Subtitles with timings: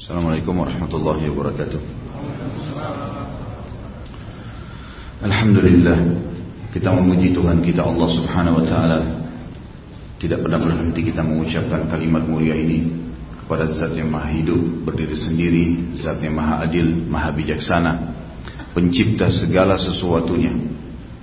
[0.00, 1.80] Assalamualaikum warahmatullahi wabarakatuh.
[5.28, 5.98] Alhamdulillah
[6.72, 8.98] Kita memuji Tuhan kita Allah subhanahu wa ta'ala.
[10.16, 12.88] Tidak pernah berhenti kita mengucapkan kalimat mulia ini
[13.44, 17.92] Kepada zat yang maha hidup Berdiri sendiri Zat yang maha adil Maha bijaksana
[18.72, 20.56] Pencipta segala sesuatunya.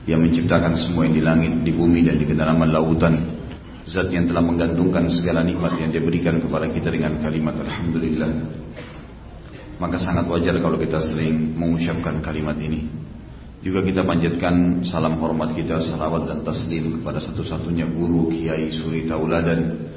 [0.05, 3.41] Yang menciptakan semua yang di langit Di bumi dan di kedalaman lautan.
[3.89, 8.66] Zat yang telah menggantungkan segala nikmat yang dia berikan kepada kita dengan kalimat Alhamdulillah
[9.77, 12.89] Maka sangat wajar kalau kita sering mengucapkan kalimat ini
[13.61, 19.89] Juga kita panjatkan salam hormat kita Salawat dan taslim kepada satu-satunya guru Kiai Suri Tauladan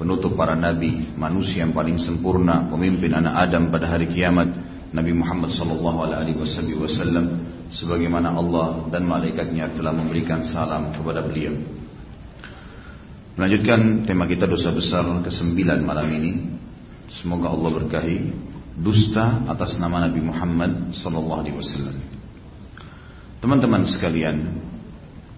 [0.00, 5.50] Penutup para nabi Manusia yang paling sempurna Pemimpin anak Adam pada hari kiamat Nabi Muhammad
[5.52, 11.52] sallallahu alaihi wasallam sebagaimana Allah dan malaikatnya telah memberikan salam kepada beliau.
[13.36, 16.32] Melanjutkan tema kita dosa besar ke-9 malam ini.
[17.12, 18.18] Semoga Allah berkahi
[18.76, 21.96] dusta atas nama Nabi Muhammad sallallahu alaihi wasallam.
[23.40, 24.60] Teman-teman sekalian,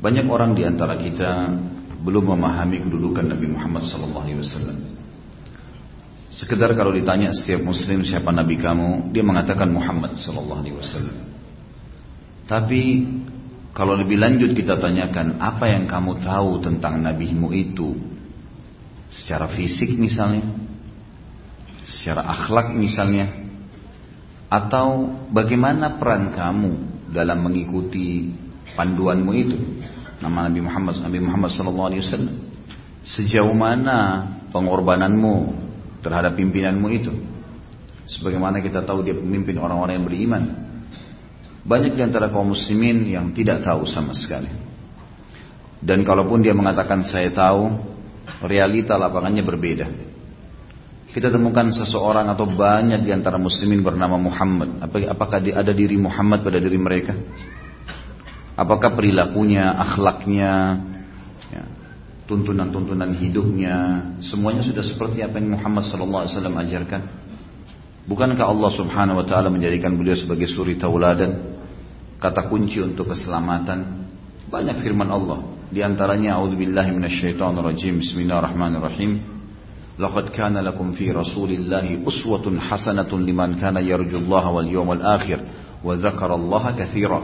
[0.02, 1.54] banyak orang di antara kita
[2.02, 4.78] belum memahami kedudukan Nabi Muhammad sallallahu alaihi wasallam.
[6.34, 11.18] Sekedar kalau ditanya setiap muslim siapa nabi kamu, dia mengatakan Muhammad sallallahu alaihi wasallam.
[12.46, 12.82] Tapi
[13.74, 17.96] kalau lebih lanjut kita tanyakan apa yang kamu tahu tentang nabimu itu
[19.10, 20.67] secara fisik misalnya,
[21.88, 23.32] secara akhlak misalnya,
[24.52, 26.72] atau bagaimana peran kamu
[27.16, 28.28] dalam mengikuti
[28.76, 29.56] panduanmu itu,
[30.20, 32.44] nama Nabi Muhammad Nabi Muhammad SAW.
[33.08, 35.34] Sejauh mana pengorbananmu
[36.04, 37.12] terhadap pimpinanmu itu?
[38.04, 40.42] Sebagaimana kita tahu dia pemimpin orang-orang yang beriman,
[41.64, 44.48] banyak di antara kaum muslimin yang tidak tahu sama sekali.
[45.78, 47.68] Dan kalaupun dia mengatakan saya tahu,
[48.44, 50.07] realita lapangannya berbeda.
[51.08, 54.84] Kita temukan seseorang atau banyak di antara muslimin bernama Muhammad.
[54.84, 57.16] Apakah ada diri Muhammad pada diri mereka?
[58.58, 60.82] Apakah perilakunya, akhlaknya,
[61.48, 61.64] ya,
[62.28, 63.76] tuntunan-tuntunan hidupnya,
[64.20, 66.28] semuanya sudah seperti apa yang Muhammad SAW
[66.66, 67.02] ajarkan?
[68.04, 71.58] Bukankah Allah Subhanahu wa taala menjadikan beliau sebagai suri tauladan?
[72.18, 74.10] kata kunci untuk keselamatan
[74.50, 75.38] banyak firman Allah
[75.70, 79.37] di antaranya a'udzubillahi minasyaitonir rajim bismillahirrahmanirrahim
[79.98, 85.42] laqad kana lakum fi rasulillahi uswatun hasanatun liman kana yarjullaha wal yawmal akhir
[85.82, 87.20] wa dzakarallaha katsira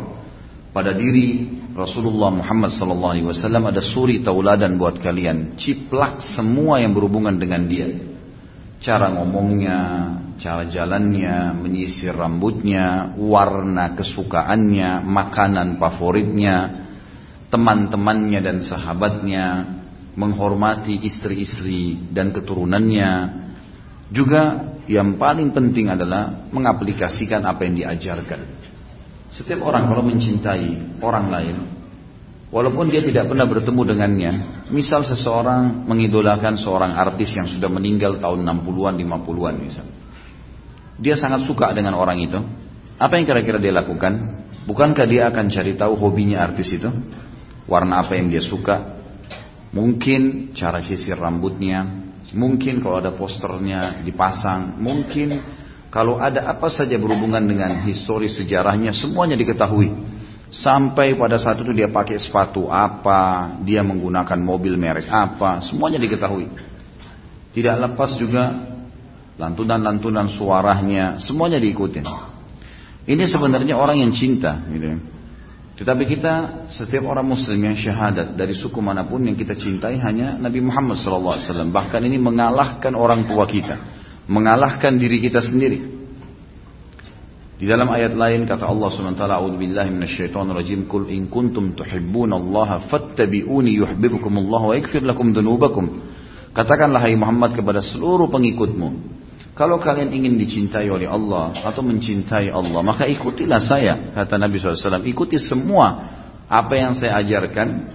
[0.74, 6.90] pada diri Rasulullah Muhammad sallallahu alaihi wasallam ada suri tauladan buat kalian ciplak semua yang
[6.90, 7.94] berhubungan dengan dia.
[8.82, 9.78] Cara ngomongnya
[10.38, 16.56] cara jalannya, menyisir rambutnya, warna kesukaannya, makanan favoritnya,
[17.54, 19.44] teman-temannya dan sahabatnya,
[20.14, 23.42] menghormati istri-istri dan keturunannya.
[24.14, 28.41] Juga yang paling penting adalah mengaplikasikan apa yang diajarkan.
[29.32, 31.56] Setiap orang kalau mencintai orang lain,
[32.54, 34.32] walaupun dia tidak pernah bertemu dengannya,
[34.70, 40.04] misal seseorang mengidolakan seorang artis yang sudah meninggal tahun 60-an, 50-an misalnya
[40.98, 42.38] dia sangat suka dengan orang itu,
[42.98, 44.42] apa yang kira-kira dia lakukan?
[44.64, 46.88] Bukankah dia akan cari tahu hobinya artis itu?
[47.66, 49.03] Warna apa yang dia suka?
[49.74, 51.82] Mungkin cara sisir rambutnya,
[52.30, 55.42] mungkin kalau ada posternya dipasang, mungkin
[55.90, 59.90] kalau ada apa saja berhubungan dengan histori sejarahnya, semuanya diketahui.
[60.54, 66.46] Sampai pada saat itu dia pakai sepatu apa, dia menggunakan mobil merek apa, semuanya diketahui.
[67.54, 68.54] Tidak lepas juga
[69.34, 72.06] lantunan-lantunan suaranya, semuanya diikutin.
[73.10, 75.13] Ini sebenarnya orang yang cinta, gitu.
[75.74, 76.34] Tetapi kita
[76.70, 80.94] setiap orang Muslim yang syahadat dari suku mana pun yang kita cintai hanya Nabi Muhammad
[81.02, 81.34] SAW.
[81.74, 83.74] Bahkan ini mengalahkan orang tua kita,
[84.30, 85.94] mengalahkan diri kita sendiri.
[87.54, 92.91] Di dalam ayat lain kata Allah SWT, A'udhu billahi minasyaitonir rajim, Kul in kuntum tuhibbunallaha
[92.91, 96.02] fattabi'uni yuhibbukumullah wa yakfir lakum dunubakum.
[96.54, 98.88] Katakanlah hai Muhammad kepada seluruh pengikutmu,
[99.54, 105.06] kalau kalian ingin dicintai oleh Allah atau mencintai Allah, maka ikutilah saya, kata Nabi SAW.
[105.06, 106.10] Ikuti semua
[106.51, 107.95] apa yang saya ajarkan,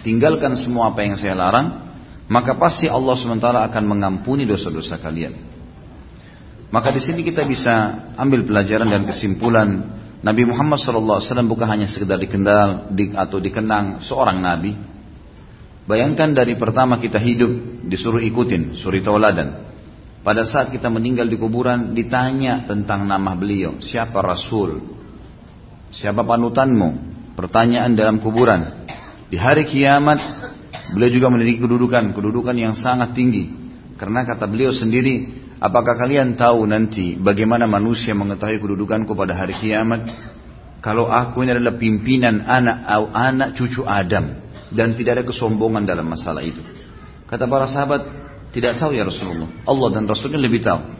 [0.00, 1.92] tinggalkan semua apa yang saya larang,
[2.32, 5.36] maka pasti Allah SWT akan mengampuni dosa-dosa kalian.
[6.72, 9.68] Maka di sini kita bisa ambil pelajaran dan kesimpulan
[10.24, 12.88] Nabi Muhammad SAW bukan hanya sekedar dikenal
[13.20, 14.72] atau dikenang seorang Nabi.
[15.84, 19.69] Bayangkan dari pertama kita hidup disuruh ikutin suri tauladan.
[20.20, 24.76] Pada saat kita meninggal di kuburan ditanya tentang nama beliau, siapa Rasul?
[25.96, 27.08] Siapa panutanmu?
[27.40, 28.84] Pertanyaan dalam kuburan.
[29.32, 30.20] Di hari kiamat
[30.92, 33.48] beliau juga memiliki kedudukan, kedudukan yang sangat tinggi.
[33.96, 40.04] Karena kata beliau sendiri, apakah kalian tahu nanti bagaimana manusia mengetahui kedudukanku pada hari kiamat?
[40.84, 42.76] Kalau aku ini adalah pimpinan anak
[43.12, 44.36] anak cucu Adam
[44.68, 46.60] dan tidak ada kesombongan dalam masalah itu.
[47.24, 49.46] Kata para sahabat, tidak tahu ya Rasulullah.
[49.62, 50.98] Allah dan Rasulnya lebih tahu.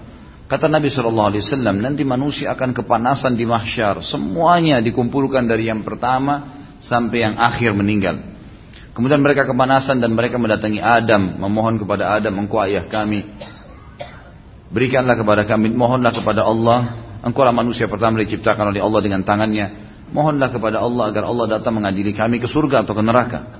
[0.50, 1.30] Kata Nabi SAW,
[1.78, 4.02] nanti manusia akan kepanasan di mahsyar.
[4.02, 8.18] Semuanya dikumpulkan dari yang pertama sampai yang akhir meninggal.
[8.90, 13.22] Kemudian mereka kepanasan dan mereka mendatangi Adam, memohon kepada Adam, engkau ayah kami.
[14.74, 19.66] Berikanlah kepada kami, mohonlah kepada Allah, engkau lah manusia pertama diciptakan oleh Allah dengan tangannya.
[20.10, 23.59] Mohonlah kepada Allah agar Allah datang mengadili kami ke surga atau ke neraka.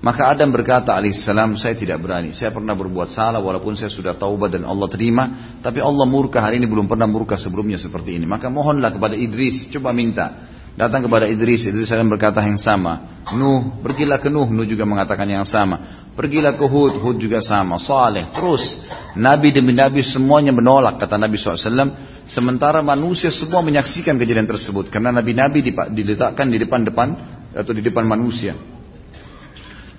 [0.00, 2.32] Maka Adam berkata alaihissalam, saya tidak berani.
[2.32, 5.24] Saya pernah berbuat salah walaupun saya sudah taubat dan Allah terima.
[5.60, 8.24] Tapi Allah murka hari ini belum pernah murka sebelumnya seperti ini.
[8.24, 10.48] Maka mohonlah kepada Idris, coba minta.
[10.72, 13.20] Datang kepada Idris, Idris Adam berkata yang sama.
[13.36, 16.08] Nuh, pergilah ke Nuh, Nuh juga mengatakan yang sama.
[16.16, 17.76] Pergilah ke Hud, Hud juga sama.
[17.76, 18.80] Saleh, terus.
[19.12, 21.92] Nabi demi Nabi semuanya menolak, kata Nabi SAW.
[22.24, 24.88] Sementara manusia semua menyaksikan kejadian tersebut.
[24.88, 25.60] Karena Nabi-Nabi
[25.92, 27.08] diletakkan di depan-depan
[27.52, 28.56] atau di depan manusia.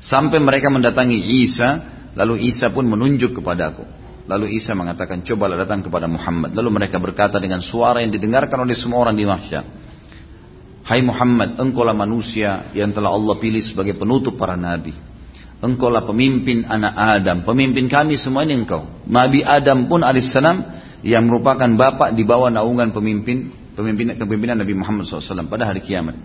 [0.01, 1.77] Sampai mereka mendatangi Isa,
[2.17, 3.85] lalu Isa pun menunjuk kepadaku.
[4.25, 6.57] Lalu Isa mengatakan, cobalah datang kepada Muhammad.
[6.57, 9.61] Lalu mereka berkata dengan suara yang didengarkan oleh semua orang di mahsyar.
[10.81, 14.97] Hai Muhammad, engkaulah manusia yang telah Allah pilih sebagai penutup para nabi.
[15.61, 19.05] Engkaulah pemimpin anak Adam, pemimpin kami semua ini engkau.
[19.05, 20.57] Nabi Adam pun alaihissalam
[21.05, 26.17] yang merupakan bapak di bawah naungan pemimpin pemimpin kepemimpinan Nabi Muhammad SAW pada hari kiamat.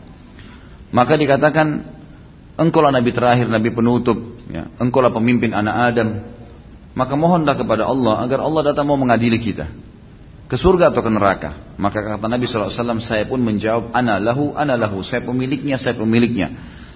[0.88, 1.96] Maka dikatakan
[2.56, 4.17] Engkaulah Nabi terakhir, Nabi penutup.
[4.49, 4.73] Ya.
[4.81, 6.08] Engkaulah pemimpin anak Adam.
[6.97, 9.69] Maka mohonlah kepada Allah agar Allah datang mau mengadili kita.
[10.49, 11.76] Ke surga atau ke neraka.
[11.76, 12.73] Maka kata Nabi SAW,
[13.05, 15.05] saya pun menjawab, ana lahu, ana lahu.
[15.05, 16.55] Saya pemiliknya, saya pemiliknya.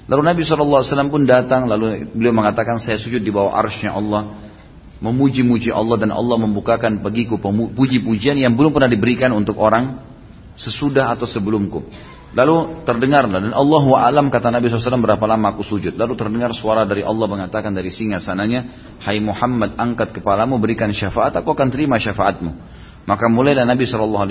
[0.08, 4.48] Lalu Nabi SAW pun datang, lalu beliau mengatakan, saya sujud di bawah arsnya Allah.
[5.04, 7.36] Memuji-muji Allah dan Allah membukakan bagiku
[7.76, 10.00] puji-pujian yang belum pernah diberikan untuk orang
[10.56, 11.84] sesudah atau sebelumku.
[12.30, 15.98] Lalu terdengar dan Allah wa alam kata Nabi SAW berapa lama aku sujud.
[15.98, 21.34] Lalu terdengar suara dari Allah mengatakan dari singa sananya, Hai Muhammad angkat kepalamu berikan syafaat,
[21.34, 22.54] aku akan terima syafaatmu.
[23.02, 24.30] Maka mulailah Nabi SAW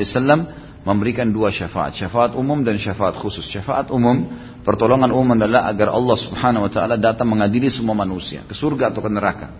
[0.87, 3.43] memberikan dua syafaat, syafaat umum dan syafaat khusus.
[3.51, 4.31] Syafaat umum,
[4.63, 9.03] pertolongan umum adalah agar Allah Subhanahu Wa Taala datang mengadili semua manusia ke surga atau
[9.03, 9.51] ke neraka.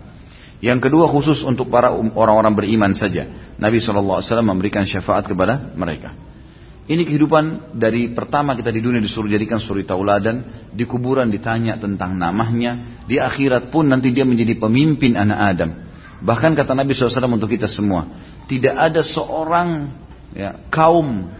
[0.64, 3.52] Yang kedua khusus untuk para um, orang-orang beriman saja.
[3.60, 6.29] Nabi SAW memberikan syafaat kepada mereka.
[6.90, 12.18] Ini kehidupan dari pertama kita di dunia disuruh jadikan suri tauladan, di kuburan ditanya tentang
[12.18, 15.70] namanya, di akhirat pun nanti dia menjadi pemimpin anak Adam.
[16.18, 18.10] Bahkan kata Nabi SAW untuk kita semua,
[18.50, 19.86] tidak ada seorang
[20.34, 21.30] ya, kaum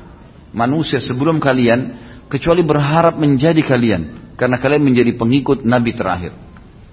[0.54, 1.98] manusia sebelum kalian
[2.30, 6.30] kecuali berharap menjadi kalian, karena kalian menjadi pengikut Nabi terakhir.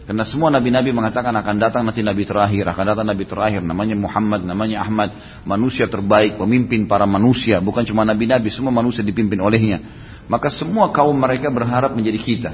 [0.07, 4.47] Karena semua nabi-nabi mengatakan akan datang nanti nabi terakhir, akan datang nabi terakhir, namanya Muhammad,
[4.47, 5.11] namanya Ahmad,
[5.43, 9.83] manusia terbaik, pemimpin para manusia, bukan cuma nabi-nabi, semua manusia dipimpin olehnya.
[10.31, 12.51] Maka semua kaum mereka berharap menjadi kita.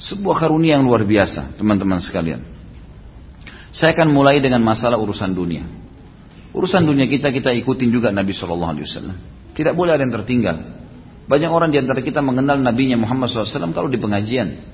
[0.00, 2.40] Sebuah karunia yang luar biasa, teman-teman sekalian.
[3.68, 5.68] Saya akan mulai dengan masalah urusan dunia.
[6.56, 9.16] Urusan dunia kita kita ikutin juga Nabi Shallallahu Alaihi Wasallam.
[9.52, 10.56] Tidak boleh ada yang tertinggal.
[11.28, 14.73] Banyak orang di antara kita mengenal Nabi Muhammad SAW kalau di pengajian.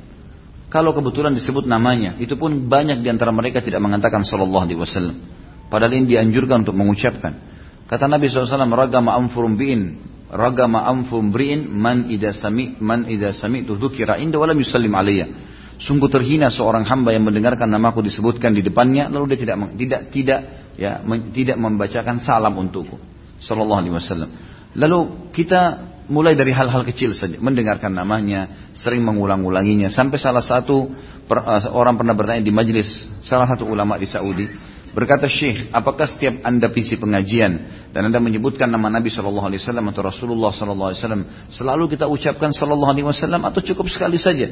[0.71, 5.19] Kalau kebetulan disebut namanya, itu pun banyak di antara mereka tidak mengatakan sallallahu alaihi wasallam.
[5.67, 7.51] Padahal ini dianjurkan untuk mengucapkan.
[7.91, 9.99] Kata Nabi SAW, ragama amfurum bi'in,
[10.31, 15.27] ragama amfurum bi'in, man ida sami, man ida sami tu dzukira inda walam yusallim alaiya.
[15.83, 20.41] Sungguh terhina seorang hamba yang mendengarkan namaku disebutkan di depannya, lalu dia tidak tidak tidak
[20.79, 21.03] ya
[21.35, 22.95] tidak membacakan salam untukku.
[23.43, 24.31] Sallallahu alaihi wasallam.
[24.79, 30.91] Lalu kita mulai dari hal-hal kecil saja, mendengarkan namanya, sering mengulang-ulanginya, sampai salah satu
[31.31, 34.51] uh, orang pernah bertanya di majelis salah satu ulama di Saudi,
[34.91, 37.63] berkata Syekh, apakah setiap anda visi pengajian
[37.95, 42.11] dan anda menyebutkan nama Nabi Shallallahu Alaihi Wasallam atau Rasulullah Shallallahu Alaihi Wasallam, selalu kita
[42.11, 44.51] ucapkan Shallallahu Alaihi Wasallam atau cukup sekali saja?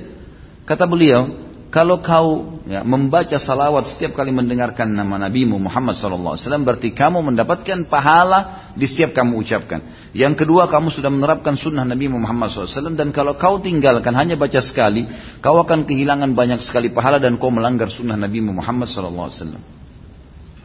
[0.63, 6.97] Kata beliau, kalau kau ya, membaca salawat setiap kali mendengarkan nama Nabi Muhammad SAW, berarti
[6.97, 10.11] kamu mendapatkan pahala di setiap kamu ucapkan.
[10.17, 14.65] Yang kedua, kamu sudah menerapkan sunnah Nabi Muhammad SAW, dan kalau kau tinggalkan hanya baca
[14.65, 15.05] sekali,
[15.45, 19.61] kau akan kehilangan banyak sekali pahala dan kau melanggar sunnah Nabi Muhammad SAW.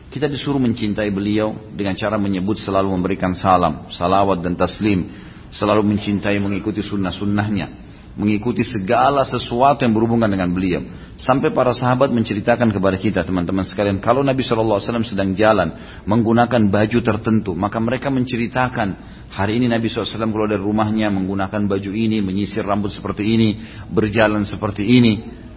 [0.08, 5.12] Kita disuruh mencintai beliau dengan cara menyebut selalu memberikan salam, salawat dan taslim,
[5.52, 7.83] selalu mencintai mengikuti sunnah-sunnahnya
[8.14, 10.86] mengikuti segala sesuatu yang berhubungan dengan beliau.
[11.18, 17.00] Sampai para sahabat menceritakan kepada kita teman-teman sekalian, kalau Nabi SAW sedang jalan menggunakan baju
[17.06, 18.98] tertentu, maka mereka menceritakan
[19.30, 24.46] hari ini Nabi SAW keluar dari rumahnya menggunakan baju ini, menyisir rambut seperti ini, berjalan
[24.46, 25.14] seperti ini,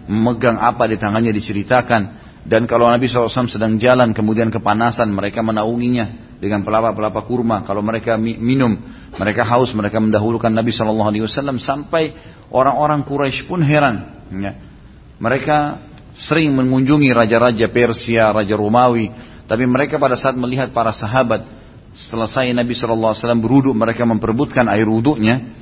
[0.09, 2.26] memegang apa di tangannya diceritakan.
[2.47, 7.67] Dan kalau Nabi SAW sedang jalan kemudian kepanasan mereka menaunginya dengan pelapa-pelapa kurma.
[7.67, 8.71] Kalau mereka minum,
[9.19, 12.15] mereka haus, mereka mendahulukan Nabi SAW sampai
[12.47, 14.23] orang-orang Quraisy pun heran.
[14.31, 14.55] Ya.
[15.19, 15.83] Mereka
[16.15, 19.11] sering mengunjungi raja-raja Persia, raja Romawi,
[19.43, 21.43] tapi mereka pada saat melihat para sahabat
[21.91, 23.11] selesai Nabi SAW
[23.43, 25.57] beruduk, mereka memperebutkan air wuduknya.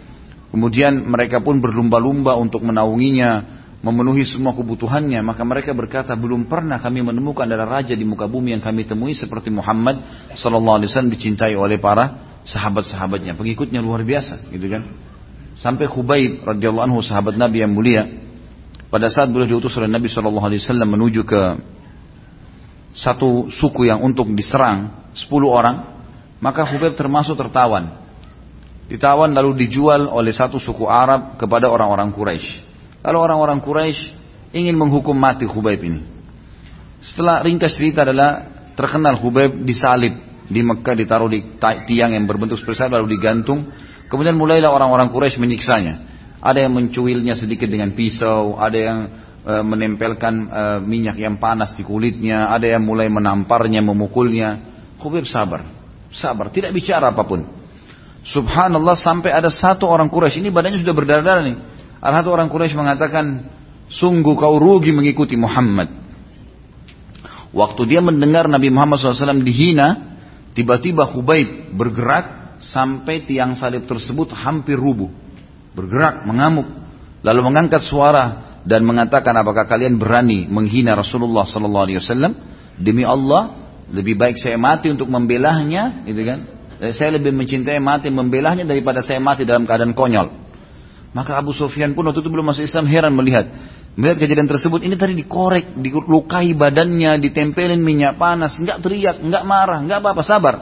[0.54, 7.06] Kemudian mereka pun berlumba-lumba untuk menaunginya, memenuhi semua kebutuhannya, maka mereka berkata belum pernah kami
[7.06, 10.01] menemukan ada raja di muka bumi yang kami temui seperti Muhammad
[10.34, 14.89] sallallahu alaihi wasallam dicintai oleh para sahabat-sahabatnya, pengikutnya luar biasa, gitu kan.
[15.54, 18.10] Sampai Khubaib radhiyallahu anhu sahabat Nabi yang mulia,
[18.89, 21.42] pada saat beliau diutus oleh Nabi sallallahu alaihi wasallam menuju ke
[22.89, 26.01] satu suku yang untuk diserang 10 orang,
[26.42, 28.01] maka Khubaib termasuk tertawan.
[28.89, 32.64] Ditawan lalu dijual oleh satu suku Arab kepada orang-orang Quraisy.
[33.05, 34.01] Lalu orang-orang Quraisy
[34.57, 36.01] ingin menghukum mati Khubaib ini.
[37.05, 40.17] Setelah ringkas cerita adalah terkenal Khubaib disalib
[40.50, 43.69] di Mekah ditaruh di tiang yang berbentuk seperti lalu digantung.
[44.09, 46.17] Kemudian mulailah orang-orang Quraisy menyiksanya.
[46.41, 49.00] Ada yang mencuilnya sedikit dengan pisau, ada yang
[49.41, 54.74] e, menempelkan e, minyak yang panas di kulitnya, ada yang mulai menamparnya, memukulnya.
[55.01, 55.65] Khubaib sabar,
[56.13, 57.45] sabar, tidak bicara apa pun.
[58.25, 61.57] Subhanallah sampai ada satu orang Quraisy ini badannya sudah berdarah-darah nih.
[62.05, 63.50] Ada satu orang Quraisy mengatakan,
[63.89, 65.89] sungguh kau rugi mengikuti Muhammad.
[67.50, 70.13] Waktu dia mendengar Nabi Muhammad SAW dihina,
[70.53, 75.09] tiba-tiba Hubaib bergerak sampai tiang salib tersebut hampir rubuh.
[75.74, 76.69] Bergerak, mengamuk.
[77.25, 82.05] Lalu mengangkat suara dan mengatakan apakah kalian berani menghina Rasulullah SAW?
[82.77, 86.39] Demi Allah, lebih baik saya mati untuk membelahnya, gitu kan?
[86.93, 90.44] Saya lebih mencintai mati membelahnya daripada saya mati dalam keadaan konyol.
[91.15, 93.48] Maka Abu Sufyan pun waktu itu belum masuk Islam heran melihat.
[93.95, 99.79] Melihat kejadian tersebut, ini tadi dikorek, dilukai badannya, ditempelin minyak panas, enggak teriak, enggak marah,
[99.79, 100.55] enggak apa-apa, sabar.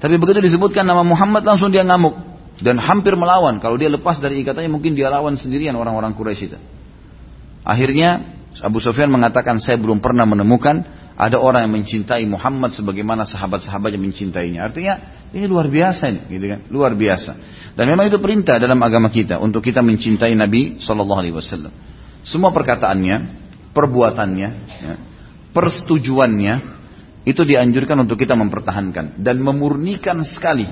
[0.00, 2.16] Tapi begitu disebutkan nama Muhammad langsung dia ngamuk.
[2.58, 3.60] Dan hampir melawan.
[3.60, 6.58] Kalau dia lepas dari ikatannya mungkin dia lawan sendirian orang-orang Quraisy itu.
[7.62, 10.82] Akhirnya Abu Sufyan mengatakan saya belum pernah menemukan
[11.14, 14.64] ada orang yang mencintai Muhammad sebagaimana sahabat-sahabat yang mencintainya.
[14.64, 14.94] Artinya
[15.36, 16.60] ini luar biasa ini, gitu kan?
[16.72, 17.57] Luar biasa.
[17.78, 21.70] Dan memang itu perintah dalam agama kita untuk kita mencintai Nabi Shallallahu Alaihi Wasallam.
[22.26, 23.16] Semua perkataannya,
[23.70, 24.48] perbuatannya,
[24.82, 24.94] ya,
[25.54, 26.54] persetujuannya
[27.22, 30.66] itu dianjurkan untuk kita mempertahankan dan memurnikan sekali.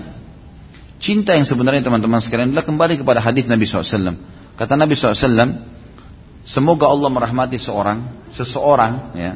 [0.98, 4.18] Cinta yang sebenarnya teman-teman sekalian adalah kembali kepada hadis Nabi SAW.
[4.58, 5.62] Kata Nabi SAW,
[6.42, 9.32] semoga Allah merahmati seorang, seseorang ya,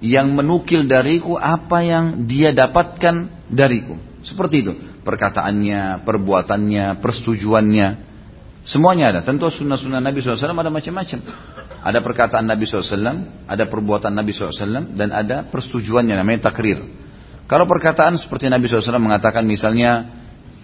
[0.00, 4.00] yang menukil dariku apa yang dia dapatkan dariku.
[4.26, 4.72] Seperti itu
[5.06, 7.88] perkataannya, perbuatannya, persetujuannya.
[8.66, 9.20] Semuanya ada.
[9.22, 11.18] Tentu sunnah-sunnah Nabi SAW ada macam-macam.
[11.86, 16.82] Ada perkataan Nabi SAW, ada perbuatan Nabi SAW, dan ada persetujuannya namanya takrir.
[17.46, 20.10] Kalau perkataan seperti Nabi SAW mengatakan misalnya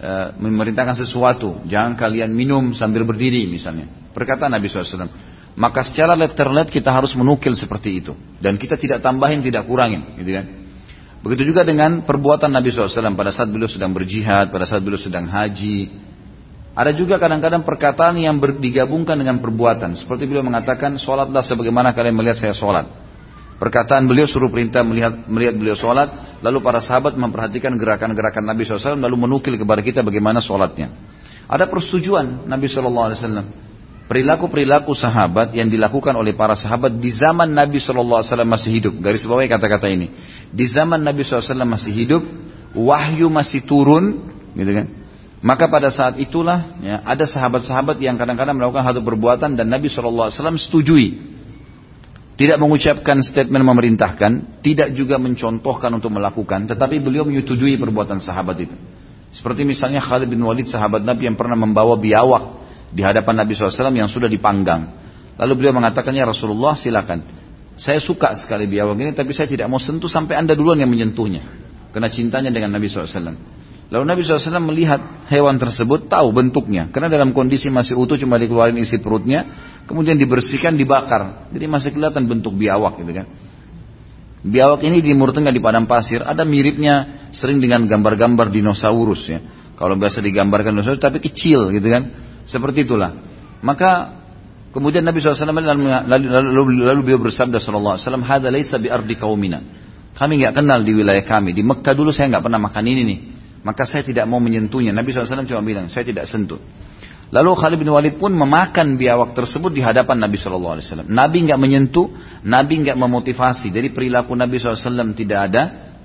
[0.03, 3.87] e, memerintahkan sesuatu, jangan kalian minum sambil berdiri misalnya.
[4.11, 5.07] Perkataan Nabi SAW.
[5.55, 8.11] Maka secara letterlet kita harus menukil seperti itu.
[8.43, 10.19] Dan kita tidak tambahin, tidak kurangin.
[10.19, 10.45] Gitu kan.
[11.23, 15.23] Begitu juga dengan perbuatan Nabi SAW pada saat beliau sedang berjihad, pada saat beliau sedang
[15.23, 16.11] haji.
[16.75, 19.95] Ada juga kadang-kadang perkataan yang digabungkan dengan perbuatan.
[19.95, 22.91] Seperti beliau mengatakan, sholatlah sebagaimana kalian melihat saya sholat.
[23.55, 28.99] Perkataan beliau suruh perintah melihat, melihat beliau sholat, lalu para sahabat memperhatikan gerakan-gerakan Nabi SAW,
[28.99, 30.91] lalu menukil kepada kita bagaimana sholatnya.
[31.47, 33.15] Ada persetujuan Nabi SAW
[34.07, 38.93] perilaku-perilaku sahabat yang dilakukan oleh para sahabat di zaman Nabi SAW masih hidup.
[38.99, 40.11] Garis bawahi kata-kata ini.
[40.51, 42.21] Di zaman Nabi SAW masih hidup,
[42.75, 44.87] wahyu masih turun, gitu kan?
[45.43, 50.31] Maka pada saat itulah ya, ada sahabat-sahabat yang kadang-kadang melakukan satu perbuatan dan Nabi SAW
[50.55, 51.35] setujui.
[52.33, 58.75] Tidak mengucapkan statement memerintahkan, tidak juga mencontohkan untuk melakukan, tetapi beliau menyetujui perbuatan sahabat itu.
[59.35, 62.62] Seperti misalnya Khalid bin Walid sahabat Nabi yang pernah membawa biawak
[62.93, 65.01] di hadapan Nabi SAW yang sudah dipanggang.
[65.41, 67.25] Lalu beliau mengatakannya Rasulullah silakan.
[67.73, 71.41] Saya suka sekali biawak ini tapi saya tidak mau sentuh sampai anda duluan yang menyentuhnya.
[71.89, 73.09] Karena cintanya dengan Nabi SAW.
[73.93, 76.89] Lalu Nabi SAW melihat hewan tersebut tahu bentuknya.
[76.93, 79.45] Karena dalam kondisi masih utuh cuma dikeluarin isi perutnya.
[79.89, 81.49] Kemudian dibersihkan dibakar.
[81.53, 83.25] Jadi masih kelihatan bentuk biawak gitu kan.
[84.43, 89.39] Biawak ini di Timur Tengah di padang pasir ada miripnya sering dengan gambar-gambar dinosaurus ya.
[89.79, 92.03] Kalau biasa digambarkan dinosaurus tapi kecil gitu kan.
[92.45, 93.15] Seperti itulah.
[93.63, 94.19] Maka
[94.75, 99.59] kemudian Nabi SAW lalu, lalu, lalu, lalu beliau bersabda SAW, Hada laysa bi ardi kaumina.
[100.13, 101.57] Kami nggak kenal di wilayah kami.
[101.57, 103.19] Di Mekah dulu saya nggak pernah makan ini nih.
[103.63, 104.91] Maka saya tidak mau menyentuhnya.
[104.91, 106.59] Nabi SAW cuma bilang, saya tidak sentuh.
[107.33, 111.09] Lalu Khalid bin Walid pun memakan biawak tersebut di hadapan Nabi Wasallam.
[111.09, 112.13] Nabi nggak menyentuh,
[112.45, 113.73] Nabi nggak memotivasi.
[113.73, 115.63] Jadi perilaku Nabi SAW tidak ada,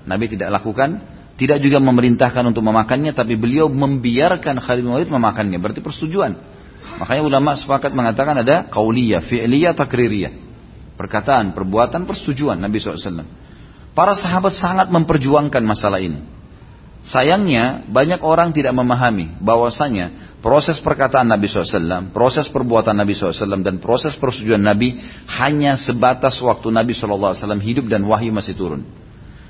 [0.09, 5.63] Nabi tidak lakukan, tidak juga memerintahkan untuk memakannya, tapi beliau membiarkan Khalid bin Walid memakannya.
[5.63, 6.35] Berarti persetujuan.
[6.99, 10.35] Makanya ulama sepakat mengatakan ada kauliyah, fi'liyah, takririyah.
[10.99, 13.23] Perkataan, perbuatan, persetujuan Nabi SAW.
[13.95, 16.19] Para sahabat sangat memperjuangkan masalah ini.
[17.07, 23.79] Sayangnya banyak orang tidak memahami bahwasanya proses perkataan Nabi SAW, proses perbuatan Nabi SAW, dan
[23.79, 24.99] proses persetujuan Nabi
[25.39, 28.83] hanya sebatas waktu Nabi SAW hidup dan wahyu masih turun.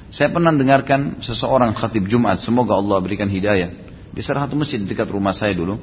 [0.09, 3.77] Saya pernah dengarkan seseorang khatib Jumat, semoga Allah berikan hidayah,
[4.09, 5.77] di salah satu masjid dekat rumah saya dulu.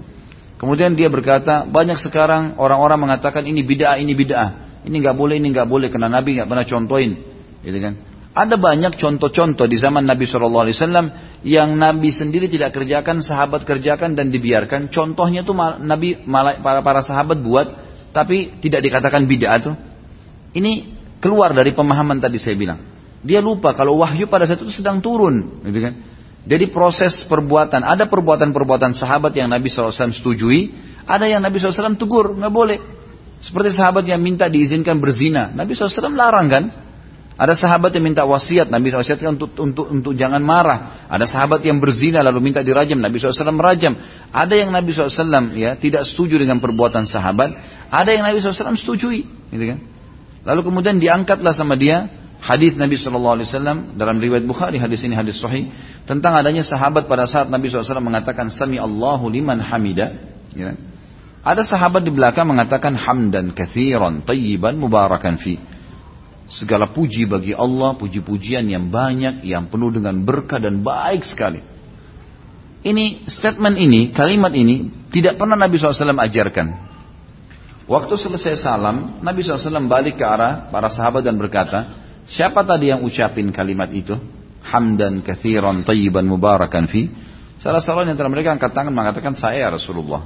[0.57, 4.81] Kemudian dia berkata, banyak sekarang orang-orang mengatakan ini bid'ah, ini bid'ah.
[4.87, 7.11] Ini nggak boleh, ini nggak boleh, karena Nabi nggak pernah contohin.
[7.61, 7.93] Gitu kan?
[8.35, 11.05] Ada banyak contoh-contoh di zaman Nabi Shallallahu Alaihi Wasallam
[11.45, 14.89] yang Nabi sendiri tidak kerjakan, sahabat kerjakan dan dibiarkan.
[14.91, 17.67] Contohnya tuh Nabi para para sahabat buat,
[18.11, 19.75] tapi tidak dikatakan bid'ah tuh.
[20.55, 20.71] Ini
[21.19, 22.94] keluar dari pemahaman tadi saya bilang.
[23.25, 25.93] Dia lupa kalau wahyu pada saat itu sedang turun, gitu kan?
[26.45, 30.69] Jadi proses perbuatan, ada perbuatan-perbuatan sahabat yang Nabi SAW setujui,
[31.09, 32.77] ada yang Nabi SAW tegur, nggak boleh.
[33.41, 36.63] Seperti sahabat yang minta diizinkan berzina, Nabi SAW larang kan?
[37.35, 41.03] Ada sahabat yang minta wasiat, Nabi wasiatkan untuk, untuk, untuk jangan marah.
[41.11, 43.91] Ada sahabat yang berzina lalu minta dirajam, Nabi SAW merajam.
[44.31, 47.51] Ada yang Nabi SAW ya tidak setuju dengan perbuatan sahabat,
[47.89, 49.79] ada yang Nabi SAW setujui, gitu kan?
[50.45, 52.07] Lalu kemudian diangkatlah sama dia
[52.41, 55.71] hadis Nabi SAW dalam riwayat Bukhari hadis ini hadis sahih
[56.05, 60.15] tentang adanya sahabat pada saat Nabi SAW mengatakan Sami Allahu liman hamida.
[60.53, 60.77] Ya.
[61.45, 65.61] Ada sahabat di belakang mengatakan hamdan kathiran tayyiban mubarakan fi.
[66.45, 71.57] Segala puji bagi Allah, puji-pujian yang banyak, yang penuh dengan berkah dan baik sekali.
[72.85, 76.67] Ini statement ini, kalimat ini tidak pernah Nabi SAW ajarkan.
[77.85, 83.05] Waktu selesai salam, Nabi SAW balik ke arah para sahabat dan berkata, siapa tadi yang
[83.05, 84.17] ucapin kalimat itu?
[84.65, 87.07] Hamdan kathiran tayyiban mubarakan fi.
[87.61, 90.25] Salah seorang yang antara mereka angkat tangan mengatakan saya Rasulullah.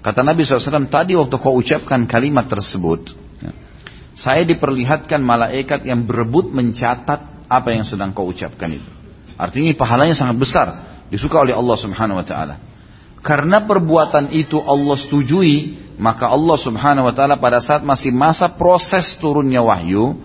[0.00, 3.12] Kata Nabi SAW, tadi waktu kau ucapkan kalimat tersebut,
[4.16, 8.90] saya diperlihatkan malaikat yang berebut mencatat apa yang sedang kau ucapkan itu.
[9.36, 10.66] Artinya pahalanya sangat besar,
[11.08, 12.56] disuka oleh Allah Subhanahu wa taala.
[13.20, 19.20] Karena perbuatan itu Allah setujui, maka Allah Subhanahu wa taala pada saat masih masa proses
[19.20, 20.16] turunnya wahyu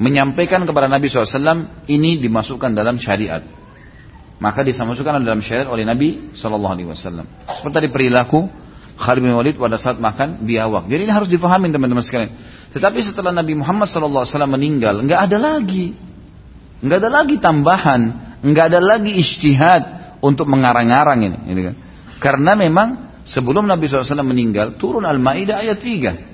[0.00, 3.44] menyampaikan kepada Nabi SAW ini dimasukkan dalam syariat.
[4.42, 6.88] Maka dimasukkan dalam syariat oleh Nabi SAW.
[7.46, 8.50] Seperti tadi perilaku
[8.98, 10.86] Khalid bin Walid pada saat makan biawak.
[10.86, 12.32] Jadi ini harus difahami teman-teman sekalian.
[12.72, 15.92] Tetapi setelah Nabi Muhammad SAW meninggal, nggak ada lagi,
[16.80, 18.00] nggak ada lagi tambahan,
[18.40, 19.82] nggak ada lagi istihad
[20.22, 21.38] untuk mengarang-arang ini.
[21.50, 21.74] ini kan.
[22.22, 26.31] Karena memang sebelum Nabi SAW meninggal, turun Al-Maidah ayat 3.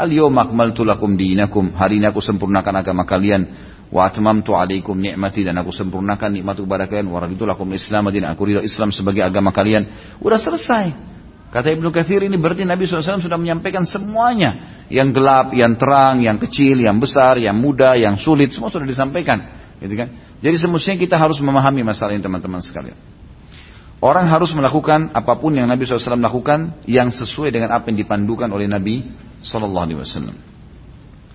[0.00, 1.76] Al-yawma akmaltu lakum dinakum.
[1.76, 3.44] Hari ini aku sempurnakan agama kalian.
[3.92, 7.12] Wa atmamtu alaikum ni'mati dan aku sempurnakan nikmatku kepada kalian.
[7.12, 10.16] Wa raditu lakum Islam dan aku ridho Islam sebagai agama kalian.
[10.24, 11.12] Udah selesai.
[11.50, 14.80] Kata Ibnu Katsir ini berarti Nabi SAW sudah menyampaikan semuanya.
[14.88, 19.38] Yang gelap, yang terang, yang kecil, yang besar, yang muda, yang sulit, semua sudah disampaikan.
[19.82, 20.08] Gitu kan?
[20.40, 23.19] Jadi semestinya kita harus memahami masalah ini teman-teman sekalian.
[24.00, 28.48] Orang harus melakukan apa pun yang Nabi SAW lakukan yang sesuai dengan apa yang dipandukan
[28.48, 29.04] oleh Nabi
[29.44, 30.48] SAW.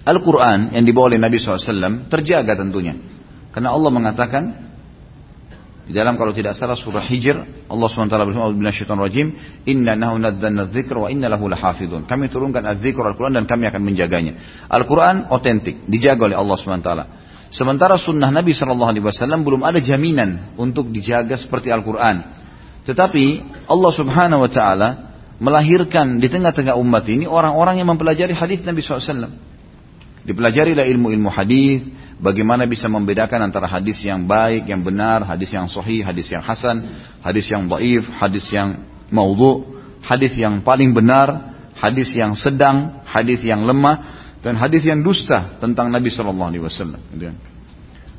[0.05, 2.97] Al-Quran yang dibawa oleh Nabi SAW terjaga tentunya.
[3.53, 4.43] Karena Allah mengatakan
[5.85, 9.37] di dalam kalau tidak salah surah Hijr, Allah SWT berfirman, "A'udzu syaitan rajim,
[9.69, 14.65] inna nahu wa inna lahu lahafidun." Kami turunkan az-dzikr Al-Qur'an dan kami akan menjaganya.
[14.65, 16.89] Al-Qur'an otentik, dijaga oleh Allah SWT.
[17.53, 22.44] Sementara sunnah Nabi Wasallam belum ada jaminan untuk dijaga seperti Al-Quran.
[22.85, 23.25] Tetapi
[23.65, 24.89] Allah Subhanahu Wa Taala
[25.41, 29.33] melahirkan di tengah-tengah umat ini orang-orang yang mempelajari hadis Nabi SAW.
[30.25, 35.99] Dipelajarilah ilmu-ilmu hadis, Bagaimana bisa membedakan antara hadis yang baik, yang benar, hadis yang sahih,
[35.99, 36.79] hadis yang hasan,
[37.19, 43.67] hadis yang dhaif, hadis yang maudhu, hadis yang paling benar, hadis yang sedang, hadis yang
[43.67, 47.01] lemah, dan hadis yang dusta tentang Nabi Shallallahu Alaihi Wasallam.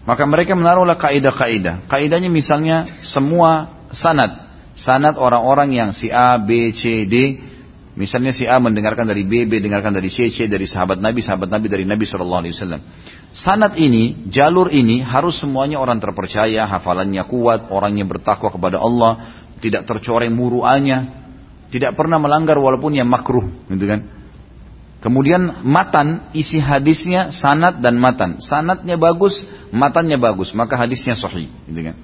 [0.05, 1.89] Maka mereka menaruhlah kaidah-kaidah.
[1.89, 4.46] Kaidahnya misalnya semua sanad,
[4.77, 7.41] sanad orang-orang yang si A, B, C, D,
[7.97, 11.49] Misalnya si A mendengarkan dari B, B dengarkan dari C, C dari sahabat Nabi, sahabat
[11.49, 12.83] Nabi dari Nabi Shallallahu Alaihi Wasallam.
[13.33, 19.89] Sanat ini, jalur ini harus semuanya orang terpercaya, hafalannya kuat, orangnya bertakwa kepada Allah, tidak
[19.89, 21.25] tercoreng muruannya,
[21.73, 24.13] tidak pernah melanggar walaupun yang makruh, gitu kan?
[25.01, 28.45] Kemudian matan, isi hadisnya sanat dan matan.
[28.45, 29.33] Sanatnya bagus,
[29.73, 31.97] matannya bagus, maka hadisnya sahih, gitu kan?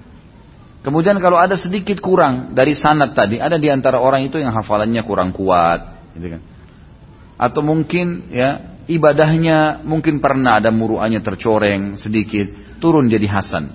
[0.83, 5.03] Kemudian kalau ada sedikit kurang dari sanat tadi, ada di antara orang itu yang hafalannya
[5.07, 6.43] kurang kuat, gitu kan.
[7.39, 12.51] Atau mungkin ya ibadahnya mungkin pernah ada muruannya tercoreng sedikit,
[12.83, 13.71] turun jadi hasan.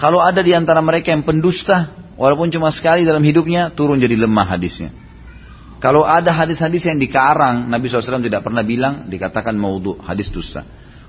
[0.00, 4.56] Kalau ada di antara mereka yang pendusta, walaupun cuma sekali dalam hidupnya, turun jadi lemah
[4.56, 4.90] hadisnya.
[5.78, 10.62] Kalau ada hadis-hadis yang dikarang, Nabi SAW tidak pernah bilang, dikatakan maudhu, hadis dusta.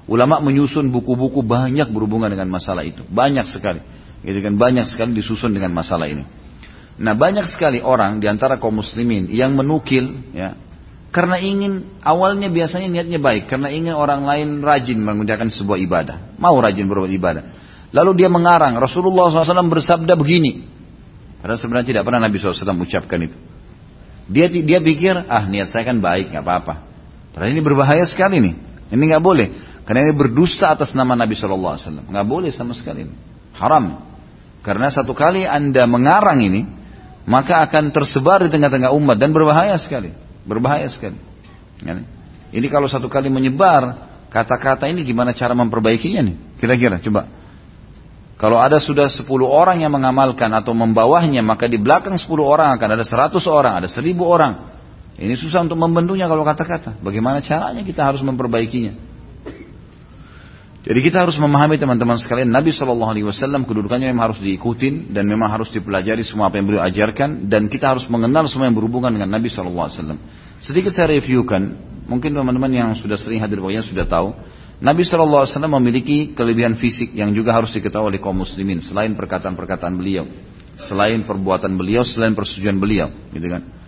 [0.03, 3.05] Ulama menyusun buku-buku banyak berhubungan dengan masalah itu.
[3.07, 3.79] Banyak sekali.
[4.23, 4.55] Gitu kan?
[4.55, 6.23] Banyak sekali disusun dengan masalah ini.
[6.97, 10.53] Nah banyak sekali orang di antara kaum muslimin yang menukil ya
[11.09, 16.53] karena ingin awalnya biasanya niatnya baik karena ingin orang lain rajin mengerjakan sebuah ibadah mau
[16.61, 17.43] rajin berbuat ibadah.
[17.93, 20.65] Lalu dia mengarang Rasulullah SAW bersabda begini.
[21.41, 23.37] Padahal sebenarnya tidak pernah Nabi SAW ucapkan itu.
[24.29, 26.73] Dia dia pikir ah niat saya kan baik nggak apa-apa.
[27.33, 28.53] Padahal ini berbahaya sekali nih.
[28.93, 29.47] Ini nggak boleh.
[29.85, 33.09] Karena ini berdusta atas nama Nabi SAW nggak boleh sama sekali
[33.53, 34.12] haram
[34.63, 36.63] karena satu kali Anda mengarang ini,
[37.27, 40.15] maka akan tersebar di tengah-tengah umat dan berbahaya sekali.
[40.47, 41.19] Berbahaya sekali.
[41.83, 41.99] Ya,
[42.55, 46.35] ini kalau satu kali menyebar, kata-kata ini gimana cara memperbaikinya nih?
[46.63, 47.27] Kira-kira coba.
[48.39, 52.89] Kalau ada sudah 10 orang yang mengamalkan atau membawahnya, maka di belakang 10 orang akan
[52.95, 54.53] ada 100 orang, ada 1000 orang.
[55.19, 56.97] Ini susah untuk membentuknya kalau kata-kata.
[57.03, 58.95] Bagaimana caranya kita harus memperbaikinya?
[60.83, 65.23] Jadi kita harus memahami teman-teman sekalian Nabi Shallallahu Alaihi Wasallam kedudukannya memang harus diikutin dan
[65.31, 69.15] memang harus dipelajari semua apa yang beliau ajarkan dan kita harus mengenal semua yang berhubungan
[69.15, 70.19] dengan Nabi Shallallahu Alaihi Wasallam.
[70.59, 74.35] Sedikit saya reviewkan, mungkin teman-teman yang sudah sering hadir pokoknya sudah tahu.
[74.83, 79.15] Nabi Shallallahu Alaihi Wasallam memiliki kelebihan fisik yang juga harus diketahui oleh kaum muslimin selain
[79.15, 80.27] perkataan-perkataan beliau,
[80.75, 83.82] selain perbuatan beliau, selain persetujuan beliau, gitu kan.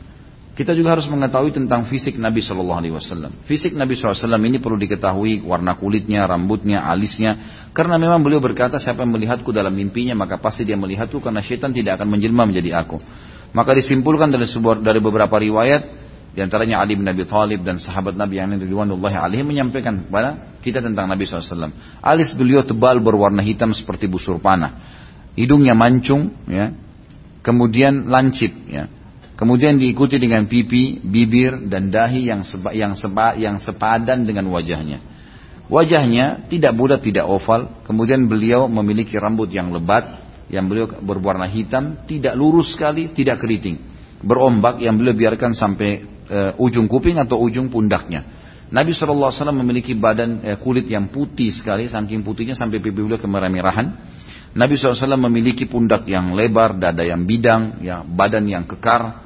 [0.55, 3.43] Kita juga harus mengetahui tentang fisik Nabi Shallallahu Alaihi Wasallam.
[3.43, 7.35] Fisik Nabi SAW ini perlu diketahui warna kulitnya, rambutnya, alisnya.
[7.75, 11.75] Karena memang beliau berkata siapa yang melihatku dalam mimpinya maka pasti dia melihatku karena syaitan
[11.75, 13.03] tidak akan menjelma menjadi aku.
[13.51, 15.83] Maka disimpulkan dari sebuah dari beberapa riwayat
[16.31, 20.79] di antaranya Ali bin Abi Thalib dan sahabat Nabi yang ridwanullahi alaihi menyampaikan kepada kita
[20.79, 21.71] tentang Nabi SAW.
[21.99, 24.71] Alis beliau tebal berwarna hitam seperti busur panah.
[25.35, 26.71] Hidungnya mancung, ya.
[27.43, 28.87] kemudian lancip, ya.
[29.35, 35.03] Kemudian diikuti dengan pipi, bibir, dan dahi yang, seba, yang, seba, yang sepadan dengan wajahnya.
[35.67, 37.83] Wajahnya tidak bulat, tidak oval.
[37.83, 43.75] Kemudian beliau memiliki rambut yang lebat, yang beliau berwarna hitam, tidak lurus sekali, tidak keriting.
[44.23, 48.23] Berombak yang beliau biarkan sampai uh, ujung kuping atau ujung pundaknya.
[48.71, 54.15] Nabi SAW memiliki badan uh, kulit yang putih sekali, saking putihnya sampai pipi beliau kemerah-merahan.
[54.55, 59.24] Nabi SAW memiliki pundak yang lebar, dada yang bidang, ya, badan yang kekar,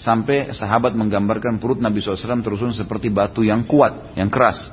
[0.00, 4.72] Sampai sahabat menggambarkan perut Nabi SAW terusun seperti batu yang kuat, yang keras.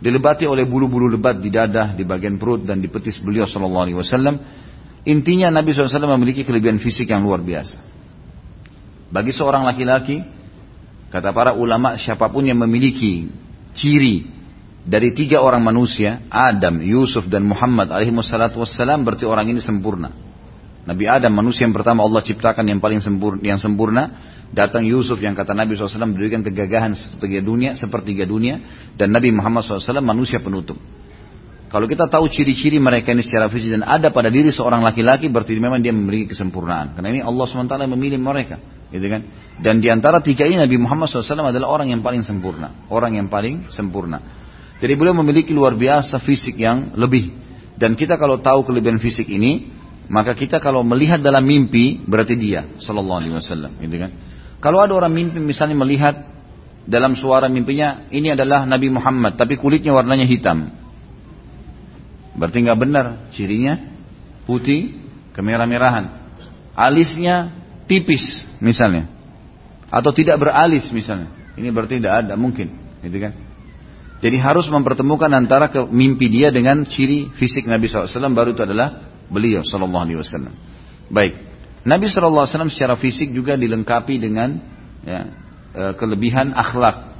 [0.00, 4.00] Dilebati oleh bulu-bulu lebat di dada, di bagian perut dan di petis beliau SAW.
[5.04, 7.76] Intinya Nabi SAW memiliki kelebihan fisik yang luar biasa.
[9.12, 10.24] Bagi seorang laki-laki,
[11.12, 13.28] kata para ulama siapa pun yang memiliki
[13.76, 14.24] ciri
[14.80, 20.08] dari tiga orang manusia, Adam, Yusuf dan Muhammad wassalam berarti orang ini sempurna.
[20.88, 25.32] Nabi Adam manusia yang pertama Allah ciptakan yang paling sempurna, yang sempurna Datang Yusuf yang
[25.32, 28.60] kata Nabi SAW berikan kegagahan sepertiga dunia, sepertiga dunia.
[28.94, 30.78] Dan Nabi Muhammad SAW manusia penutup.
[31.74, 35.58] Kalau kita tahu ciri-ciri mereka ini secara fisik dan ada pada diri seorang laki-laki berarti
[35.58, 36.94] memang dia memiliki kesempurnaan.
[36.94, 38.62] Karena ini Allah SWT memilih mereka.
[38.94, 39.26] Gitu kan?
[39.58, 42.86] Dan di antara tiga ini Nabi Muhammad SAW adalah orang yang paling sempurna.
[42.86, 44.22] Orang yang paling sempurna.
[44.78, 47.34] Jadi beliau memiliki luar biasa fisik yang lebih.
[47.74, 49.74] Dan kita kalau tahu kelebihan fisik ini,
[50.06, 54.10] maka kita kalau melihat dalam mimpi berarti dia, Sallallahu Alaihi Wasallam, gitu kan?
[54.64, 56.24] Kalau ada orang mimpi misalnya melihat
[56.88, 60.72] dalam suara mimpinya ini adalah Nabi Muhammad tapi kulitnya warnanya hitam.
[62.32, 63.76] Berarti nggak benar cirinya
[64.48, 64.96] putih
[65.36, 66.16] kemerah-merahan.
[66.72, 67.52] Alisnya
[67.84, 69.04] tipis misalnya.
[69.92, 71.28] Atau tidak beralis misalnya.
[71.54, 72.66] Ini berarti tidak ada mungkin,
[73.04, 73.36] gitu kan?
[74.18, 79.06] Jadi harus mempertemukan antara ke mimpi dia dengan ciri fisik Nabi SAW baru itu adalah
[79.30, 80.50] beliau SAW.
[81.12, 81.53] Baik.
[81.84, 84.56] Nabi SAW secara fisik juga dilengkapi dengan
[85.04, 85.28] ya,
[85.76, 87.12] e, kelebihan akhlak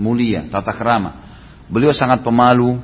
[0.00, 1.20] mulia, tata kerama.
[1.68, 2.80] Beliau sangat pemalu,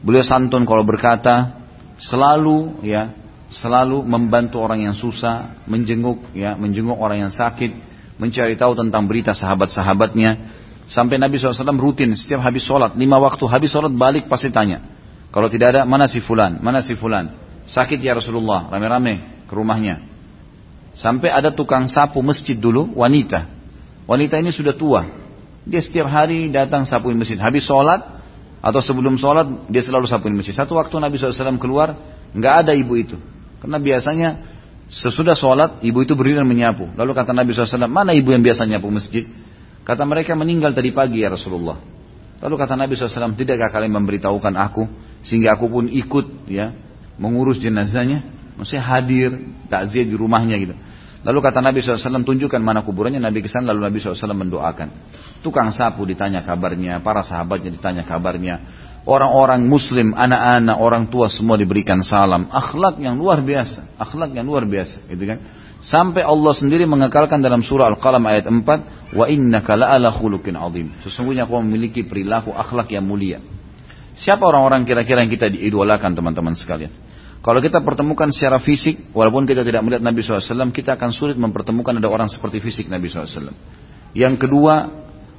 [0.00, 1.60] beliau santun kalau berkata,
[2.00, 3.12] selalu ya,
[3.52, 7.76] selalu membantu orang yang susah, menjenguk ya, menjenguk orang yang sakit,
[8.16, 10.56] mencari tahu tentang berita sahabat-sahabatnya.
[10.90, 14.80] Sampai Nabi SAW rutin setiap habis sholat, lima waktu habis sholat balik pasti tanya.
[15.30, 17.30] Kalau tidak ada, mana si fulan, mana si fulan.
[17.70, 20.09] Sakit ya Rasulullah, rame-rame ke rumahnya.
[20.94, 23.46] Sampai ada tukang sapu masjid dulu, wanita.
[24.10, 25.06] Wanita ini sudah tua.
[25.62, 27.38] Dia setiap hari datang sapuin masjid.
[27.38, 28.02] Habis sholat,
[28.60, 30.52] atau sebelum sholat, dia selalu sapuin masjid.
[30.52, 31.96] Satu waktu Nabi SAW keluar,
[32.36, 33.16] nggak ada ibu itu.
[33.60, 34.28] Karena biasanya
[34.90, 36.90] sesudah sholat ibu itu berdiri dan menyapu.
[36.98, 39.24] Lalu kata Nabi SAW, mana ibu yang biasa nyapu masjid?
[39.86, 41.80] Kata mereka meninggal tadi pagi ya Rasulullah.
[42.40, 44.88] Lalu kata Nabi SAW, tidakkah kalian memberitahukan aku
[45.20, 46.72] sehingga aku pun ikut ya
[47.16, 48.39] mengurus jenazahnya?
[48.60, 49.30] Maksudnya hadir
[49.72, 50.76] takziah di rumahnya gitu.
[51.20, 53.20] Lalu kata Nabi SAW, tunjukkan mana kuburannya.
[53.20, 54.88] Nabi kesan lalu Nabi SAW mendoakan.
[55.40, 58.60] Tukang sapu ditanya kabarnya, para sahabatnya ditanya kabarnya.
[59.08, 62.52] Orang-orang muslim, anak-anak, orang tua semua diberikan salam.
[62.52, 63.96] Akhlak yang luar biasa.
[63.96, 65.08] Akhlak yang luar biasa.
[65.08, 65.40] Gitu kan?
[65.80, 69.16] Sampai Allah sendiri mengekalkan dalam surah Al-Qalam ayat 4.
[69.16, 70.92] Wa innaka la'ala khulukin azim.
[71.00, 73.40] Sesungguhnya kau memiliki perilaku akhlak yang mulia.
[74.16, 76.92] Siapa orang-orang kira-kira yang kita diidolakan teman-teman sekalian?
[77.40, 81.96] Kalau kita pertemukan secara fisik, walaupun kita tidak melihat Nabi SAW, kita akan sulit mempertemukan
[81.96, 83.56] ada orang seperti fisik Nabi SAW.
[84.12, 84.92] Yang kedua,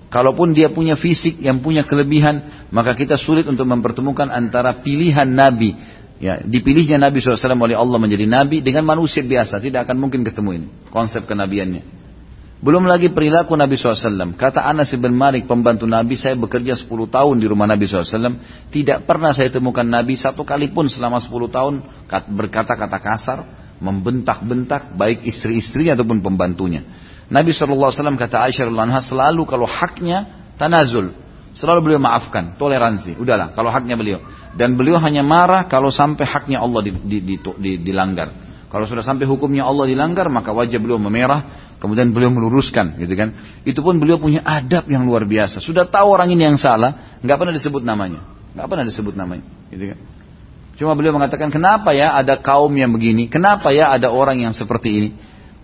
[0.09, 5.77] kalaupun dia punya fisik yang punya kelebihan, maka kita sulit untuk mempertemukan antara pilihan Nabi.
[6.17, 10.49] Ya, dipilihnya Nabi SAW oleh Allah menjadi Nabi dengan manusia biasa, tidak akan mungkin ketemu
[10.57, 12.00] ini konsep kenabiannya.
[12.62, 14.38] Belum lagi perilaku Nabi SAW.
[14.38, 18.38] Kata Anas bin Malik, pembantu Nabi, saya bekerja 10 tahun di rumah Nabi SAW.
[18.69, 21.74] Tidak pernah saya temukan Nabi satu kali pun selama 10 tahun
[22.06, 23.39] berkata-kata kasar,
[23.82, 26.86] membentak-bentak, baik istri-istrinya ataupun pembantunya.
[27.34, 30.30] Nabi SAW kata Aisyah anha selalu kalau haknya
[30.62, 31.17] tanazul.
[31.58, 33.17] Selalu beliau maafkan, toleransi.
[33.17, 34.21] Udahlah, kalau haknya beliau.
[34.54, 36.86] Dan beliau hanya marah kalau sampai haknya Allah
[37.58, 38.52] dilanggar.
[38.71, 43.34] Kalau sudah sampai hukumnya Allah dilanggar, maka wajah beliau memerah, Kemudian beliau meluruskan, gitu kan.
[43.65, 45.58] Itu pun beliau punya adab yang luar biasa.
[45.58, 48.22] Sudah tahu orang ini yang salah, nggak pernah disebut namanya,
[48.54, 50.00] nggak pernah disebut namanya, gitu kan.
[50.78, 53.26] Cuma beliau mengatakan, kenapa ya ada kaum yang begini?
[53.34, 55.10] Kenapa ya ada orang yang seperti ini?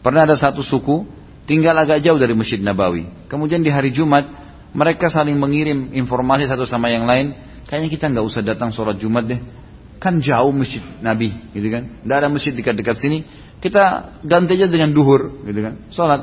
[0.02, 1.06] Pernah ada satu suku
[1.46, 3.30] tinggal agak jauh dari Masjid Nabawi.
[3.30, 4.26] Kemudian di hari Jumat
[4.74, 7.34] mereka saling mengirim informasi satu sama yang lain.
[7.70, 9.42] Kayaknya kita nggak usah datang sholat Jumat deh.
[10.02, 12.02] Kan jauh masjid Nabi, gitu kan?
[12.02, 13.22] Tidak ada masjid dekat-dekat sini
[13.58, 16.22] kita ganti aja dengan duhur, gitu kan, sholat.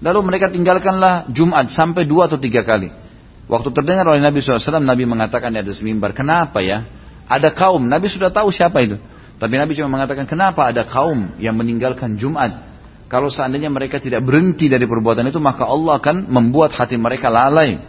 [0.00, 2.88] Lalu mereka tinggalkanlah Jumat sampai dua atau tiga kali.
[3.50, 6.86] Waktu terdengar oleh Nabi SAW, Nabi mengatakan di atas mimbar, kenapa ya?
[7.26, 8.96] Ada kaum, Nabi sudah tahu siapa itu.
[9.40, 12.70] Tapi Nabi cuma mengatakan, kenapa ada kaum yang meninggalkan Jumat?
[13.10, 17.82] Kalau seandainya mereka tidak berhenti dari perbuatan itu, maka Allah akan membuat hati mereka lalai.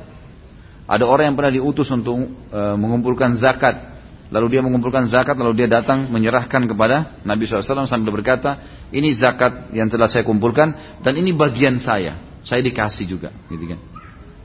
[0.90, 3.91] Ada orang yang pernah diutus untuk e, mengumpulkan zakat.
[4.32, 8.64] Lalu dia mengumpulkan zakat, lalu dia datang menyerahkan kepada Nabi SAW sambil berkata,
[8.96, 10.72] ini zakat yang telah saya kumpulkan
[11.04, 12.16] dan ini bagian saya.
[12.48, 13.30] Saya dikasih juga.
[13.52, 13.80] Gitu kan.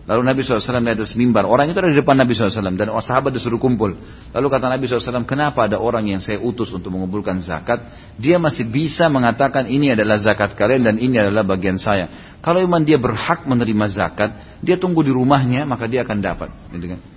[0.06, 1.46] Lalu Nabi SAW di atas mimbar.
[1.50, 3.94] Orang itu ada di depan Nabi SAW dan sahabat disuruh kumpul.
[4.30, 7.86] Lalu kata Nabi SAW, kenapa ada orang yang saya utus untuk mengumpulkan zakat?
[8.18, 12.10] Dia masih bisa mengatakan ini adalah zakat kalian dan ini adalah bagian saya.
[12.38, 14.30] Kalau memang dia berhak menerima zakat,
[14.62, 16.54] dia tunggu di rumahnya maka dia akan dapat.
[16.70, 17.15] Gitu kan.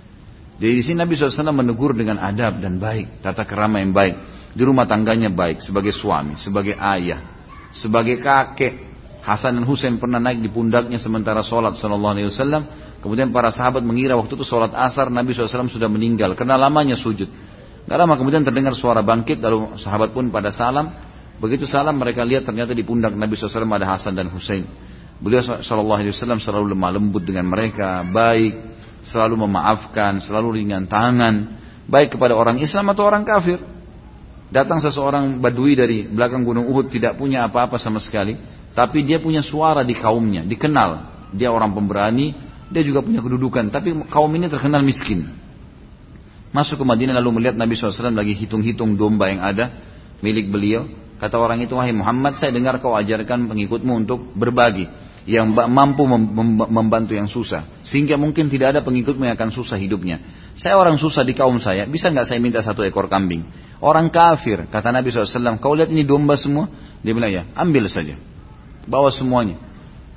[0.60, 4.14] Jadi di sini Nabi SAW menegur dengan adab dan baik, tata kerama yang baik.
[4.52, 7.24] Di rumah tangganya baik, sebagai suami, sebagai ayah,
[7.72, 8.92] sebagai kakek.
[9.20, 12.62] Hasan dan Husain pernah naik di pundaknya sementara sholat Sallallahu Alaihi Wasallam.
[13.00, 17.28] Kemudian para sahabat mengira waktu itu sholat asar Nabi SAW sudah meninggal karena lamanya sujud.
[17.84, 20.92] Gak lama kemudian terdengar suara bangkit lalu sahabat pun pada salam.
[21.36, 24.64] Begitu salam mereka lihat ternyata di pundak Nabi SAW ada Hasan dan Husain.
[25.20, 31.58] Beliau Sallallahu Alaihi Wasallam selalu lemah lembut dengan mereka, baik, selalu memaafkan, selalu ringan tangan,
[31.88, 33.60] baik kepada orang Islam atau orang kafir.
[34.50, 38.34] Datang seseorang badui dari belakang gunung Uhud tidak punya apa-apa sama sekali,
[38.74, 41.06] tapi dia punya suara di kaumnya, dikenal.
[41.30, 42.34] Dia orang pemberani,
[42.66, 45.30] dia juga punya kedudukan, tapi kaum ini terkenal miskin.
[46.50, 49.70] Masuk ke Madinah lalu melihat Nabi SAW lagi hitung-hitung domba yang ada
[50.18, 50.90] milik beliau.
[51.22, 54.90] Kata orang itu, wahai Muhammad, saya dengar kau ajarkan pengikutmu untuk berbagi
[55.30, 56.02] yang mampu
[56.66, 57.62] membantu yang susah.
[57.86, 60.18] Sehingga mungkin tidak ada pengikutmu yang akan susah hidupnya.
[60.58, 63.46] Saya orang susah di kaum saya, bisa nggak saya minta satu ekor kambing?
[63.78, 66.66] Orang kafir, kata Nabi SAW, kau lihat ini domba semua?
[67.00, 68.18] Dia bilang ya, ambil saja.
[68.90, 69.56] Bawa semuanya.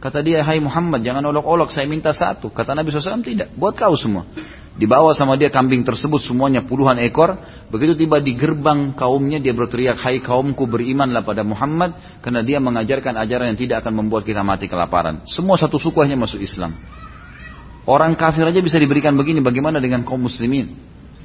[0.01, 2.51] Kata dia, hai Muhammad, jangan olok-olok, saya minta satu.
[2.51, 4.27] Kata Nabi SAW, tidak, buat kau semua.
[4.73, 7.37] Dibawa sama dia kambing tersebut semuanya puluhan ekor.
[7.69, 11.93] Begitu tiba di gerbang kaumnya dia berteriak, Hai kaumku berimanlah pada Muhammad.
[12.25, 15.21] Karena dia mengajarkan ajaran yang tidak akan membuat kita mati kelaparan.
[15.29, 16.73] Semua satu suku hanya masuk Islam.
[17.85, 20.73] Orang kafir aja bisa diberikan begini, bagaimana dengan kaum muslimin?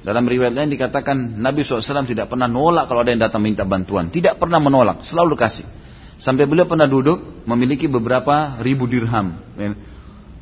[0.03, 4.11] Dalam riwayat lain dikatakan Nabi SAW tidak pernah nolak kalau ada yang datang minta bantuan.
[4.11, 5.67] Tidak pernah menolak, selalu kasih.
[6.19, 9.39] Sampai beliau pernah duduk memiliki beberapa ribu dirham.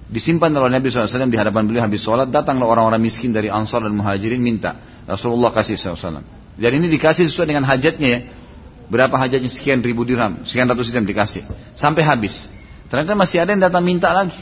[0.07, 2.31] Disimpan oleh Nabi SAW di hadapan beliau habis sholat.
[2.31, 5.03] Datanglah orang-orang miskin dari Ansar dan Muhajirin minta.
[5.03, 6.23] Rasulullah kasih SAW.
[6.57, 8.21] Dan ini dikasih sesuai dengan hajatnya ya.
[8.87, 10.47] Berapa hajatnya sekian ribu dirham.
[10.47, 11.43] Sekian ratus dirham dikasih.
[11.75, 12.39] Sampai habis.
[12.87, 14.39] Ternyata masih ada yang datang minta lagi.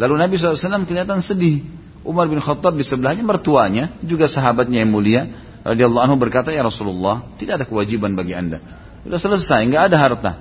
[0.00, 1.68] Lalu Nabi SAW kelihatan sedih.
[2.00, 4.00] Umar bin Khattab di sebelahnya mertuanya.
[4.00, 5.28] Juga sahabatnya yang mulia.
[5.58, 8.62] radhiyallahu anhu berkata, "Ya Rasulullah, tidak ada kewajiban bagi Anda.
[9.04, 10.32] Sudah selesai, nggak ada harta.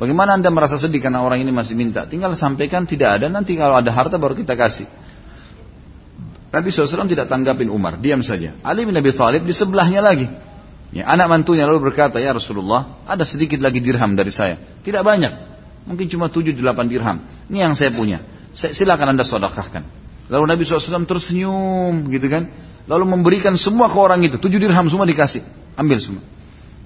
[0.00, 2.08] Bagaimana Anda merasa sedih karena orang ini masih minta?
[2.08, 4.88] Tinggal sampaikan tidak ada, nanti kalau ada harta baru kita kasih."
[6.52, 8.52] Nabi SAW tidak tanggapin Umar, diam saja.
[8.60, 10.28] Ali bin Abi Thalib di sebelahnya lagi.
[10.92, 14.60] Ya, anak mantunya lalu berkata, Ya Rasulullah, ada sedikit lagi dirham dari saya.
[14.84, 15.32] Tidak banyak.
[15.88, 16.60] Mungkin cuma 7-8
[16.92, 17.24] dirham.
[17.48, 18.20] Ini yang saya punya.
[18.52, 19.82] Silakan anda sodakahkan.
[20.28, 22.44] Lalu Nabi SAW tersenyum gitu kan.
[22.84, 24.36] Lalu memberikan semua ke orang itu.
[24.36, 25.40] 7 dirham semua dikasih.
[25.80, 26.20] Ambil semua.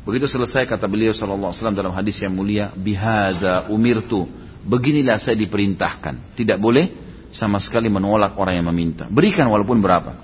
[0.06, 2.70] Begitu selesai kata beliau SAW dalam hadis yang mulia.
[2.70, 4.30] Bihaza umirtu.
[4.62, 6.38] Beginilah saya diperintahkan.
[6.38, 6.94] Tidak boleh
[7.34, 9.10] sama sekali menolak orang yang meminta.
[9.10, 10.22] Berikan walaupun berapa.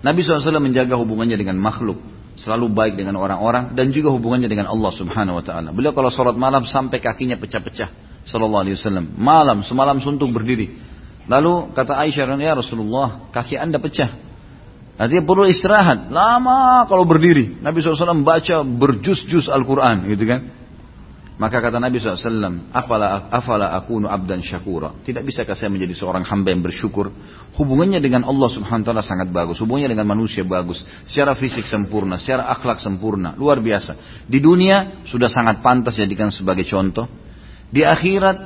[0.00, 2.00] Nabi SAW menjaga hubungannya dengan makhluk
[2.32, 5.68] selalu baik dengan orang-orang dan juga hubungannya dengan Allah Subhanahu wa taala.
[5.70, 7.92] Beliau kalau sholat malam sampai kakinya pecah-pecah
[8.24, 9.12] sallallahu alaihi wasallam.
[9.20, 10.72] Malam semalam suntuk berdiri.
[11.28, 14.31] Lalu kata Aisyah ya Rasulullah, kaki Anda pecah.
[15.02, 16.14] Artinya perlu istirahat.
[16.14, 17.58] Lama kalau berdiri.
[17.58, 20.62] Nabi SAW baca berjus-jus Al-Quran gitu kan.
[21.42, 24.94] Maka kata Nabi SAW, afala, afala akunu abdan syakura.
[25.02, 27.10] Tidak bisakah saya menjadi seorang hamba yang bersyukur?
[27.58, 29.58] Hubungannya dengan Allah Subhanahu sangat bagus.
[29.58, 30.86] Hubungannya dengan manusia bagus.
[31.02, 33.34] Secara fisik sempurna, secara akhlak sempurna.
[33.34, 34.22] Luar biasa.
[34.30, 37.10] Di dunia sudah sangat pantas jadikan sebagai contoh.
[37.74, 38.38] Di akhirat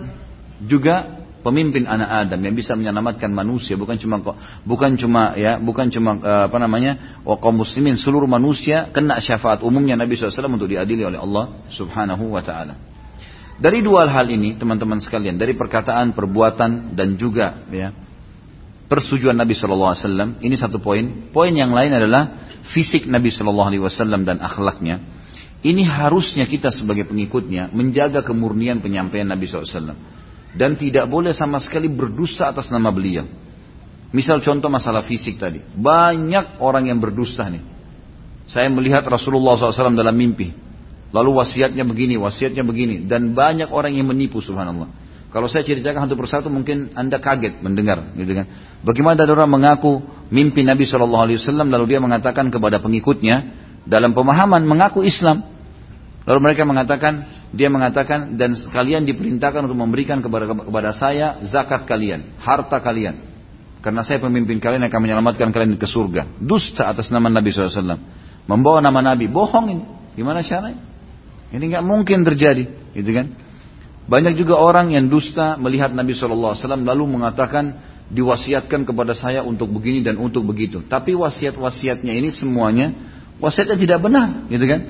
[0.65, 4.19] juga pemimpin anak Adam yang bisa menyelamatkan manusia bukan cuma
[4.67, 9.95] bukan cuma ya bukan cuma eh, apa namanya kaum muslimin seluruh manusia kena syafaat umumnya
[9.95, 12.75] Nabi SAW untuk diadili oleh Allah Subhanahu wa taala.
[13.57, 17.95] Dari dua hal ini teman-teman sekalian dari perkataan, perbuatan dan juga ya
[18.91, 21.31] persetujuan Nabi SAW ini satu poin.
[21.31, 24.99] Poin yang lain adalah fisik Nabi SAW dan akhlaknya.
[25.63, 30.16] Ini harusnya kita sebagai pengikutnya menjaga kemurnian penyampaian Nabi SAW
[30.57, 33.29] dan tidak boleh sama sekali berdusta atas nama beliau.
[34.17, 35.61] Misal contoh masalah fisik tadi.
[35.61, 37.61] Banyak orang yang berdusta nih.
[38.49, 40.57] Saya melihat Rasulullah SAW dalam mimpi.
[41.13, 43.05] Lalu wasiatnya begini, wasiatnya begini.
[43.05, 44.89] Dan banyak orang yang menipu subhanallah.
[45.29, 48.17] Kalau saya ceritakan satu persatu mungkin anda kaget mendengar.
[48.17, 48.47] Gitu kan.
[48.81, 50.01] Bagaimana ada orang mengaku
[50.33, 51.37] mimpi Nabi SAW
[51.69, 53.67] lalu dia mengatakan kepada pengikutnya.
[53.85, 55.45] Dalam pemahaman mengaku Islam.
[56.27, 62.35] Lalu mereka mengatakan dia mengatakan dan kalian diperintahkan untuk memberikan kepada kepada saya zakat kalian,
[62.43, 63.37] harta kalian.
[63.85, 66.27] Karena saya pemimpin kalian akan menyelamatkan kalian ke surga.
[66.43, 68.03] Dusta atas nama Nabi SAW.
[68.51, 69.31] Membawa nama Nabi.
[69.31, 69.85] Bohong ini.
[70.19, 70.83] Gimana caranya?
[71.55, 72.67] Ini nggak mungkin terjadi.
[72.99, 73.31] Gitu kan?
[74.11, 77.79] Banyak juga orang yang dusta melihat Nabi SAW lalu mengatakan
[78.11, 80.83] diwasiatkan kepada saya untuk begini dan untuk begitu.
[80.83, 82.91] Tapi wasiat-wasiatnya ini semuanya
[83.43, 84.81] wasiatnya tidak benar, gitu kan?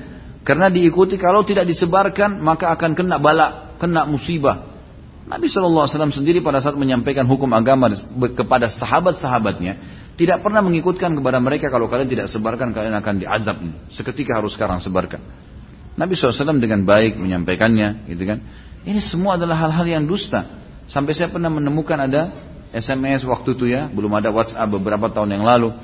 [0.47, 4.79] Karena diikuti kalau tidak disebarkan maka akan kena bala, kena musibah.
[5.27, 7.91] Nabi SAW sendiri pada saat menyampaikan hukum agama
[8.31, 9.75] kepada sahabat-sahabatnya
[10.15, 13.57] tidak pernah mengikutkan kepada mereka kalau kalian tidak sebarkan kalian akan diadab.
[13.91, 15.21] Seketika harus sekarang sebarkan.
[15.93, 18.41] Nabi SAW dengan baik menyampaikannya, gitu kan?
[18.87, 20.47] Ini semua adalah hal-hal yang dusta.
[20.89, 22.33] Sampai saya pernah menemukan ada
[22.73, 25.75] SMS waktu itu ya, belum ada WhatsApp beberapa tahun yang lalu.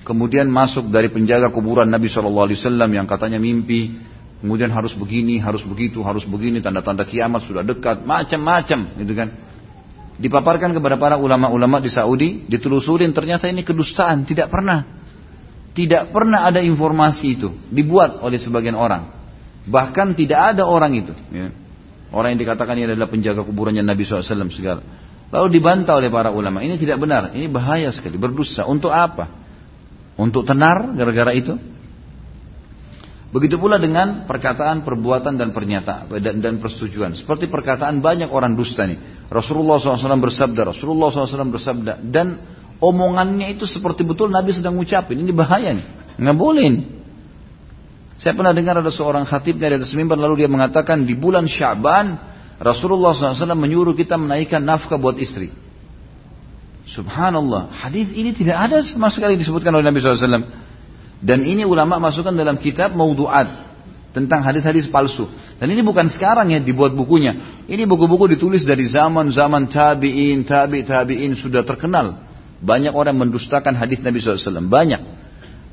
[0.00, 2.48] Kemudian masuk dari penjaga kuburan Nabi SAW
[2.88, 4.00] yang katanya mimpi.
[4.40, 9.28] Kemudian harus begini, harus begitu, harus begini, tanda-tanda kiamat sudah dekat, macam-macam, gitu kan.
[10.16, 15.00] Dipaparkan kepada para ulama-ulama di Saudi, ditelusurin ternyata ini kedustaan, tidak pernah.
[15.76, 19.12] Tidak pernah ada informasi itu dibuat oleh sebagian orang.
[19.68, 21.12] Bahkan tidak ada orang itu.
[21.30, 21.52] Ya.
[22.10, 24.82] Orang yang dikatakan ini adalah penjaga kuburannya Nabi SAW segala.
[25.30, 26.58] Lalu dibantah oleh para ulama.
[26.58, 27.30] Ini tidak benar.
[27.30, 28.18] Ini bahaya sekali.
[28.18, 28.66] Berdusta.
[28.66, 29.30] Untuk apa?
[30.20, 31.56] Untuk tenar gara-gara itu?
[33.30, 37.16] Begitu pula dengan perkataan, perbuatan dan pernyataan dan, persetujuan.
[37.16, 39.30] Seperti perkataan banyak orang dusta nih.
[39.30, 42.42] Rasulullah SAW bersabda, Rasulullah SAW bersabda dan
[42.82, 45.22] omongannya itu seperti betul Nabi sedang ngucapin.
[45.22, 45.86] Ini bahaya nih.
[46.18, 46.84] Nggak boleh nih.
[48.20, 52.20] Saya pernah dengar ada seorang khatib dari atas mimbar lalu dia mengatakan di bulan Syaban
[52.60, 55.48] Rasulullah SAW menyuruh kita menaikkan nafkah buat istri.
[56.88, 60.48] Subhanallah, hadis ini tidak ada sama sekali disebutkan oleh Nabi SAW.
[61.20, 63.68] Dan ini ulama masukkan dalam kitab Maudu'at
[64.16, 65.28] tentang hadis-hadis palsu.
[65.60, 67.62] Dan ini bukan sekarang ya dibuat bukunya.
[67.68, 72.24] Ini buku-buku ditulis dari zaman-zaman tabi'in, tabi' tabi'in sudah terkenal.
[72.64, 74.64] Banyak orang mendustakan hadis Nabi SAW.
[74.66, 75.00] Banyak.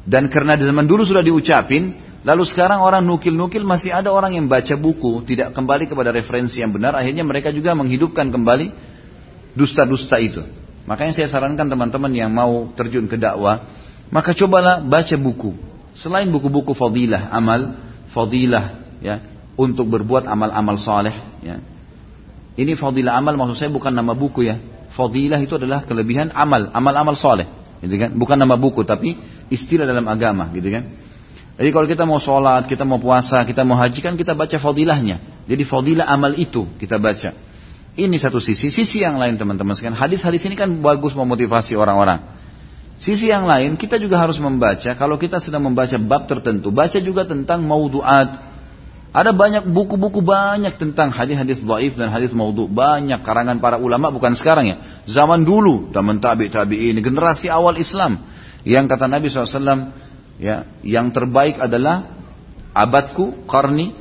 [0.07, 4.75] Dan karena zaman dulu sudah diucapin, lalu sekarang orang nukil-nukil masih ada orang yang baca
[4.79, 8.71] buku, tidak kembali kepada referensi yang benar, akhirnya mereka juga menghidupkan kembali
[9.51, 10.43] dusta-dusta itu.
[10.87, 13.67] Makanya saya sarankan teman-teman yang mau terjun ke dakwah,
[14.07, 15.51] maka cobalah baca buku.
[15.91, 17.75] Selain buku-buku fadilah, amal,
[18.15, 19.19] fadilah, ya,
[19.59, 21.11] untuk berbuat amal-amal soleh.
[21.43, 21.59] Ya.
[22.55, 24.57] Ini fadilah amal maksud saya bukan nama buku ya.
[24.95, 27.45] Fadilah itu adalah kelebihan amal, amal-amal soleh.
[27.83, 28.15] Gitu kan?
[28.15, 29.19] Bukan nama buku, tapi
[29.51, 30.87] istilah dalam agama, gitu kan?
[31.57, 35.43] Jadi kalau kita mau sholat, kita mau puasa, kita mau haji kan kita baca fadilahnya.
[35.49, 37.33] Jadi fadilah amal itu kita baca.
[37.97, 38.69] Ini satu sisi.
[38.69, 39.97] Sisi yang lain teman-teman sekalian.
[39.97, 42.29] Hadis-hadis ini kan bagus memotivasi orang-orang.
[43.01, 44.93] Sisi yang lain kita juga harus membaca.
[44.93, 48.47] Kalau kita sedang membaca bab tertentu, baca juga tentang mauduat.
[49.17, 52.69] Ada banyak buku-buku banyak tentang hadis-hadis dhaif dan hadis maudhu.
[52.69, 54.77] Banyak karangan para ulama bukan sekarang ya.
[55.09, 58.21] Zaman dulu, zaman tabi tabiin, generasi awal Islam.
[58.61, 59.89] Yang kata Nabi SAW,
[60.37, 62.13] ya, yang terbaik adalah
[62.77, 63.97] abadku, karni,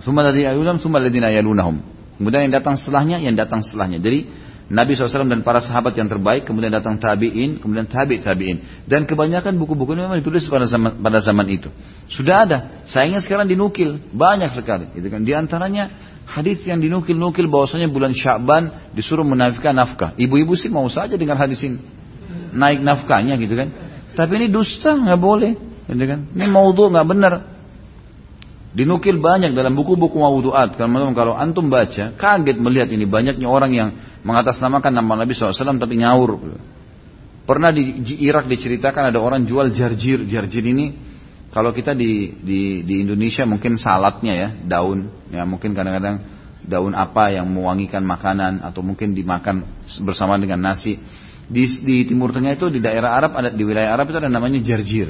[0.00, 1.97] summa ladina yalunahum.
[2.18, 4.02] Kemudian yang datang setelahnya, yang datang setelahnya.
[4.02, 4.26] Jadi
[4.68, 8.84] Nabi SAW dan para sahabat yang terbaik, kemudian datang tabi'in, kemudian tabi' tabi'in.
[8.84, 11.72] Dan kebanyakan buku-buku ini memang ditulis pada zaman, pada zaman itu.
[12.12, 14.92] Sudah ada, sayangnya sekarang dinukil, banyak sekali.
[14.92, 15.24] Gitu kan.
[15.24, 15.88] Di antaranya
[16.28, 20.12] hadis yang dinukil-nukil bahwasanya bulan Sya'ban disuruh menafikan nafkah.
[20.20, 21.80] Ibu-ibu sih mau saja dengan hadis ini.
[22.52, 23.72] Naik nafkahnya gitu kan.
[24.12, 25.56] Tapi ini dusta, nggak boleh.
[25.88, 26.28] Gitu kan.
[26.36, 27.32] Ini maudhu nggak benar.
[28.68, 30.76] Dinukil banyak dalam buku-buku mawudu'at.
[30.76, 33.88] Kalau, kalau antum baca, kaget melihat ini banyaknya orang yang
[34.28, 36.60] mengatasnamakan nama Nabi SAW tapi ngawur.
[37.48, 40.20] Pernah di, Irak diceritakan ada orang jual jarjir.
[40.28, 41.00] Jarjir ini
[41.48, 45.08] kalau kita di, di, di Indonesia mungkin salatnya ya, daun.
[45.32, 46.20] Ya mungkin kadang-kadang
[46.60, 49.64] daun apa yang mewangikan makanan atau mungkin dimakan
[50.04, 51.00] bersama dengan nasi.
[51.48, 54.60] Di, di Timur Tengah itu di daerah Arab ada di wilayah Arab itu ada namanya
[54.60, 55.08] jarjir.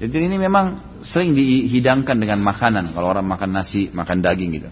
[0.00, 2.96] Jadi ini memang sering dihidangkan dengan makanan.
[2.96, 4.68] Kalau orang makan nasi, makan daging gitu.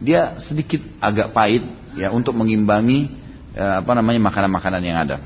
[0.00, 1.60] Dia sedikit agak pahit
[2.00, 3.12] ya untuk mengimbangi
[3.52, 5.20] ya, apa namanya makanan-makanan yang ada.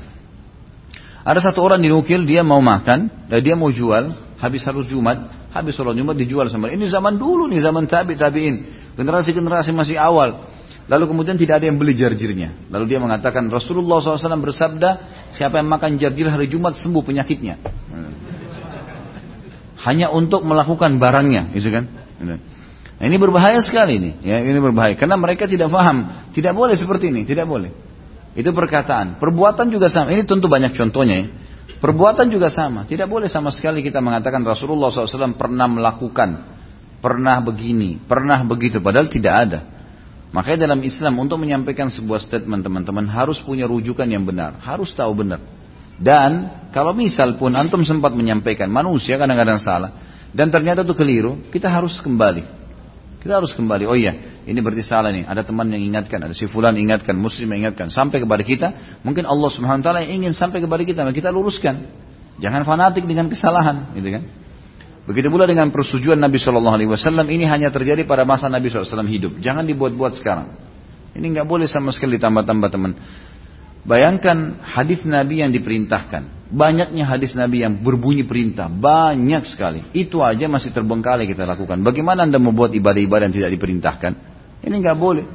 [1.23, 5.71] Ada satu orang dinukil dia mau makan dan dia mau jual habis harus Jumat, habis
[5.71, 6.67] sholat Jumat dijual sama.
[6.67, 8.67] Ini zaman dulu nih zaman tabi tabiin,
[8.99, 10.51] generasi-generasi masih awal.
[10.91, 12.67] Lalu kemudian tidak ada yang beli jarjirnya.
[12.69, 14.89] Lalu dia mengatakan Rasulullah SAW bersabda,
[15.31, 17.57] siapa yang makan jarjir hari Jumat sembuh penyakitnya
[19.85, 21.85] hanya untuk melakukan barangnya, gitu kan?
[22.25, 22.39] Nah,
[23.05, 27.21] ini berbahaya sekali ini, ya ini berbahaya karena mereka tidak paham, tidak boleh seperti ini,
[27.27, 27.69] tidak boleh.
[28.35, 29.15] Itu perkataan.
[29.15, 30.11] Perbuatan juga sama.
[30.11, 31.27] Ini tentu banyak contohnya ya.
[31.79, 32.83] Perbuatan juga sama.
[32.83, 36.29] Tidak boleh sama sekali kita mengatakan Rasulullah SAW pernah melakukan,
[36.99, 39.59] pernah begini, pernah begitu, padahal tidak ada.
[40.35, 45.15] Makanya dalam Islam untuk menyampaikan sebuah statement teman-teman harus punya rujukan yang benar, harus tahu
[45.15, 45.39] benar.
[45.95, 46.31] Dan
[46.75, 51.95] kalau misal pun antum sempat menyampaikan manusia kadang-kadang salah dan ternyata itu keliru, kita harus
[52.03, 52.43] kembali.
[53.23, 53.87] Kita harus kembali.
[53.87, 55.23] Oh iya, ini berarti salah nih.
[55.23, 58.99] Ada teman yang ingatkan, ada si fulan ingatkan, muslim yang ingatkan sampai kepada kita.
[59.01, 61.87] Mungkin Allah Subhanahu wa taala ingin sampai kepada kita, maka kita luruskan.
[62.43, 64.23] Jangan fanatik dengan kesalahan, gitu kan?
[65.07, 69.07] Begitu pula dengan persetujuan Nabi Shallallahu Alaihi Wasallam ini hanya terjadi pada masa Nabi SAW
[69.07, 69.39] hidup.
[69.39, 70.51] Jangan dibuat-buat sekarang.
[71.15, 72.91] Ini nggak boleh sama sekali tambah-tambah teman.
[73.85, 76.49] Bayangkan hadis Nabi yang diperintahkan.
[76.49, 78.65] Banyaknya hadis Nabi yang berbunyi perintah.
[78.65, 79.85] Banyak sekali.
[79.93, 81.85] Itu aja masih terbengkalai kita lakukan.
[81.85, 84.11] Bagaimana anda membuat ibadah-ibadah yang tidak diperintahkan?
[84.65, 85.25] Ini nggak boleh.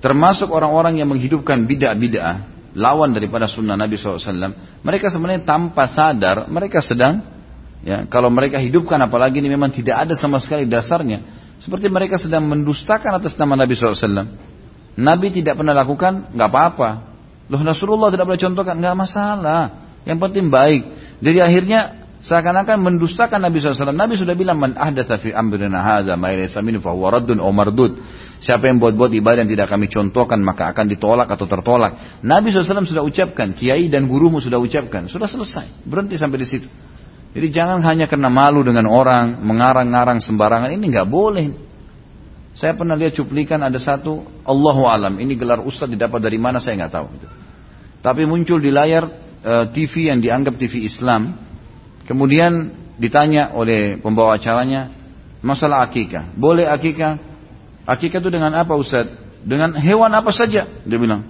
[0.00, 2.48] Termasuk orang-orang yang menghidupkan bid'ah-bid'ah.
[2.72, 4.80] Lawan daripada sunnah Nabi SAW.
[4.80, 6.48] Mereka sebenarnya tanpa sadar.
[6.48, 7.20] Mereka sedang.
[7.84, 11.20] ya Kalau mereka hidupkan apalagi ini memang tidak ada sama sekali dasarnya.
[11.60, 14.48] Seperti mereka sedang mendustakan atas nama Nabi SAW.
[14.96, 17.09] Nabi tidak pernah lakukan, nggak apa-apa.
[17.50, 19.62] Loh Rasulullah tidak boleh contohkan, nggak masalah.
[20.06, 20.82] Yang penting baik.
[21.18, 21.80] Jadi akhirnya
[22.22, 23.90] seakan-akan mendustakan Nabi SAW.
[23.90, 24.78] Nabi sudah bilang man
[25.18, 25.30] fi
[27.50, 27.92] mardud.
[28.40, 32.22] Siapa yang buat-buat ibadah yang tidak kami contohkan maka akan ditolak atau tertolak.
[32.24, 35.84] Nabi SAW sudah ucapkan, kiai dan gurumu sudah ucapkan, sudah selesai.
[35.84, 36.68] Berhenti sampai di situ.
[37.30, 41.46] Jadi jangan hanya karena malu dengan orang, mengarang-ngarang sembarangan ini nggak boleh.
[42.50, 45.14] Saya pernah lihat cuplikan ada satu Allahu alam.
[45.22, 47.08] Ini gelar ustaz didapat dari mana saya nggak tahu.
[48.00, 49.04] Tapi muncul di layar
[49.44, 51.36] e, eh, TV yang dianggap TV Islam.
[52.08, 54.92] Kemudian ditanya oleh pembawa acaranya
[55.44, 56.32] masalah akikah.
[56.36, 57.20] Boleh akikah?
[57.84, 59.08] Akikah itu dengan apa Ustaz?
[59.40, 60.68] Dengan hewan apa saja?
[60.68, 61.24] Dia bilang.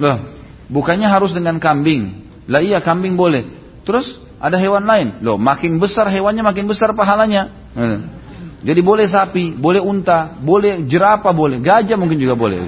[0.00, 0.18] Loh,
[0.72, 2.28] bukannya harus dengan kambing.
[2.48, 3.44] Lah iya kambing boleh.
[3.84, 5.20] Terus ada hewan lain.
[5.20, 7.50] Loh, makin besar hewannya makin besar pahalanya.
[8.58, 12.58] Jadi boleh sapi, boleh unta, boleh jerapah boleh, gajah mungkin juga boleh.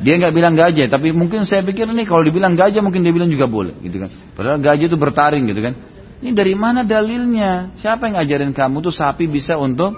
[0.00, 3.28] Dia nggak bilang gajah, tapi mungkin saya pikir ini kalau dibilang gajah mungkin dia bilang
[3.28, 4.10] juga boleh, gitu kan.
[4.32, 5.74] Padahal gajah itu bertaring, gitu kan.
[6.20, 7.76] Ini dari mana dalilnya?
[7.76, 9.96] Siapa yang ngajarin kamu tuh sapi bisa untuk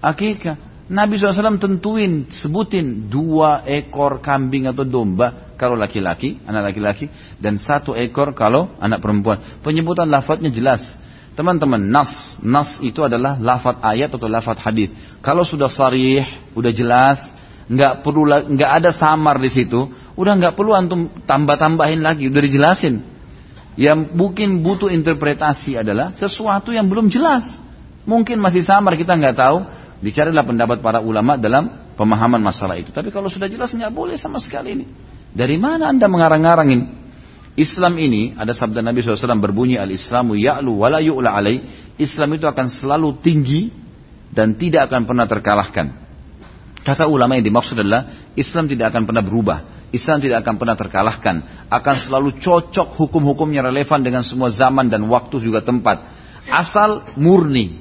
[0.00, 0.72] akikah?
[0.92, 7.08] Nabi SAW tentuin, sebutin dua ekor kambing atau domba kalau laki-laki, anak laki-laki,
[7.40, 9.40] dan satu ekor kalau anak perempuan.
[9.64, 10.84] Penyebutan lafadznya jelas.
[11.32, 14.92] Teman-teman, nas, nas itu adalah lafadz ayat atau lafadz hadis.
[15.24, 17.24] Kalau sudah sarih, udah jelas,
[17.68, 22.94] nggak perlu nggak ada samar di situ, udah nggak perlu antum tambah-tambahin lagi, udah dijelasin.
[23.72, 27.48] Yang mungkin butuh interpretasi adalah sesuatu yang belum jelas.
[28.04, 29.58] Mungkin masih samar kita nggak tahu.
[30.02, 32.90] Dicarilah pendapat para ulama dalam pemahaman masalah itu.
[32.90, 34.86] Tapi kalau sudah jelas nggak boleh sama sekali ini.
[35.32, 37.00] Dari mana anda mengarang-arangin?
[37.52, 41.40] Islam ini ada sabda Nabi SAW berbunyi al-Islamu ya'lu wa la yu'la.
[41.96, 43.68] Islam itu akan selalu tinggi
[44.32, 45.86] dan tidak akan pernah terkalahkan.
[46.82, 49.58] Kata ulama yang dimaksud adalah Islam tidak akan pernah berubah.
[49.94, 51.36] Islam tidak akan pernah terkalahkan.
[51.70, 56.02] Akan selalu cocok hukum-hukumnya relevan dengan semua zaman dan waktu juga tempat.
[56.50, 57.78] Asal murni.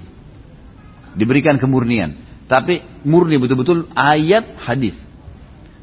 [1.17, 2.13] Diberikan kemurnian.
[2.45, 4.93] Tapi murni betul-betul ayat hadis.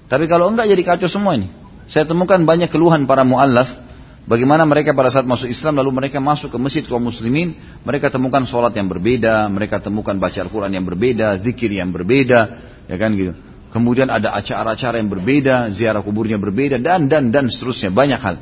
[0.06, 1.50] Tapi kalau enggak jadi kacau semua ini.
[1.88, 3.88] Saya temukan banyak keluhan para muallaf
[4.28, 8.44] Bagaimana mereka pada saat masuk Islam lalu mereka masuk ke masjid kaum muslimin, mereka temukan
[8.44, 13.36] sholat yang berbeda, mereka temukan baca Al-Quran yang berbeda, zikir yang berbeda, ya kan gitu.
[13.68, 18.36] Kemudian ada acara-acara yang berbeda, ziarah kuburnya berbeda dan dan dan seterusnya banyak hal.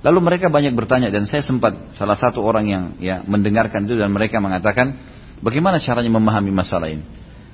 [0.00, 4.12] Lalu mereka banyak bertanya dan saya sempat salah satu orang yang ya mendengarkan itu dan
[4.12, 4.96] mereka mengatakan
[5.40, 7.04] bagaimana caranya memahami masalah ini.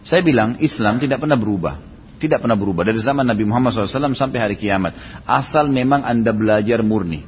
[0.03, 1.83] Saya bilang Islam tidak pernah berubah.
[2.16, 4.97] Tidak pernah berubah dari zaman Nabi Muhammad SAW sampai hari kiamat.
[5.29, 7.20] Asal memang anda belajar murni.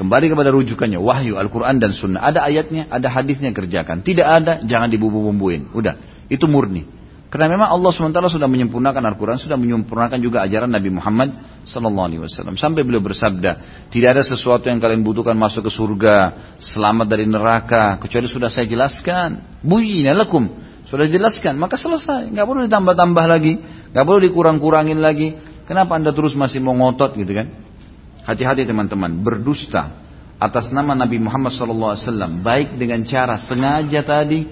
[0.00, 2.24] Kembali kepada rujukannya, wahyu, Al-Quran dan Sunnah.
[2.24, 4.00] Ada ayatnya, ada hadisnya kerjakan.
[4.00, 5.70] Tidak ada, jangan dibumbu-bumbuin.
[5.76, 6.88] Udah, itu murni.
[7.30, 12.26] Karena memang Allah SWT sudah menyempurnakan Al-Quran, sudah menyempurnakan juga ajaran Nabi Muhammad SAW.
[12.58, 16.16] Sampai beliau bersabda, tidak ada sesuatu yang kalian butuhkan masuk ke surga,
[16.58, 19.62] selamat dari neraka, kecuali sudah saya jelaskan.
[19.62, 20.50] Buyina lakum,
[20.90, 22.34] sudah jelaskan, maka selesai.
[22.34, 23.62] Nggak perlu ditambah-tambah lagi.
[23.90, 25.34] Gak perlu dikurang-kurangin lagi.
[25.66, 27.46] Kenapa anda terus masih mau ngotot gitu kan?
[28.26, 30.02] Hati-hati teman-teman, berdusta
[30.40, 34.50] atas nama Nabi Muhammad SAW, baik dengan cara sengaja tadi,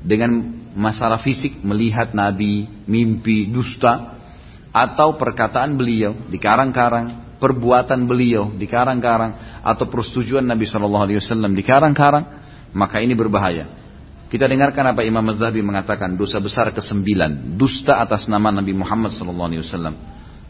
[0.00, 4.18] dengan masalah fisik melihat Nabi, mimpi, dusta,
[4.70, 12.24] atau perkataan beliau di karang-karang, perbuatan beliau di karang-karang, atau persetujuan Nabi SAW di karang-karang,
[12.70, 13.66] maka ini berbahaya.
[14.30, 19.50] Kita dengarkan apa Imam Az-Zahabi mengatakan dosa besar kesembilan, dusta atas nama Nabi Muhammad SAW.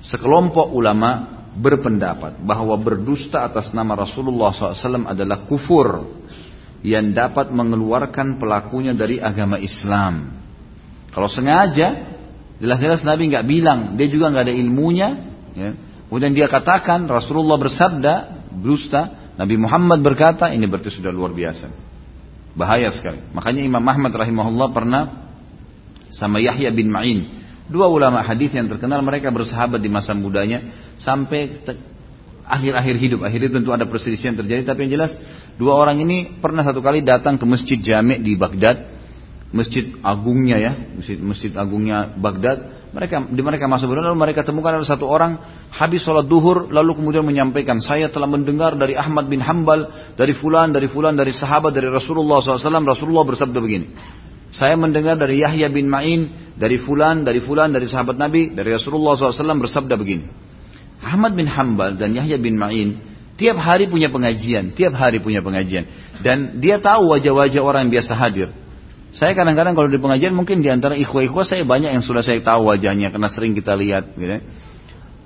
[0.05, 6.20] Sekelompok ulama berpendapat bahwa berdusta atas nama Rasulullah SAW adalah kufur
[6.81, 10.41] yang dapat mengeluarkan pelakunya dari agama Islam.
[11.13, 12.17] Kalau sengaja,
[12.57, 15.09] jelas-jelas Nabi nggak bilang, dia juga nggak ada ilmunya.
[15.53, 15.71] Ya.
[16.09, 18.15] Kemudian dia katakan Rasulullah bersabda,
[18.51, 21.69] dusta, Nabi Muhammad berkata, ini berarti sudah luar biasa.
[22.57, 23.23] Bahaya sekali.
[23.31, 25.03] Makanya Imam Ahmad rahimahullah pernah
[26.11, 27.41] sama Yahya bin Ma'in.
[27.71, 31.63] Dua ulama hadis yang terkenal mereka bersahabat di masa mudanya sampai
[32.43, 33.21] akhir-akhir hidup.
[33.23, 35.15] Akhirnya tentu ada perselisihan terjadi tapi yang jelas
[35.61, 38.97] dua orang ini pernah satu kali datang ke masjid Jami' di Baghdad.
[39.53, 42.81] Masjid agungnya ya, masjid, masjid agungnya Baghdad.
[42.91, 45.39] Mereka di mereka masuk lalu mereka temukan ada satu orang
[45.71, 50.75] habis sholat duhur lalu kemudian menyampaikan saya telah mendengar dari Ahmad bin Hambal dari fulan
[50.75, 53.87] dari fulan dari sahabat dari Rasulullah SAW Rasulullah bersabda begini
[54.51, 59.15] saya mendengar dari Yahya bin Ma'in dari fulan dari fulan dari sahabat Nabi dari Rasulullah
[59.15, 60.27] SAW bersabda begini.
[61.01, 63.10] Ahmad bin Hambal dan Yahya bin Ma'in
[63.41, 65.89] tiap hari punya pengajian tiap hari punya pengajian
[66.21, 68.53] dan dia tahu wajah-wajah orang yang biasa hadir
[69.11, 72.71] saya kadang-kadang kalau di pengajian mungkin di antara ikhwah-ikhwah saya banyak yang sudah saya tahu
[72.71, 74.15] wajahnya karena sering kita lihat.
[74.15, 74.39] Gitu.
[74.39, 74.41] Ya.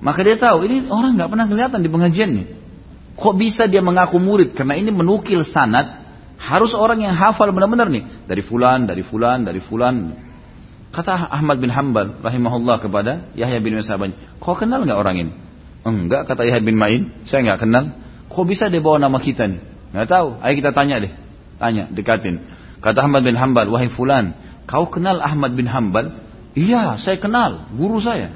[0.01, 2.47] Maka dia tahu ini orang nggak pernah kelihatan di pengajiannya.
[3.15, 4.57] Kok bisa dia mengaku murid?
[4.57, 6.03] Karena ini menukil sanat
[6.41, 10.17] harus orang yang hafal benar-benar nih dari fulan, dari fulan, dari fulan.
[10.91, 15.33] Kata Ahmad bin Hambal rahimahullah kepada Yahya bin Musaban, kau kenal nggak orang ini?
[15.85, 17.85] Enggak kata Yahya bin Ma'in, saya nggak kenal.
[18.35, 19.63] Kok bisa dia bawa nama kita nih?
[19.95, 20.29] Nggak tahu.
[20.43, 21.13] Ayo kita tanya deh,
[21.63, 22.43] tanya, dekatin.
[22.83, 24.35] Kata Ahmad bin Hambal, wahai fulan,
[24.67, 26.19] kau kenal Ahmad bin Hambal?
[26.59, 28.35] Iya, saya kenal, guru saya.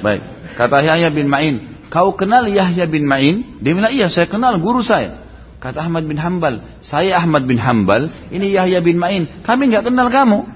[0.00, 0.22] Baik,
[0.54, 3.58] kata Yahya bin Ma'in, kau kenal Yahya bin Ma'in?
[3.58, 5.26] Dia bilang, iya saya kenal guru saya.
[5.58, 10.06] Kata Ahmad bin Hambal, saya Ahmad bin Hambal, ini Yahya bin Ma'in, kami nggak kenal
[10.06, 10.46] kamu.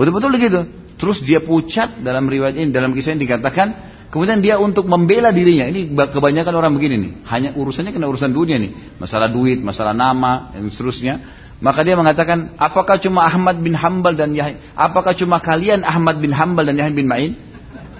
[0.00, 0.60] Betul-betul begitu.
[0.96, 3.68] Terus dia pucat dalam riwayat ini, dalam kisah ini dikatakan,
[4.10, 8.58] Kemudian dia untuk membela dirinya, ini kebanyakan orang begini nih, hanya urusannya kena urusan dunia
[8.58, 11.14] nih, masalah duit, masalah nama, dan seterusnya.
[11.62, 16.34] Maka dia mengatakan, apakah cuma Ahmad bin Hambal dan Yahya, apakah cuma kalian Ahmad bin
[16.34, 17.38] Hambal dan Yahya bin Ma'in?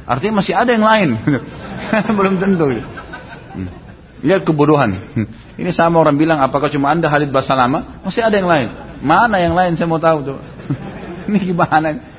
[0.03, 1.15] Artinya masih ada yang lain.
[2.19, 2.67] Belum tentu.
[2.75, 3.71] Hmm.
[4.27, 4.91] Lihat kebodohan.
[5.61, 8.03] Ini sama orang bilang, apakah cuma anda Halid Basalama?
[8.03, 8.69] Masih ada yang lain.
[8.99, 9.79] Mana yang lain?
[9.79, 10.27] Saya mau tahu.
[10.27, 10.39] Tuh.
[11.31, 12.19] Ini gimana?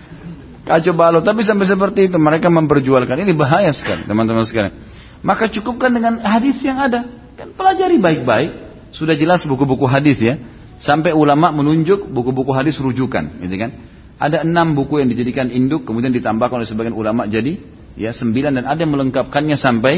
[0.62, 1.26] Kacau balau.
[1.26, 3.18] Tapi sampai seperti itu mereka memperjualkan.
[3.26, 4.74] Ini bahaya sekali teman-teman sekalian.
[5.22, 7.06] Maka cukupkan dengan hadis yang ada.
[7.38, 8.52] Kan pelajari baik-baik.
[8.92, 10.38] Sudah jelas buku-buku hadis ya.
[10.82, 13.70] Sampai ulama menunjuk buku-buku hadis rujukan, gitu kan?
[14.18, 17.62] Ada enam buku yang dijadikan induk, kemudian ditambahkan oleh sebagian ulama jadi
[17.94, 19.94] ya sembilan dan ada yang melengkapkannya sampai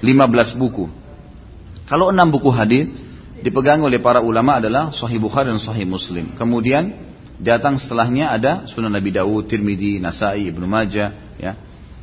[0.00, 0.88] 15 buku.
[1.86, 2.88] Kalau 6 buku hadis
[3.44, 6.34] dipegang oleh para ulama adalah Sahih Bukhari dan Sahih Muslim.
[6.34, 6.96] Kemudian
[7.40, 11.52] datang setelahnya ada Sunan Nabi Dawud, Tirmidzi, Nasai, Ibnu Majah, ya.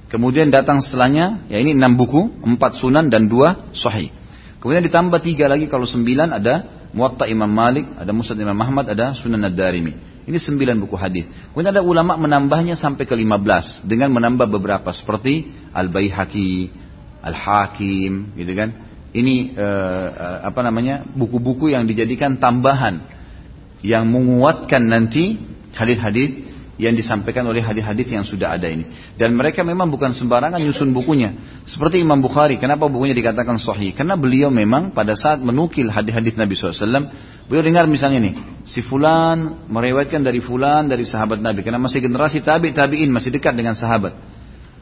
[0.09, 4.13] Kemudian datang setelahnya, ya ini enam buku, empat sunan dan dua sahih.
[4.61, 9.17] Kemudian ditambah tiga lagi kalau sembilan ada Muwatta Imam Malik, ada Musnad Imam Ahmad, ada
[9.17, 10.13] Sunan Ad-Darimi.
[10.23, 11.25] Ini sembilan buku hadis.
[11.51, 16.69] Kemudian ada ulama menambahnya sampai ke lima belas dengan menambah beberapa seperti Al Baihaqi,
[17.25, 18.69] Al Hakim, gitu kan.
[19.11, 23.12] Ini uh, apa namanya buku-buku yang dijadikan tambahan
[23.83, 25.37] yang menguatkan nanti
[25.75, 28.89] hadis-hadis yang disampaikan oleh hadis-hadis yang sudah ada ini.
[29.13, 31.61] Dan mereka memang bukan sembarangan nyusun bukunya.
[31.69, 33.93] Seperti Imam Bukhari, kenapa bukunya dikatakan sahih?
[33.93, 37.13] Karena beliau memang pada saat menukil hadis-hadis Nabi SAW,
[37.45, 38.33] beliau dengar misalnya nih,
[38.65, 41.61] si Fulan merewetkan dari Fulan dari sahabat Nabi.
[41.61, 44.17] Karena masih generasi tabi tabiin masih dekat dengan sahabat.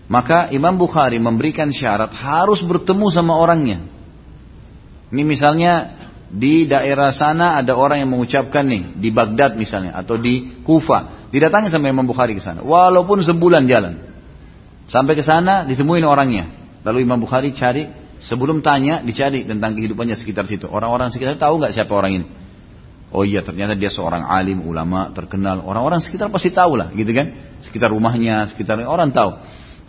[0.08, 3.84] Maka Imam Bukhari memberikan syarat harus bertemu sama orangnya.
[5.12, 6.01] Ini misalnya
[6.32, 11.28] di daerah sana ada orang yang mengucapkan nih di Baghdad misalnya atau di Kufa.
[11.28, 12.64] Didatangi sama Imam Bukhari ke sana.
[12.64, 14.00] Walaupun sebulan jalan.
[14.88, 16.48] Sampai ke sana ditemuin orangnya.
[16.88, 17.88] Lalu Imam Bukhari cari
[18.24, 20.72] sebelum tanya dicari tentang kehidupannya sekitar situ.
[20.72, 22.28] Orang-orang sekitar tahu nggak siapa orang ini?
[23.12, 25.68] Oh iya ternyata dia seorang alim ulama terkenal.
[25.68, 27.60] Orang-orang sekitar pasti tahu lah gitu kan?
[27.60, 29.36] Sekitar rumahnya sekitar orang tahu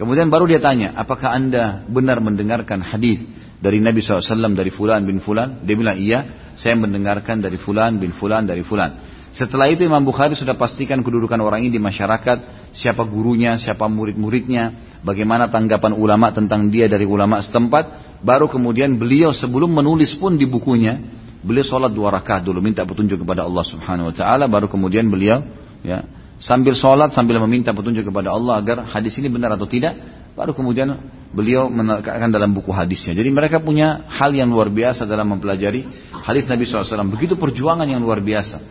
[0.02, 3.22] kemudian baru dia tanya apakah anda benar mendengarkan hadis
[3.62, 5.62] dari Nabi SAW dari Fulan bin Fulan?
[5.62, 8.98] Dia bilang iya, saya mendengarkan dari Fulan bin Fulan dari Fulan.
[9.32, 14.98] Setelah itu Imam Bukhari sudah pastikan kedudukan orang ini di masyarakat, siapa gurunya, siapa murid-muridnya,
[15.00, 18.20] bagaimana tanggapan ulama tentang dia dari ulama setempat.
[18.20, 21.00] Baru kemudian beliau sebelum menulis pun di bukunya,
[21.40, 24.44] beliau sholat dua rakaat dulu minta petunjuk kepada Allah Subhanahu Wa Taala.
[24.52, 25.40] Baru kemudian beliau
[25.80, 26.04] ya
[26.42, 29.94] sambil sholat sambil meminta petunjuk kepada Allah agar hadis ini benar atau tidak
[30.32, 30.96] Baru kemudian
[31.36, 33.12] beliau menekankan dalam buku hadisnya.
[33.12, 35.84] Jadi mereka punya hal yang luar biasa dalam mempelajari
[36.24, 37.12] hadis Nabi SAW.
[37.12, 38.64] Begitu perjuangan yang luar biasa.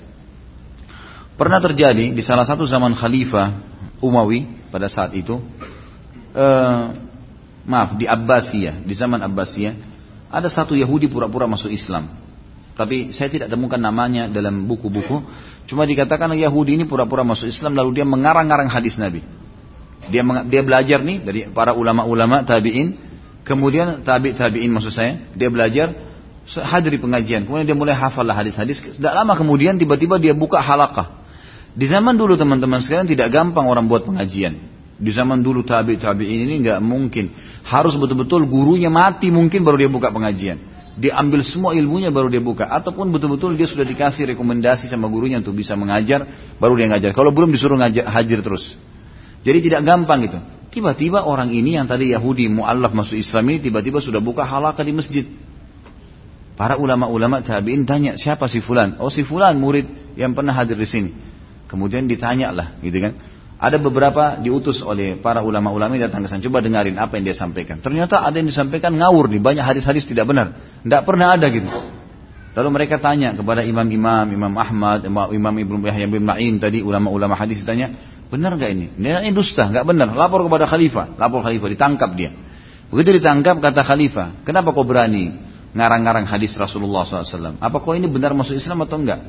[1.38, 3.62] Pernah terjadi di salah satu zaman Khalifah
[4.02, 5.38] Umawi pada saat itu.
[6.34, 6.84] Eh,
[7.70, 9.94] maaf, di Abbasiyah, di zaman Abbasiyah.
[10.34, 12.10] Ada satu Yahudi pura-pura masuk Islam.
[12.82, 15.22] Tapi saya tidak temukan namanya dalam buku-buku.
[15.70, 19.22] Cuma dikatakan Yahudi ini pura-pura masuk Islam lalu dia mengarang-arang hadis Nabi.
[20.10, 22.98] Dia dia belajar nih dari para ulama-ulama tabi'in,
[23.46, 25.94] kemudian tabi' tabi'in maksud saya, dia belajar
[26.50, 28.82] hadiri pengajian, kemudian dia mulai hafal hadis-hadis.
[28.98, 31.22] Tidak lama kemudian tiba-tiba dia buka halakah.
[31.78, 34.58] Di zaman dulu teman-teman sekalian tidak gampang orang buat pengajian.
[34.98, 37.30] Di zaman dulu tabi tabiin ini nggak mungkin.
[37.62, 40.58] Harus betul-betul gurunya mati mungkin baru dia buka pengajian.
[41.00, 42.68] Dia ambil semua ilmunya baru dia buka.
[42.68, 46.28] Ataupun betul-betul dia sudah dikasih rekomendasi sama gurunya untuk bisa mengajar,
[46.60, 47.12] baru dia ngajar.
[47.16, 48.76] Kalau belum disuruh ngajar, hadir terus.
[49.42, 50.40] Jadi tidak gampang gitu.
[50.72, 54.94] Tiba-tiba orang ini yang tadi Yahudi mu'allaf masuk Islam ini tiba-tiba sudah buka halakah di
[54.96, 55.26] masjid.
[56.56, 59.00] Para ulama-ulama tabi'in tanya, siapa si fulan?
[59.00, 61.12] Oh si fulan murid yang pernah hadir di sini.
[61.72, 63.16] Kemudian ditanya lah, gitu kan.
[63.62, 66.42] Ada beberapa diutus oleh para ulama-ulama yang datang ke sana.
[66.42, 67.78] Coba dengarin apa yang dia sampaikan.
[67.78, 69.38] Ternyata ada yang disampaikan ngawur nih.
[69.38, 70.58] Banyak hadis-hadis tidak benar.
[70.82, 71.70] Tidak pernah ada gitu.
[72.58, 77.62] Lalu mereka tanya kepada imam-imam, Imam Ahmad, Imam Ibnu Yahya bin Ma'in tadi, ulama-ulama hadis
[77.64, 77.96] ditanya,
[78.32, 78.86] Benar nggak ini?
[78.96, 80.08] Ini dusta, nggak benar.
[80.16, 82.32] Lapor kepada khalifah, lapor khalifah, ditangkap dia.
[82.88, 85.36] Begitu ditangkap kata khalifah, kenapa kau berani
[85.76, 87.60] ngarang-ngarang hadis Rasulullah SAW?
[87.60, 89.20] Apa kau ini benar masuk Islam atau enggak?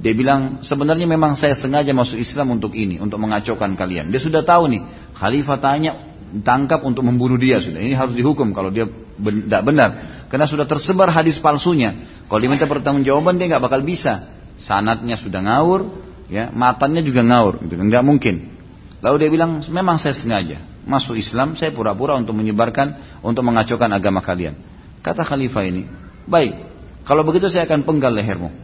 [0.00, 4.08] Dia bilang sebenarnya memang saya sengaja masuk Islam untuk ini, untuk mengacaukan kalian.
[4.08, 4.80] Dia sudah tahu nih,
[5.12, 5.92] khalifah tanya,
[6.40, 7.84] tangkap untuk membunuh dia sudah.
[7.84, 8.88] Ini harus dihukum kalau dia
[9.20, 9.90] tidak benar.
[10.32, 12.00] Karena sudah tersebar hadis palsunya.
[12.32, 14.40] Kalau diminta pertanggungjawaban dia nggak bakal bisa.
[14.56, 15.88] Sanatnya sudah ngawur,
[16.30, 18.54] ya matanya juga ngawur gitu nggak mungkin
[19.02, 24.22] lalu dia bilang memang saya sengaja masuk Islam saya pura-pura untuk menyebarkan untuk mengacaukan agama
[24.22, 24.54] kalian
[25.02, 25.90] kata khalifah ini
[26.30, 26.54] baik
[27.02, 28.54] kalau begitu saya akan penggal lehermu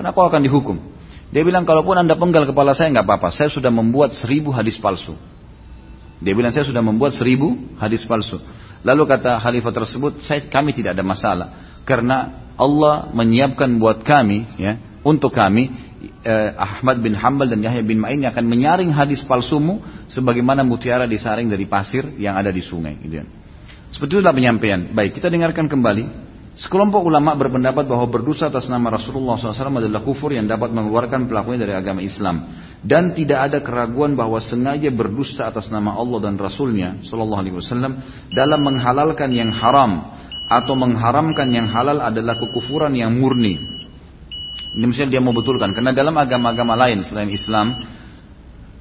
[0.00, 0.80] kenapa akan dihukum
[1.28, 5.12] dia bilang kalaupun anda penggal kepala saya nggak apa-apa saya sudah membuat seribu hadis palsu
[6.24, 8.40] dia bilang saya sudah membuat seribu hadis palsu
[8.80, 11.48] lalu kata khalifah tersebut saya kami tidak ada masalah
[11.84, 15.72] karena Allah menyiapkan buat kami ya untuk kami
[16.24, 19.80] eh, Ahmad bin Hambal dan Yahya bin Ma'in akan menyaring hadis palsumu
[20.12, 23.00] sebagaimana mutiara disaring dari pasir yang ada di sungai.
[23.00, 23.24] Gitu.
[23.90, 24.92] Seperti itulah penyampaian.
[24.92, 26.04] Baik, kita dengarkan kembali.
[26.58, 31.62] Sekelompok ulama berpendapat bahwa berdosa atas nama Rasulullah SAW adalah kufur yang dapat mengeluarkan pelakunya
[31.62, 32.42] dari agama Islam.
[32.80, 38.00] Dan tidak ada keraguan bahwa sengaja berdusta atas nama Allah dan Rasulnya Wasallam
[38.32, 40.16] dalam menghalalkan yang haram
[40.48, 43.80] atau mengharamkan yang halal adalah kekufuran yang murni
[44.70, 45.74] ini misalnya dia mau betulkan.
[45.74, 47.74] Karena dalam agama-agama lain selain Islam,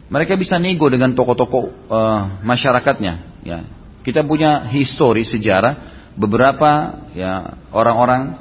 [0.10, 3.14] mereka bisa nego dengan tokoh-tokoh uh, masyarakatnya.
[3.42, 3.66] Ya.
[4.06, 8.36] Kita punya histori sejarah beberapa ya orang-orang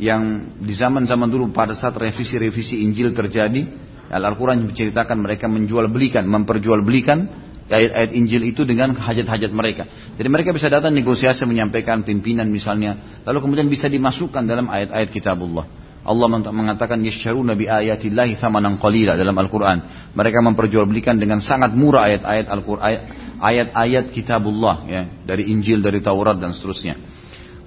[0.00, 3.68] yang di zaman-zaman dulu pada saat revisi-revisi Injil terjadi,
[4.08, 7.28] Al-Quran menceritakan mereka menjual belikan, memperjual belikan
[7.68, 9.84] ayat-ayat Injil itu dengan hajat-hajat mereka.
[10.16, 15.68] Jadi mereka bisa datang negosiasi menyampaikan pimpinan misalnya, lalu kemudian bisa dimasukkan dalam ayat-ayat kitabullah.
[16.08, 20.08] Allah mengatakan yasharuna bi ayatillahi thamanan qalila dalam Al-Qur'an.
[20.16, 22.96] Mereka memperjualbelikan dengan sangat murah ayat-ayat Al-Qur'an,
[23.44, 27.17] ayat-ayat kitabullah ya, dari Injil, dari Taurat dan seterusnya.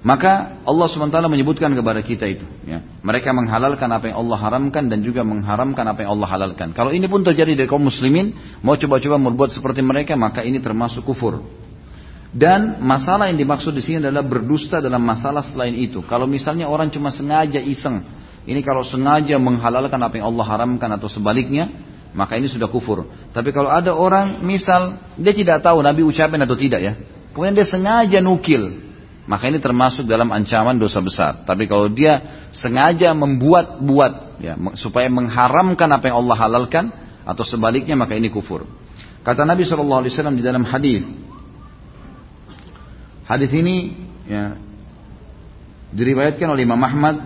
[0.02, 2.42] Maka Allah SWT menyebutkan kepada kita itu.
[2.66, 2.82] Ya.
[3.06, 6.74] Mereka menghalalkan apa yang Allah haramkan dan juga mengharamkan apa yang Allah halalkan.
[6.74, 8.34] Kalau ini pun terjadi dari kaum muslimin,
[8.66, 11.46] mau coba-coba berbuat seperti mereka, maka ini termasuk kufur.
[12.34, 16.02] Dan masalah yang dimaksud di sini adalah berdusta dalam masalah selain itu.
[16.02, 18.02] Kalau misalnya orang cuma sengaja iseng,
[18.42, 21.70] ini kalau sengaja menghalalkan apa yang Allah haramkan atau sebaliknya,
[22.10, 23.06] maka ini sudah kufur.
[23.30, 26.92] Tapi kalau ada orang, misal dia tidak tahu Nabi ucapin atau tidak ya,
[27.30, 28.91] kemudian dia sengaja nukil,
[29.22, 31.46] maka ini termasuk dalam ancaman dosa besar.
[31.46, 36.84] Tapi kalau dia sengaja membuat-buat ya, supaya mengharamkan apa yang Allah halalkan
[37.22, 38.66] atau sebaliknya maka ini kufur.
[39.22, 41.06] Kata Nabi SAW di dalam hadis.
[43.22, 43.94] Hadis ini
[44.26, 44.58] ya,
[45.94, 47.22] diriwayatkan oleh Imam Ahmad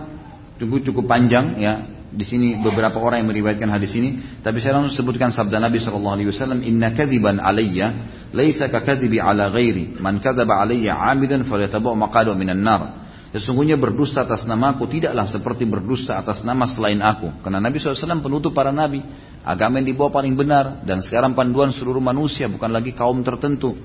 [0.61, 4.95] cukup cukup panjang ya di sini beberapa orang yang meriwayatkan hadis ini, tapi saya langsung
[5.03, 7.87] sebutkan sabda Nabi sallallahu alaihi wasallam, "Inna kadziban alayya
[8.31, 9.99] laisa ka kadzibi ala ghairi.
[9.99, 16.15] Man kadzaba alayya 'amidan falyatabu maqadu minan nar." Sesungguhnya berdusta atas namaku tidaklah seperti berdusta
[16.15, 17.43] atas nama selain aku.
[17.43, 19.03] Karena Nabi SAW penutup para nabi.
[19.43, 20.81] Agama yang dibawa paling benar.
[20.87, 23.75] Dan sekarang panduan seluruh manusia bukan lagi kaum tertentu.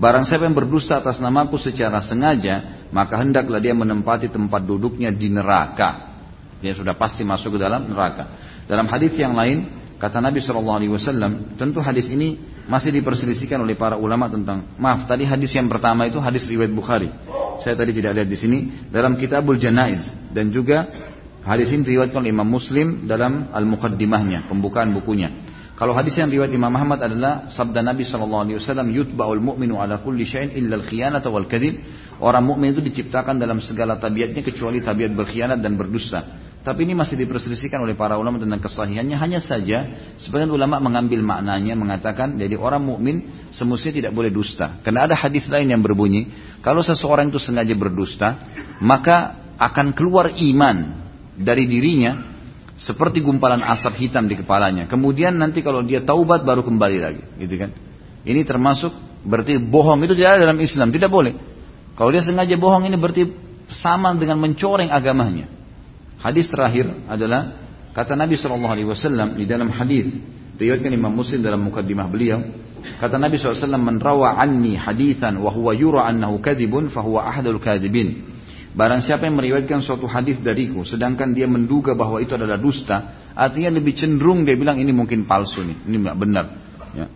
[0.00, 5.28] Barang siapa yang berdusta atas namaku secara sengaja, maka hendaklah dia menempati tempat duduknya di
[5.28, 6.09] neraka.
[6.60, 8.36] Dia sudah pasti masuk ke dalam neraka.
[8.68, 12.36] Dalam hadis yang lain, kata Nabi Shallallahu Alaihi Wasallam, tentu hadis ini
[12.70, 17.10] masih diperselisihkan oleh para ulama tentang maaf tadi hadis yang pertama itu hadis riwayat Bukhari.
[17.60, 18.58] Saya tadi tidak lihat di sini
[18.88, 20.86] dalam Kitabul Janaiz dan juga
[21.42, 25.50] hadis ini diriwayatkan oleh Imam Muslim dalam Al-Muqaddimahnya, pembukaan bukunya.
[25.80, 30.04] Kalau hadis yang riwayat Imam Ahmad adalah sabda Nabi Shallallahu Alaihi Wasallam, "Yutba'ul mu'minu ala
[30.04, 31.80] kulli syai'in illa al-khiyanata wal kadhib."
[32.20, 36.49] Orang mukmin itu diciptakan dalam segala tabiatnya kecuali tabiat berkhianat dan berdusta.
[36.60, 39.16] Tapi ini masih diperselisihkan oleh para ulama tentang kesahihannya.
[39.16, 44.76] Hanya saja sebagian ulama mengambil maknanya mengatakan jadi orang mukmin semestinya tidak boleh dusta.
[44.84, 46.28] Karena ada hadis lain yang berbunyi
[46.60, 48.44] kalau seseorang itu sengaja berdusta
[48.84, 51.00] maka akan keluar iman
[51.36, 52.28] dari dirinya
[52.80, 54.88] seperti gumpalan asap hitam di kepalanya.
[54.88, 57.70] Kemudian nanti kalau dia taubat baru kembali lagi, gitu kan?
[58.24, 61.36] Ini termasuk berarti bohong itu tidak ada dalam Islam, tidak boleh.
[61.92, 63.28] Kalau dia sengaja bohong ini berarti
[63.68, 65.59] sama dengan mencoreng agamanya.
[66.20, 67.56] Hadis terakhir adalah
[67.96, 70.12] kata Nabi Shallallahu Alaihi Wasallam di dalam hadis
[70.60, 72.44] riwayatkan Imam Muslim dalam mukaddimah beliau
[72.80, 78.30] kata Nabi SAW man rawa anni hadithan wa yura annahu kadibun fahuwa ahadul kadibin
[78.70, 83.74] Barang siapa yang meriwayatkan suatu hadis dariku, sedangkan dia menduga bahwa itu adalah dusta, artinya
[83.74, 86.46] lebih cenderung dia bilang ini mungkin palsu nih, ini nggak benar.
[86.94, 87.10] Ya.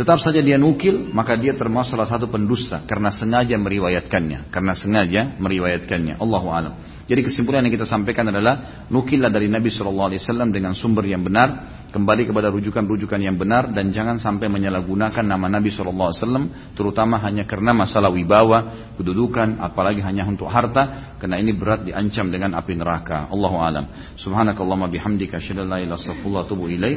[0.00, 5.36] Tetap saja dia nukil, maka dia termasuk salah satu pendusta karena sengaja meriwayatkannya, karena sengaja
[5.36, 6.16] meriwayatkannya.
[6.24, 6.72] Allahu a'lam.
[7.06, 11.22] Jadi kesimpulan yang kita sampaikan adalah nukillah dari Nabi Shallallahu Alaihi Wasallam dengan sumber yang
[11.22, 16.44] benar, kembali kepada rujukan-rujukan yang benar dan jangan sampai menyalahgunakan nama Nabi Shallallahu Alaihi Wasallam,
[16.74, 22.58] terutama hanya karena masalah wibawa, kedudukan, apalagi hanya untuk harta, karena ini berat diancam dengan
[22.58, 23.30] api neraka.
[23.30, 23.86] Allahu alam.
[24.18, 25.62] Subhanakallahumma bihamdika asyhadu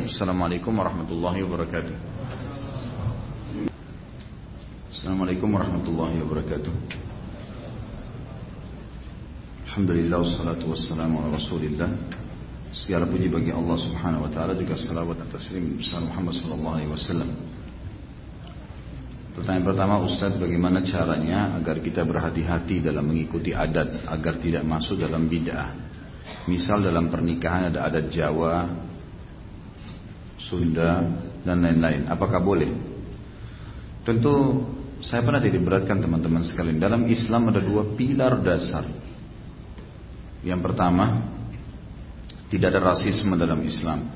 [0.10, 1.96] Assalamualaikum warahmatullahi wabarakatuh.
[4.90, 7.09] Assalamualaikum warahmatullahi wabarakatuh.
[9.70, 11.94] Alhamdulillah wassalatu wassalamu ala rasulillah.
[12.74, 16.90] Segala puji bagi Allah subhanahu wa ta'ala Juga salawat dan taslim besar Muhammad sallallahu alaihi
[16.90, 17.30] wasallam.
[19.38, 25.30] Pertanyaan pertama Ustaz bagaimana caranya agar kita berhati-hati dalam mengikuti adat Agar tidak masuk dalam
[25.30, 25.70] bid'ah?
[26.50, 28.74] Misal dalam pernikahan ada adat Jawa
[30.50, 30.98] Sunda
[31.46, 32.10] dan lain-lain.
[32.10, 32.74] Apakah boleh?
[34.02, 34.66] Tentu
[35.06, 36.82] saya pernah tidak beratkan teman-teman sekalian.
[36.82, 39.09] Dalam Islam ada dua pilar dasar
[40.44, 41.28] yang pertama,
[42.48, 44.08] tidak ada rasisme dalam Islam.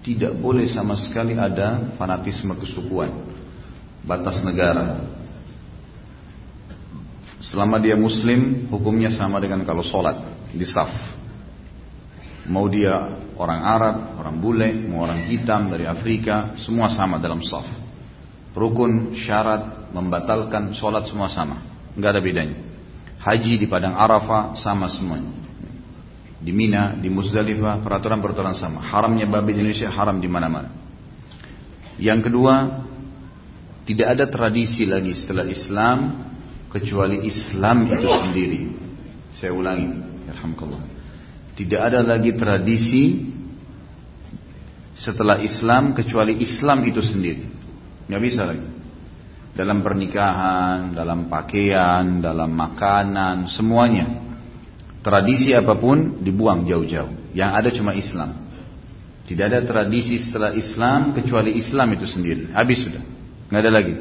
[0.00, 3.12] Tidak boleh sama sekali ada fanatisme kesukuan,
[4.04, 5.00] batas negara.
[7.40, 10.16] Selama dia muslim, hukumnya sama dengan kalau sholat
[10.52, 10.92] di saf.
[12.48, 12.96] Mau dia
[13.36, 17.64] orang Arab, orang bule, mau orang hitam dari Afrika, semua sama dalam saf.
[18.52, 21.60] Rukun, syarat, membatalkan sholat semua sama.
[21.96, 22.69] Nggak ada bedanya.
[23.20, 25.28] Haji di padang Arafah sama semuanya.
[26.40, 28.80] Di Mina, di Muzdalifah, peraturan-peraturan sama.
[28.80, 30.72] Haramnya babi di Indonesia haram di mana-mana.
[32.00, 32.80] Yang kedua,
[33.84, 35.98] tidak ada tradisi lagi setelah Islam
[36.72, 38.60] kecuali Islam itu sendiri.
[39.36, 40.00] Saya ulangi,
[40.32, 40.84] alhamdulillah.
[41.60, 43.28] Tidak ada lagi tradisi
[44.96, 47.44] setelah Islam kecuali Islam itu sendiri.
[48.08, 48.69] Nggak bisa lagi.
[49.50, 54.06] Dalam pernikahan, dalam pakaian, dalam makanan, semuanya.
[55.00, 57.32] Tradisi apa pun dibuang jauh-jauh.
[57.34, 58.30] Yang ada cuma Islam.
[59.26, 62.50] Tidak ada tradisi setelah Islam kecuali Islam itu sendiri.
[62.50, 63.02] Habis sudah.
[63.50, 63.94] Nggak ada lagi.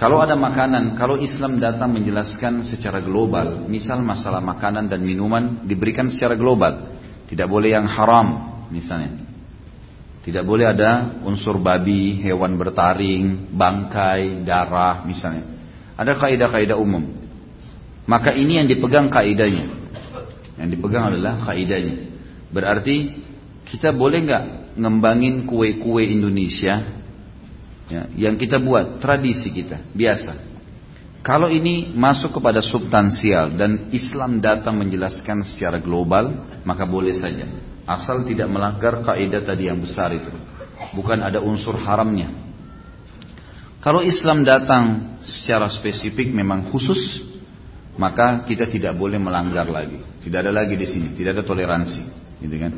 [0.00, 6.08] Kalau ada makanan, kalau Islam datang menjelaskan secara global, misal masalah makanan dan minuman diberikan
[6.08, 6.96] secara global,
[7.28, 8.26] tidak boleh yang haram,
[8.72, 9.29] misalnya.
[10.20, 15.48] Tidak boleh ada unsur babi, hewan bertaring, bangkai, darah, misalnya.
[15.96, 17.08] Ada kaidah-kaidah umum.
[18.04, 19.64] Maka ini yang dipegang kaidahnya.
[20.60, 22.12] Yang dipegang adalah kaidahnya.
[22.52, 23.16] Berarti
[23.64, 24.44] kita boleh nggak
[24.76, 27.00] ngembangin kue-kue Indonesia
[27.86, 30.50] ya, yang kita buat tradisi kita biasa.
[31.20, 37.44] Kalau ini masuk kepada substansial dan Islam datang menjelaskan secara global, maka boleh saja.
[37.88, 40.30] Asal tidak melanggar kaidah tadi yang besar itu.
[40.96, 42.32] Bukan ada unsur haramnya.
[43.80, 47.24] Kalau Islam datang secara spesifik memang khusus,
[47.96, 50.00] maka kita tidak boleh melanggar lagi.
[50.20, 52.02] Tidak ada lagi di sini, tidak ada toleransi,
[52.44, 52.72] gitu kan?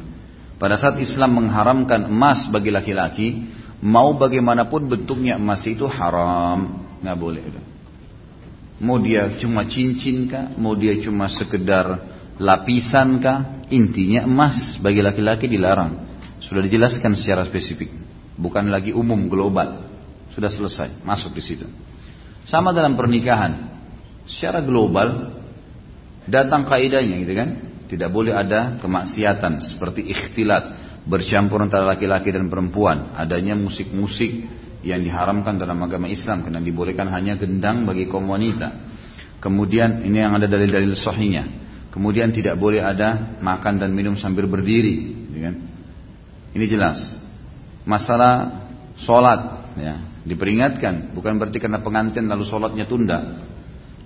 [0.62, 3.50] Pada saat Islam mengharamkan emas bagi laki-laki,
[3.82, 7.42] Mau bagaimanapun bentuknya emas itu haram, nggak boleh.
[8.78, 15.48] Mau dia cuma cincin kah, mau dia cuma sekedar lapisan kah, intinya emas bagi laki-laki
[15.48, 16.12] dilarang.
[16.40, 17.88] Sudah dijelaskan secara spesifik,
[18.36, 19.88] bukan lagi umum global.
[20.32, 21.66] Sudah selesai, masuk di situ.
[22.48, 23.72] Sama dalam pernikahan,
[24.24, 25.32] secara global
[26.26, 27.50] datang kaidahnya gitu kan.
[27.92, 30.64] Tidak boleh ada kemaksiatan seperti ikhtilat
[31.04, 34.48] bercampur antara laki-laki dan perempuan, adanya musik-musik
[34.80, 38.90] yang diharamkan dalam agama Islam karena dibolehkan hanya gendang bagi kaum wanita.
[39.42, 41.44] Kemudian ini yang ada dalil-dalil sahihnya.
[41.92, 45.54] Kemudian tidak boleh ada makan dan minum sambil berdiri, ya kan?
[46.56, 46.98] Ini jelas.
[47.84, 48.64] Masalah
[48.96, 51.12] sholat, ya, diperingatkan.
[51.12, 53.44] Bukan berarti karena pengantin lalu sholatnya tunda.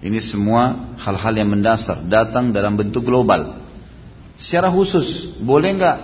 [0.03, 3.62] Ini semua hal-hal yang mendasar datang dalam bentuk global.
[4.34, 5.99] Secara khusus, boleh nggak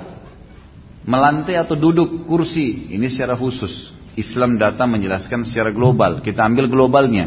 [1.02, 7.26] melantai atau duduk kursi ini secara khusus Islam datang menjelaskan secara global kita ambil globalnya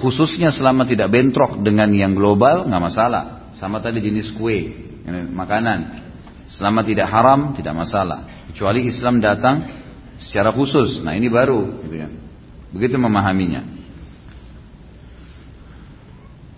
[0.00, 4.74] khususnya selama tidak bentrok dengan yang global nggak masalah sama tadi jenis kue
[5.34, 6.04] makanan
[6.50, 9.64] selama tidak haram tidak masalah kecuali Islam datang
[10.18, 12.12] secara khusus nah ini baru gitu kan
[12.74, 13.84] begitu memahaminya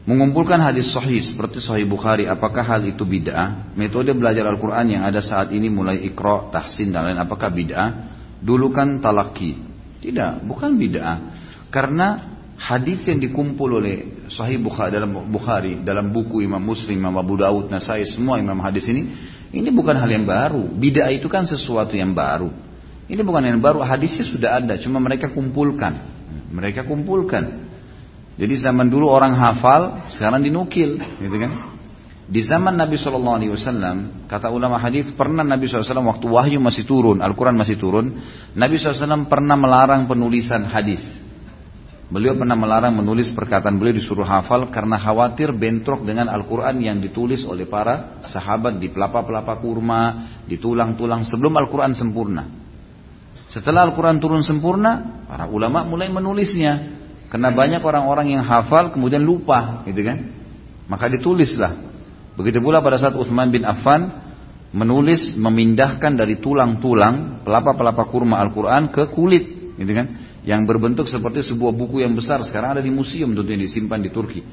[0.07, 3.74] Mengumpulkan hadis sahih seperti sahih Bukhari, apakah hal itu bid'ah?
[3.74, 8.14] Metode belajar Al-Quran yang ada saat ini mulai ikro, tahsin dan lain, apakah bid'ah?
[8.38, 9.59] Dulu kan talaki.
[9.99, 11.18] Tidak, bukan bid'ah.
[11.74, 17.36] Karena hadis yang dikumpul oleh sahih Bukhari dalam Bukhari, dalam buku Imam Muslim, Imam Abu
[17.36, 19.12] Dawud, Nasai, semua Imam hadis ini,
[19.52, 20.66] ini bukan hal yang baru.
[20.72, 22.50] Bid'ah itu kan sesuatu yang baru.
[23.07, 25.94] Ini bukan yang baru, hadisnya sudah ada, cuma mereka kumpulkan.
[26.50, 27.70] Mereka kumpulkan.
[28.36, 31.76] Jadi zaman dulu orang hafal, sekarang dinukil, gitu kan?
[32.26, 36.82] Di zaman Nabi Shallallahu Alaihi Wasallam, kata ulama hadis pernah Nabi SAW waktu wahyu masih
[36.82, 38.18] turun, Al-Quran masih turun,
[38.59, 41.26] Nabi SAW pernah melarang penulisan hadis.
[42.07, 47.42] Beliau pernah melarang menulis perkataan beliau disuruh hafal karena khawatir bentrok dengan Al-Quran yang ditulis
[47.42, 50.02] oleh para sahabat di pelapa-pelapa kurma,
[50.46, 52.46] di tulang-tulang sebelum Al-Quran sempurna.
[53.50, 56.94] Setelah Al-Quran turun sempurna, para ulama mulai menulisnya.
[57.26, 60.30] Karena banyak orang-orang yang hafal kemudian lupa, gitu kan?
[60.86, 61.74] Maka ditulislah.
[62.38, 64.22] Begitu pula pada saat Uthman bin Affan
[64.70, 70.26] menulis memindahkan dari tulang-tulang pelapa-pelapa kurma Al-Quran ke kulit, gitu kan?
[70.47, 74.47] Yang berbentuk seperti sebuah buku yang besar sekarang ada di museum tentunya disimpan di Turki.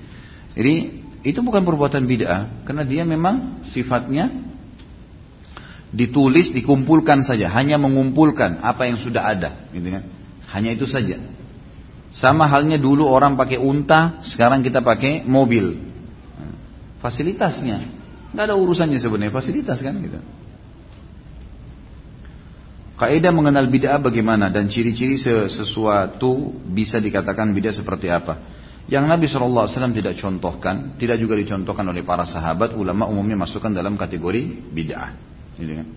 [0.58, 0.74] Jadi
[1.22, 4.28] itu bukan perbuatan bid'ah karena dia memang sifatnya
[5.94, 10.04] ditulis dikumpulkan saja, hanya mengumpulkan apa yang sudah ada, gitu kan?
[10.50, 11.22] Hanya itu saja.
[12.10, 15.78] Sama halnya dulu orang pakai unta, sekarang kita pakai mobil.
[16.98, 17.86] Fasilitasnya,
[18.34, 20.18] nggak ada urusannya sebenarnya fasilitas kan gitu.
[22.94, 25.18] Kaidah mengenal bid'ah bagaimana dan ciri-ciri
[25.50, 28.38] sesuatu bisa dikatakan bid'ah seperti apa.
[28.86, 33.98] Yang Nabi SAW tidak contohkan, tidak juga dicontohkan oleh para sahabat, ulama umumnya masukkan dalam
[33.98, 35.12] kategori bid'ah.
[35.58, 35.88] Gitu kan.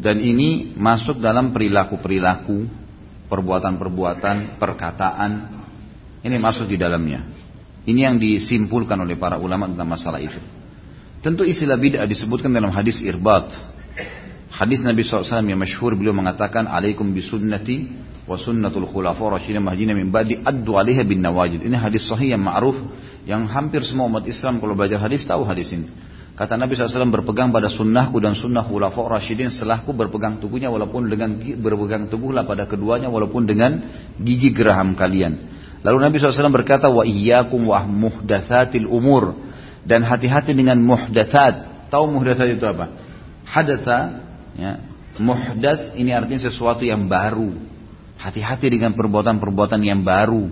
[0.00, 2.82] Dan ini masuk dalam perilaku-perilaku
[3.28, 5.30] perbuatan-perbuatan, perkataan,
[6.22, 7.24] ini masuk di dalamnya.
[7.82, 10.38] Ini yang disimpulkan oleh para ulama tentang masalah itu.
[11.22, 13.50] Tentu istilah bid'ah disebutkan dalam hadis irbat.
[14.52, 17.88] Hadis Nabi SAW yang masyhur beliau mengatakan, Alaikum bisunnati
[18.28, 21.64] wa sunnatul khulafa rasyidin mahdina min ba'di addu 'alaiha bin nawajid.
[21.64, 22.76] Ini hadis sahih yang ma'ruf
[23.24, 25.88] yang hampir semua umat Islam kalau belajar hadis tahu hadis ini.
[26.36, 31.36] Kata Nabi SAW berpegang pada sunnahku dan sunnah khulafa rasyidin setelahku berpegang teguhnya walaupun dengan
[31.36, 33.84] berpegang teguhlah pada keduanya walaupun dengan
[34.20, 35.48] gigi geraham kalian.
[35.80, 39.32] Lalu Nabi SAW berkata wa iyyakum wa muhdatsatil umur
[39.84, 41.88] dan hati-hati dengan muhdatsat.
[41.88, 42.96] Tahu muhdatsat itu apa?
[43.44, 43.96] Hadatsa
[44.56, 44.72] ya.
[45.20, 47.52] Muhdats ini artinya sesuatu yang baru.
[48.16, 50.48] Hati-hati dengan perbuatan-perbuatan yang baru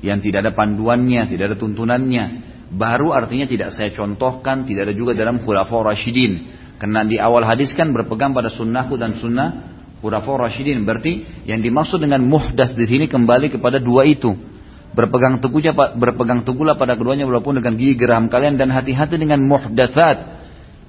[0.00, 2.24] yang tidak ada panduannya, tidak ada tuntunannya.
[2.70, 6.48] Baru artinya tidak saya contohkan, tidak ada juga dalam khulafa rasyidin.
[6.80, 9.68] Karena di awal hadis kan berpegang pada sunnahku dan sunnah
[10.00, 10.82] khulafa rasyidin.
[10.88, 14.32] Berarti yang dimaksud dengan muhdas di sini kembali kepada dua itu.
[14.90, 20.39] Berpegang teguhnya berpegang teguhlah pada keduanya walaupun dengan gigi geram kalian dan hati-hati dengan muhdatsat.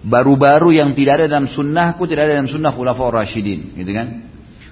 [0.02, 4.08] Baru-baru yang tidak ada dalam sunnahku, tidak ada dalam sunnah khulafa rasyidin, gitu kan?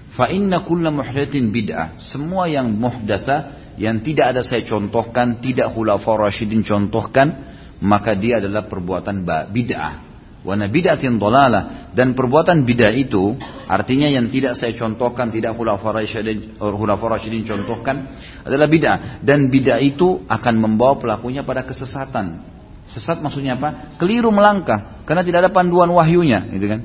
[0.10, 2.02] Fa inna kulla muhdatsin bid'ah.
[2.02, 7.46] Semua yang muhdatsa yang tidak ada saya contohkan, tidak khulafa rasyidin contohkan,
[7.78, 9.22] maka dia adalah perbuatan
[9.54, 10.10] bid'ah.
[10.40, 13.36] Wana bid'atin dolalah dan perbuatan bid'ah itu
[13.68, 18.18] artinya yang tidak saya contohkan, tidak khulafa rasyidin, rasyidin contohkan
[18.50, 22.59] adalah bid'ah dan bid'ah itu akan membawa pelakunya pada kesesatan.
[22.90, 23.98] Sesat maksudnya apa?
[24.02, 26.82] Keliru melangkah karena tidak ada panduan wahyunya, gitu kan?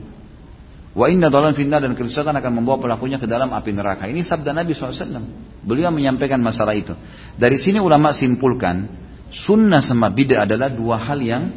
[0.94, 4.06] Wa inna dalan finnar dan kesesatan akan membawa pelakunya ke dalam api neraka.
[4.06, 5.26] Ini sabda Nabi SAW.
[5.66, 6.94] Beliau menyampaikan masalah itu.
[7.34, 8.86] Dari sini ulama simpulkan,
[9.34, 11.50] sunnah sama bid'ah adalah dua hal yang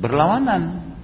[0.00, 0.94] berlawanan.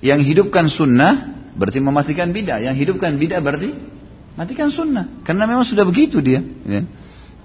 [0.00, 2.64] Yang hidupkan sunnah berarti memastikan bid'ah.
[2.64, 3.76] Yang hidupkan bid'ah berarti
[4.40, 5.20] matikan sunnah.
[5.20, 6.40] Karena memang sudah begitu dia.
[6.64, 6.80] Ya.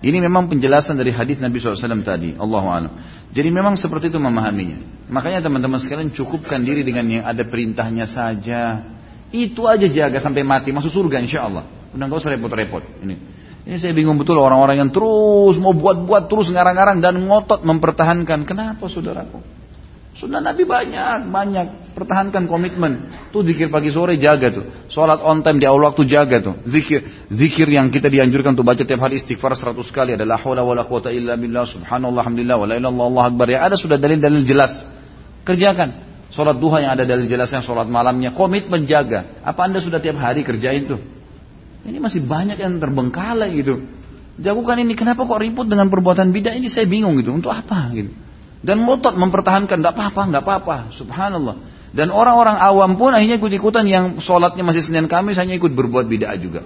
[0.01, 2.33] Ini memang penjelasan dari hadis Nabi SAW tadi.
[2.33, 2.93] Allah alam.
[3.29, 5.05] Jadi memang seperti itu memahaminya.
[5.13, 8.81] Makanya teman-teman sekalian cukupkan diri dengan yang ada perintahnya saja.
[9.29, 10.73] Itu aja jaga sampai mati.
[10.73, 11.69] Masuk surga insya Allah.
[11.93, 12.81] Udah gak usah repot-repot.
[13.05, 13.15] Ini.
[13.61, 18.41] Ini saya bingung betul orang-orang yang terus mau buat-buat terus ngarang-ngarang dan ngotot mempertahankan.
[18.49, 19.60] Kenapa saudaraku?
[20.11, 21.67] Sunnah Nabi banyak, banyak.
[21.95, 23.11] Pertahankan komitmen.
[23.31, 24.65] Tuh zikir pagi sore jaga tuh.
[24.91, 26.55] Sholat on time di awal waktu jaga tuh.
[26.67, 30.83] Zikir zikir yang kita dianjurkan untuk baca tiap hari istighfar 100 kali adalah haula wala
[30.83, 33.47] quwata illa billah subhanallah alhamdulillah wala ilaha Allah akbar.
[33.51, 34.83] Ya ada sudah dalil-dalil jelas.
[35.47, 36.11] Kerjakan.
[36.31, 39.43] Sholat duha yang ada dalil jelasnya, sholat malamnya, komitmen jaga.
[39.43, 40.99] Apa anda sudah tiap hari kerjain tuh?
[41.83, 43.83] Ini masih banyak yang terbengkalai gitu.
[44.39, 46.71] Jagokan ini, kenapa kok ribut dengan perbuatan bidah ini?
[46.71, 47.35] Saya bingung gitu.
[47.35, 48.15] Untuk apa gitu?
[48.61, 50.75] Dan ngotot mempertahankan, tidak apa-apa, nggak apa-apa.
[50.93, 51.57] Subhanallah.
[51.91, 56.37] Dan orang-orang awam pun akhirnya ikut-ikutan yang sholatnya masih Senin Kamis hanya ikut berbuat bid'ah
[56.39, 56.63] juga.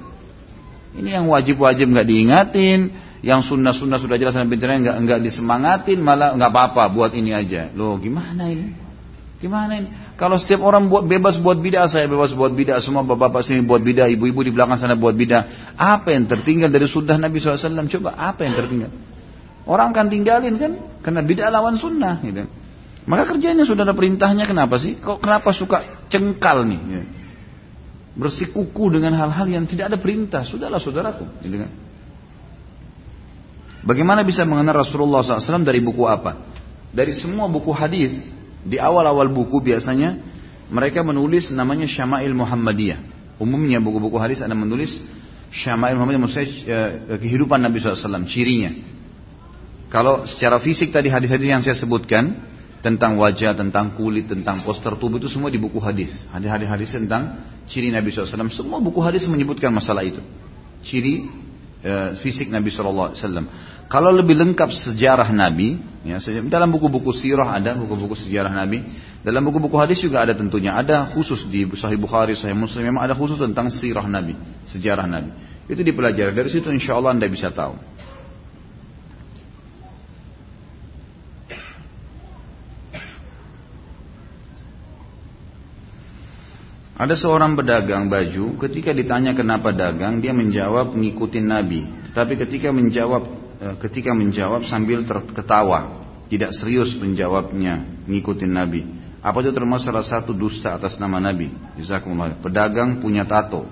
[0.95, 2.93] Ini yang wajib-wajib nggak diingatin,
[3.25, 7.73] yang sunnah-sunnah sudah jelas dan pintarnya nggak nggak disemangatin, malah nggak apa-apa buat ini aja.
[7.73, 8.69] Loh gimana ini?
[9.41, 9.89] Gimana ini?
[10.15, 13.81] Kalau setiap orang buat bebas buat bid'ah, saya bebas buat bid'ah, semua bapak-bapak sini buat
[13.81, 15.75] bid'ah, ibu-ibu di belakang sana buat bid'ah.
[15.75, 17.89] Apa yang tertinggal dari sunnah Nabi SAW?
[17.89, 18.93] Coba apa yang tertinggal?
[19.65, 22.45] Orang akan tinggalin kan karena bid'ah lawan sunnah gitu.
[23.05, 24.97] Maka kerjanya sudah ada perintahnya kenapa sih?
[24.97, 26.81] Kok kenapa suka cengkal nih?
[26.89, 27.03] Ya.
[28.17, 30.41] Bersikuku dengan hal-hal yang tidak ada perintah.
[30.41, 31.25] Sudahlah saudaraku.
[31.45, 31.69] Gitu kan?
[33.85, 36.41] Bagaimana bisa mengenal Rasulullah SAW dari buku apa?
[36.89, 38.17] Dari semua buku hadis
[38.65, 40.17] di awal-awal buku biasanya
[40.73, 42.97] mereka menulis namanya Syama'il Muhammadiyah.
[43.37, 44.89] Umumnya buku-buku hadis ada menulis
[45.53, 46.91] Syama'il Muhammadiyah maksudnya eh,
[47.21, 48.94] kehidupan Nabi SAW, cirinya.
[49.95, 52.35] Kalau secara fisik tadi hadis-hadis yang saya sebutkan
[52.83, 56.11] tentang wajah, tentang kulit, tentang poster tubuh itu semua di buku hadis.
[56.35, 58.51] Hadis-hadis tentang ciri Nabi SAW.
[58.51, 60.19] Semua buku hadis menyebutkan masalah itu.
[60.83, 61.31] Ciri
[61.79, 63.15] e, fisik Nabi SAW.
[63.87, 66.19] Kalau lebih lengkap sejarah Nabi, ya,
[66.51, 68.83] dalam buku-buku sirah ada buku-buku sejarah Nabi.
[69.23, 70.75] Dalam buku-buku hadis juga ada tentunya.
[70.75, 72.91] Ada khusus di Sahih Bukhari, Sahih Muslim.
[72.91, 74.35] Memang ada khusus tentang sirah Nabi,
[74.67, 75.31] sejarah Nabi.
[75.71, 76.35] Itu dipelajari.
[76.35, 77.79] Dari situ insya Allah anda bisa tahu.
[86.95, 91.83] Ada seorang pedagang baju, ketika ditanya kenapa dagang, dia menjawab ngikutin Nabi.
[92.11, 93.23] Tetapi ketika menjawab
[93.59, 98.81] eh, ketika menjawab sambil terketawa, tidak serius menjawabnya, ngikutin Nabi.
[99.19, 101.51] Apa itu termasuk salah satu dusta atas nama Nabi?
[101.75, 102.39] Jazakumullah.
[102.39, 103.67] Pedagang punya tato.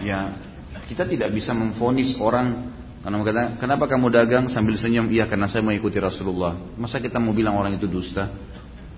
[0.00, 0.32] Ya,
[0.88, 2.72] kita tidak bisa memfonis orang
[3.60, 5.12] kenapa kamu dagang sambil senyum?
[5.12, 6.56] Iya, karena saya mengikuti Rasulullah.
[6.80, 8.32] Masa kita mau bilang orang itu dusta?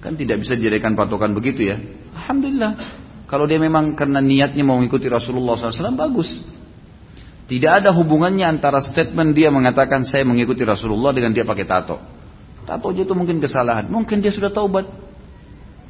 [0.03, 1.79] Kan tidak bisa dijadikan patokan begitu ya.
[2.19, 2.75] Alhamdulillah.
[3.31, 6.29] Kalau dia memang karena niatnya mau mengikuti Rasulullah SAW bagus.
[7.47, 11.97] Tidak ada hubungannya antara statement dia mengatakan saya mengikuti Rasulullah dengan dia pakai tato.
[12.67, 13.87] Tato aja itu mungkin kesalahan.
[13.87, 14.91] Mungkin dia sudah taubat.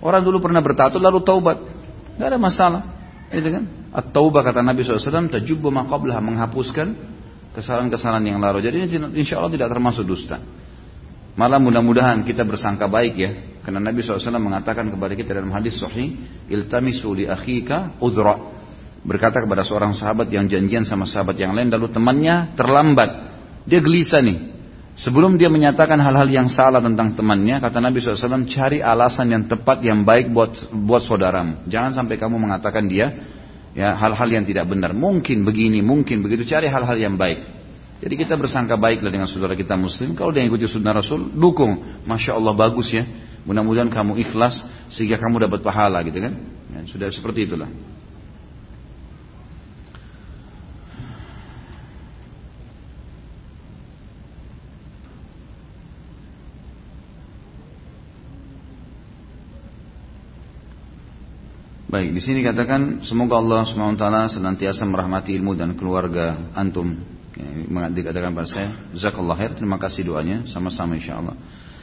[0.04, 1.58] Orang dulu pernah bertato lalu taubat.
[2.20, 2.82] Gak ada masalah.
[3.32, 3.64] Gitu kan?
[3.92, 6.96] At-taubah kata Nabi SAW, tajubbu maqablah menghapuskan
[7.56, 8.64] kesalahan-kesalahan yang lalu.
[8.64, 10.40] Jadi insya Allah tidak termasuk dusta.
[11.36, 13.51] Malah mudah-mudahan kita bersangka baik ya.
[13.62, 16.18] Karena Nabi SAW mengatakan kepada kita dalam hadis sahih,
[16.50, 18.34] iltamisu li akhika udra.
[19.02, 23.10] Berkata kepada seorang sahabat yang janjian sama sahabat yang lain, lalu temannya terlambat.
[23.66, 24.38] Dia gelisah nih.
[24.92, 29.80] Sebelum dia menyatakan hal-hal yang salah tentang temannya, kata Nabi SAW, cari alasan yang tepat,
[29.80, 31.64] yang baik buat buat saudaramu.
[31.70, 33.08] Jangan sampai kamu mengatakan dia
[33.72, 34.92] ya hal-hal yang tidak benar.
[34.92, 36.44] Mungkin begini, mungkin begitu.
[36.44, 37.62] Cari hal-hal yang baik.
[38.02, 40.18] Jadi kita bersangka baiklah dengan saudara kita muslim.
[40.18, 42.02] Kalau dia ikuti sunnah Rasul, dukung.
[42.02, 43.06] Masya Allah bagus ya.
[43.42, 44.62] Mudah-mudahan kamu ikhlas
[44.94, 46.34] sehingga kamu dapat pahala gitu kan.
[46.72, 47.66] Ya, sudah seperti itulah.
[61.92, 66.88] Baik, di sini katakan semoga Allah SWT senantiasa merahmati ilmu dan keluarga antum.
[67.36, 67.52] Ya,
[67.92, 71.36] dikatakan pada saya, Jazakallah khair, terima kasih doanya, sama-sama insya Allah.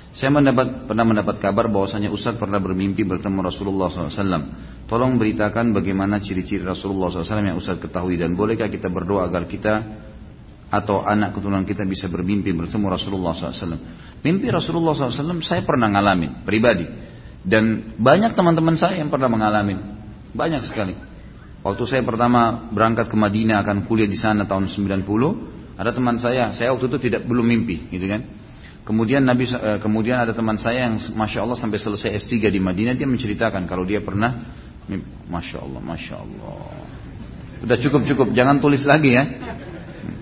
[0.10, 4.45] Saya mendapat, pernah mendapat kabar bahwasanya Ustaz pernah bermimpi bertemu Rasulullah SAW.
[4.89, 9.86] Tolong beritakan bagaimana ciri-ciri Rasulullah SAW yang Ustaz ketahui dan bolehkah kita berdoa agar kita
[10.70, 13.78] atau anak keturunan kita bisa bermimpi bertemu Rasulullah SAW.
[14.26, 16.89] Mimpi Rasulullah SAW saya pernah ngalamin pribadi
[17.45, 19.78] dan banyak teman-teman saya yang pernah mengalami.
[20.34, 20.97] Banyak sekali.
[21.60, 25.05] Waktu saya pertama berangkat ke Madinah akan kuliah di sana tahun 90,
[25.76, 28.22] ada teman saya, saya waktu itu tidak belum mimpi, gitu kan.
[28.88, 32.97] Kemudian Nabi eh, kemudian ada teman saya yang masya Allah sampai selesai S3 di Madinah
[32.97, 34.39] dia menceritakan kalau dia pernah
[35.30, 36.57] masya Allah, masya Allah.
[37.61, 39.23] Udah cukup cukup, jangan tulis lagi ya.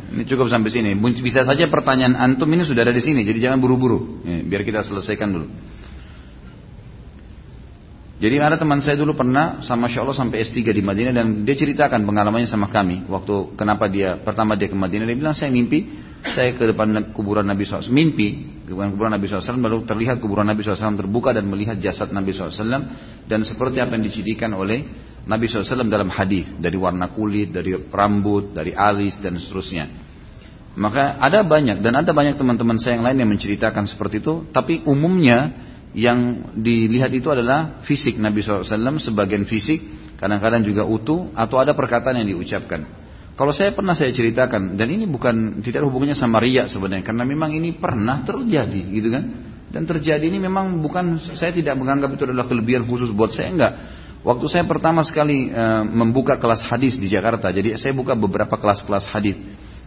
[0.08, 0.98] Ini cukup sampai sini.
[1.22, 4.26] Bisa saja pertanyaan antum ini sudah ada di sini, jadi jangan buru-buru.
[4.26, 5.48] Biar kita selesaikan dulu.
[8.18, 11.54] Jadi ada teman saya dulu pernah sama Masya Allah sampai S3 di Madinah dan dia
[11.54, 13.06] ceritakan pengalamannya sama kami.
[13.06, 15.86] Waktu kenapa dia pertama dia ke Madinah dia bilang saya mimpi
[16.26, 20.50] saya ke depan kuburan Nabi SAW mimpi ke depan kuburan Nabi SAW baru terlihat kuburan
[20.50, 22.84] Nabi SAW terbuka dan melihat jasad Nabi SAW
[23.30, 24.84] dan seperti apa yang dicirikan oleh
[25.28, 30.08] Nabi SAW dalam hadis dari warna kulit, dari rambut, dari alis dan seterusnya.
[30.78, 34.86] Maka ada banyak dan ada banyak teman-teman saya yang lain yang menceritakan seperti itu, tapi
[34.88, 35.52] umumnya
[35.98, 39.82] yang dilihat itu adalah fisik Nabi SAW sebagian fisik
[40.22, 42.86] kadang-kadang juga utuh atau ada perkataan yang diucapkan
[43.38, 47.54] kalau saya pernah saya ceritakan dan ini bukan tidak hubungannya sama ria sebenarnya karena memang
[47.54, 49.24] ini pernah terjadi gitu kan
[49.70, 53.74] dan terjadi ini memang bukan saya tidak menganggap itu adalah kelebihan khusus buat saya enggak
[54.26, 59.06] waktu saya pertama sekali e, membuka kelas hadis di Jakarta jadi saya buka beberapa kelas-kelas
[59.14, 59.38] hadis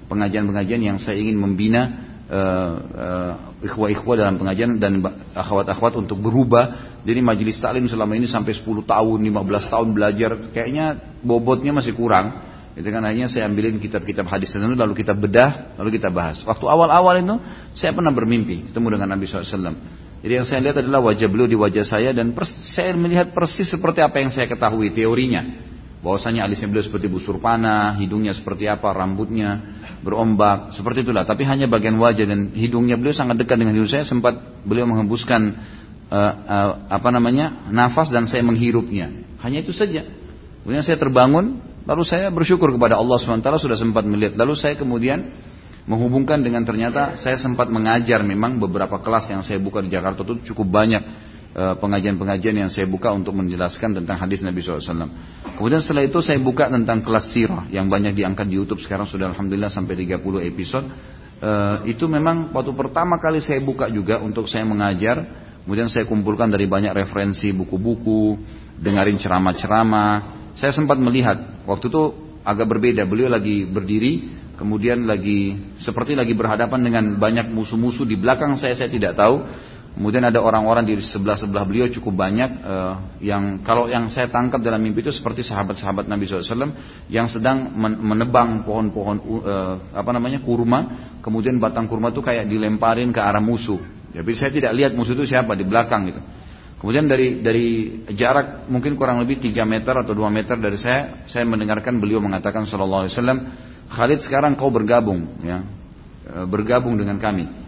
[0.07, 3.32] pengajian-pengajian yang saya ingin membina uh, uh,
[3.62, 4.98] ikhwah-ikhwah dalam pengajian dan
[5.34, 6.98] akhwat-akhwat untuk berubah.
[7.07, 12.51] Jadi majelis taklim selama ini sampai 10 tahun, 15 tahun belajar, kayaknya bobotnya masih kurang.
[12.78, 16.38] Itu kan akhirnya saya ambilin kitab-kitab hadis tertentu lalu kita bedah, lalu kita bahas.
[16.46, 17.36] Waktu awal-awal itu
[17.74, 19.74] saya pernah bermimpi ketemu dengan Nabi SAW.
[20.20, 24.04] Jadi yang saya lihat adalah wajah beliau di wajah saya dan saya melihat persis seperti
[24.04, 29.80] apa yang saya ketahui teorinya bahwasanya alisnya beliau seperti busur panah, hidungnya seperti apa, rambutnya
[30.00, 31.28] berombak, seperti itulah.
[31.28, 34.04] Tapi hanya bagian wajah dan hidungnya beliau sangat dekat dengan hidung saya.
[34.08, 35.56] Sempat beliau menghembuskan
[36.08, 39.12] uh, uh, apa namanya nafas dan saya menghirupnya.
[39.44, 40.04] Hanya itu saja.
[40.64, 44.37] Kemudian saya terbangun, lalu saya bersyukur kepada Allah swt sudah sempat melihat.
[44.37, 45.31] Lalu saya kemudian
[45.89, 50.53] menghubungkan dengan ternyata saya sempat mengajar memang beberapa kelas yang saya buka di Jakarta itu
[50.53, 51.03] cukup banyak
[51.51, 55.11] Eh, pengajian-pengajian yang saya buka untuk menjelaskan tentang hadis Nabi SAW.
[55.59, 59.35] Kemudian setelah itu saya buka tentang kelas sirah yang banyak diangkat di YouTube sekarang sudah
[59.35, 60.86] alhamdulillah sampai 30 episode.
[61.43, 65.27] Uh, itu memang waktu pertama kali saya buka juga untuk saya mengajar.
[65.66, 68.39] Kemudian saya kumpulkan dari banyak referensi buku-buku,
[68.78, 70.39] dengarin ceramah-ceramah.
[70.59, 72.02] Saya sempat melihat waktu itu
[72.43, 73.06] agak berbeda.
[73.06, 78.90] Beliau lagi berdiri, kemudian lagi seperti lagi berhadapan dengan banyak musuh-musuh di belakang saya saya
[78.90, 79.44] tidak tahu
[79.90, 84.78] Kemudian ada orang-orang di sebelah-sebelah beliau cukup banyak uh, yang kalau yang saya tangkap dalam
[84.78, 86.70] mimpi itu seperti sahabat-sahabat Nabi SAW
[87.10, 93.18] yang sedang menebang pohon-pohon uh, apa namanya kurma, kemudian batang kurma itu kayak dilemparin ke
[93.18, 93.82] arah musuh.
[94.14, 96.22] Jadi saya tidak lihat musuh itu siapa di belakang gitu.
[96.81, 97.66] Kemudian dari dari
[98.16, 102.65] jarak mungkin kurang lebih 3 meter atau 2 meter dari saya, saya mendengarkan beliau mengatakan
[102.65, 103.39] Sallallahu Alaihi Wasallam,
[103.93, 105.61] Khalid sekarang kau bergabung, ya,
[106.24, 107.61] eh, bergabung dengan kami.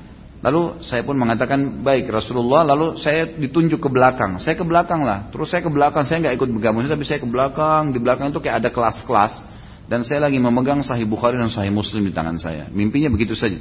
[0.42, 2.66] Lalu saya pun mengatakan baik Rasulullah.
[2.66, 4.42] Lalu saya ditunjuk ke belakang.
[4.42, 5.30] Saya ke belakang lah.
[5.30, 6.02] Terus saya ke belakang.
[6.02, 6.82] Saya nggak ikut bergabung.
[6.82, 7.94] Tapi saya ke belakang.
[7.94, 9.38] Di belakang itu kayak ada kelas-kelas.
[9.86, 12.66] Dan saya lagi memegang Sahih Bukhari dan Sahih Muslim di tangan saya.
[12.74, 13.54] Mimpinya begitu saja.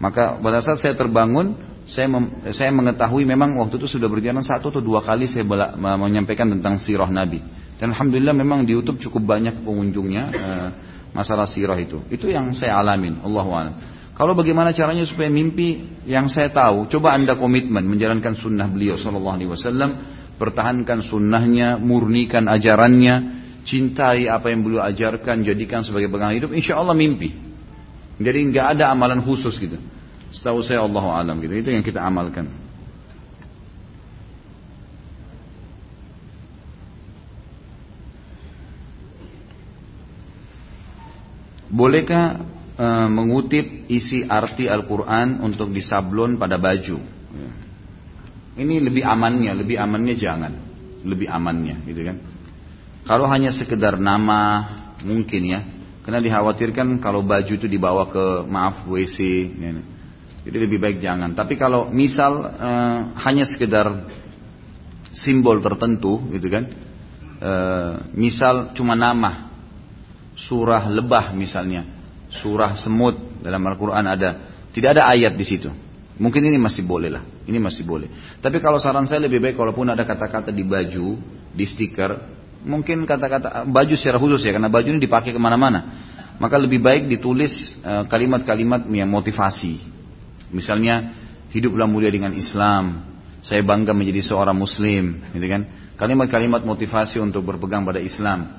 [0.00, 1.52] Maka pada saat saya terbangun,
[1.90, 5.74] saya, mem, saya mengetahui memang waktu itu sudah berjalan satu atau dua kali saya bela,
[5.74, 7.42] menyampaikan tentang sirah Nabi.
[7.82, 10.68] Dan alhamdulillah memang di YouTube cukup banyak pengunjungnya uh,
[11.10, 11.98] masalah sirah itu.
[12.06, 13.74] Itu yang saya alamin, Allah.
[14.14, 19.36] Kalau bagaimana caranya supaya mimpi yang saya tahu, coba anda komitmen menjalankan sunnah beliau Sallallahu
[19.40, 19.90] Alaihi Wasallam,
[20.38, 23.14] pertahankan sunnahnya, murnikan ajarannya,
[23.66, 27.34] cintai apa yang beliau ajarkan, jadikan sebagai pegangan hidup, insya Allah mimpi.
[28.20, 29.80] Jadi nggak ada amalan khusus gitu.
[30.30, 32.46] Setahu saya Allah alam gitu, itu yang kita amalkan.
[41.70, 42.42] Bolehkah
[42.74, 46.98] e, mengutip isi arti Al-Quran untuk disablon pada baju?
[48.60, 50.52] Ini lebih amannya, lebih amannya jangan,
[51.06, 52.16] lebih amannya, gitu kan?
[53.06, 54.66] Kalau hanya sekedar nama,
[55.06, 55.60] mungkin ya,
[56.04, 59.18] karena dikhawatirkan kalau baju itu dibawa ke maaf WC,
[59.56, 59.70] ya,
[60.40, 61.36] jadi lebih baik jangan.
[61.36, 62.70] Tapi kalau misal e,
[63.28, 64.08] hanya sekedar
[65.12, 66.64] simbol tertentu, gitu kan?
[67.36, 67.52] E,
[68.16, 69.52] misal cuma nama,
[70.32, 71.84] surah lebah misalnya,
[72.32, 74.30] surah semut dalam Al-Quran ada,
[74.72, 75.68] tidak ada ayat di situ.
[76.20, 78.08] Mungkin ini masih boleh lah, ini masih boleh.
[78.40, 81.16] Tapi kalau saran saya lebih baik kalaupun ada kata-kata di baju,
[81.52, 82.16] di stiker,
[82.64, 86.08] mungkin kata-kata baju secara khusus ya, karena baju ini dipakai ke mana-mana.
[86.40, 89.99] Maka lebih baik ditulis eh, kalimat-kalimat yang motivasi.
[90.50, 91.14] Misalnya,
[91.54, 93.10] hiduplah mulia dengan Islam,
[93.40, 95.62] saya bangga menjadi seorang muslim, gitu kan?
[95.96, 98.56] Kalimat-kalimat motivasi untuk berpegang pada Islam.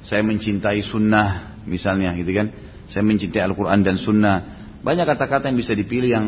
[0.00, 2.50] Saya mencintai sunnah misalnya gitu kan?
[2.90, 4.36] Saya mencintai Al-Quran dan sunnah.
[4.80, 6.26] Banyak kata-kata yang bisa dipilih yang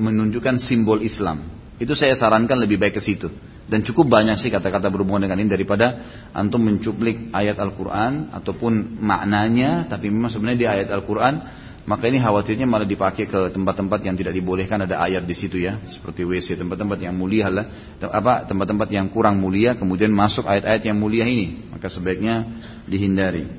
[0.00, 1.46] menunjukkan simbol Islam.
[1.78, 3.30] Itu saya sarankan lebih baik ke situ.
[3.70, 6.02] Dan cukup banyak sih kata-kata berhubungan dengan ini daripada
[6.34, 11.34] antum mencuplik ayat Al-Quran ataupun maknanya tapi memang sebenarnya di ayat Al-Quran
[11.90, 15.82] maka ini khawatirnya malah dipakai ke tempat-tempat yang tidak dibolehkan ada ayat di situ ya,
[15.90, 17.66] seperti WC, tempat-tempat yang mulia lah,
[17.98, 22.46] apa tempat-tempat yang kurang mulia kemudian masuk ayat-ayat yang mulia ini, maka sebaiknya
[22.86, 23.50] dihindari.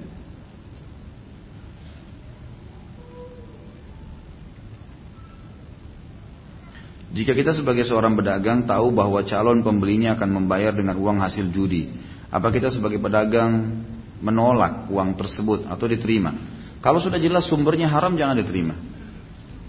[7.12, 11.92] Jika kita sebagai seorang pedagang tahu bahwa calon pembelinya akan membayar dengan uang hasil judi,
[12.32, 13.84] apa kita sebagai pedagang
[14.24, 16.61] menolak uang tersebut atau diterima?
[16.82, 18.74] Kalau sudah jelas sumbernya haram jangan diterima.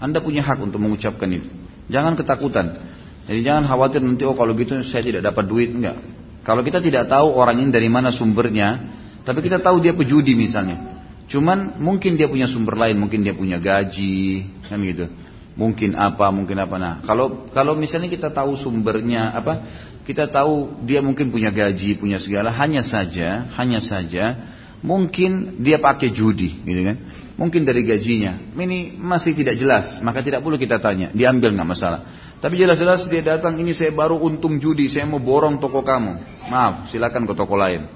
[0.01, 1.47] Anda punya hak untuk mengucapkan itu.
[1.87, 2.81] Jangan ketakutan.
[3.29, 6.01] Jadi jangan khawatir nanti oh kalau gitu saya tidak dapat duit enggak.
[6.43, 8.83] Kalau kita tidak tahu orang ini dari mana sumbernya,
[9.23, 10.99] tapi kita tahu dia pejudi misalnya.
[11.31, 15.07] Cuman mungkin dia punya sumber lain, mungkin dia punya gaji, kan gitu.
[15.55, 16.75] Mungkin apa, mungkin apa.
[16.75, 19.63] Nah, kalau kalau misalnya kita tahu sumbernya apa,
[20.03, 24.52] kita tahu dia mungkin punya gaji, punya segala, hanya saja, hanya saja
[24.83, 26.97] Mungkin dia pakai judi, gitu kan?
[27.39, 28.51] Mungkin dari gajinya.
[28.51, 31.09] Ini masih tidak jelas, maka tidak perlu kita tanya.
[31.15, 31.99] Diambil nggak masalah.
[32.43, 36.43] Tapi jelas-jelas dia datang, ini saya baru untung judi, saya mau borong toko kamu.
[36.51, 37.87] Maaf, silakan ke toko lain.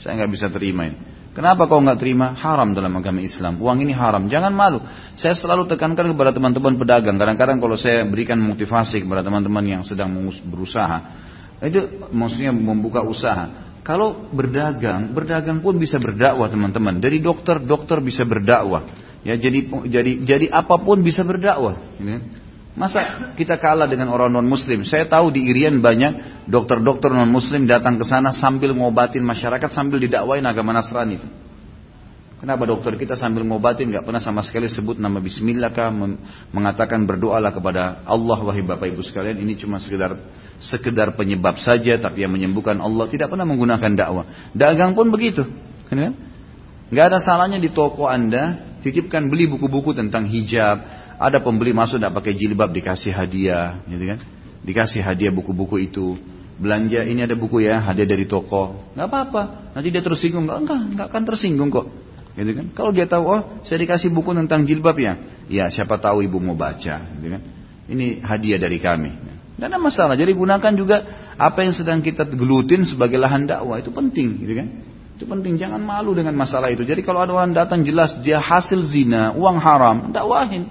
[0.00, 0.96] Saya nggak bisa terima ini.
[1.30, 2.34] Kenapa kau nggak terima?
[2.34, 3.60] Haram dalam agama Islam.
[3.62, 4.26] Uang ini haram.
[4.26, 4.82] Jangan malu.
[5.14, 7.14] Saya selalu tekankan kepada teman-teman pedagang.
[7.20, 10.10] Kadang-kadang kalau saya berikan motivasi kepada teman-teman yang sedang
[10.50, 10.98] berusaha,
[11.62, 13.69] itu maksudnya membuka usaha.
[13.90, 17.02] Kalau berdagang, berdagang pun bisa berdakwah teman-teman.
[17.02, 18.86] Dari dokter, dokter bisa berdakwah.
[19.26, 21.74] Ya jadi jadi jadi apa pun bisa berdakwah.
[21.98, 22.22] Ya.
[22.78, 24.86] Masa kita kalah dengan orang non Muslim?
[24.86, 29.98] Saya tahu di Irian banyak dokter-dokter non Muslim datang ke sana sambil ngobatin masyarakat sambil
[29.98, 31.18] didakwain agama Nasrani.
[32.38, 35.90] Kenapa dokter kita sambil ngobatin nggak pernah sama sekali sebut nama Bismillah kah
[36.54, 40.14] mengatakan berdoalah kepada Allah wahai bapak ibu sekalian ini cuma sekedar
[40.60, 45.48] sekedar penyebab saja tapi yang menyembuhkan Allah tidak pernah menggunakan dakwah dagang pun begitu
[45.88, 46.12] kan
[46.92, 50.84] nggak ada salahnya di toko anda titipkan beli buku-buku tentang hijab
[51.16, 54.18] ada pembeli masuk tidak pakai jilbab dikasih hadiah gitu kan
[54.60, 56.20] dikasih hadiah buku-buku itu
[56.60, 59.42] belanja ini ada buku ya hadiah dari toko nggak apa-apa
[59.72, 61.88] nanti dia tersinggung nggak enggak nggak akan tersinggung kok
[62.30, 62.66] Gitu kan?
[62.72, 65.18] Kalau dia tahu, oh saya dikasih buku tentang jilbab ya,
[65.50, 66.96] ya siapa tahu ibu mau baca.
[67.18, 67.42] Gitu kan?
[67.90, 69.12] Ini hadiah dari kami.
[69.60, 70.16] Tidak ada masalah.
[70.16, 71.04] Jadi gunakan juga
[71.36, 74.66] apa yang sedang kita gelutin sebagai lahan dakwah itu penting, gitu kan?
[75.20, 75.60] Itu penting.
[75.60, 76.80] Jangan malu dengan masalah itu.
[76.80, 80.64] Jadi kalau ada orang datang jelas dia hasil zina, uang haram, dakwahin.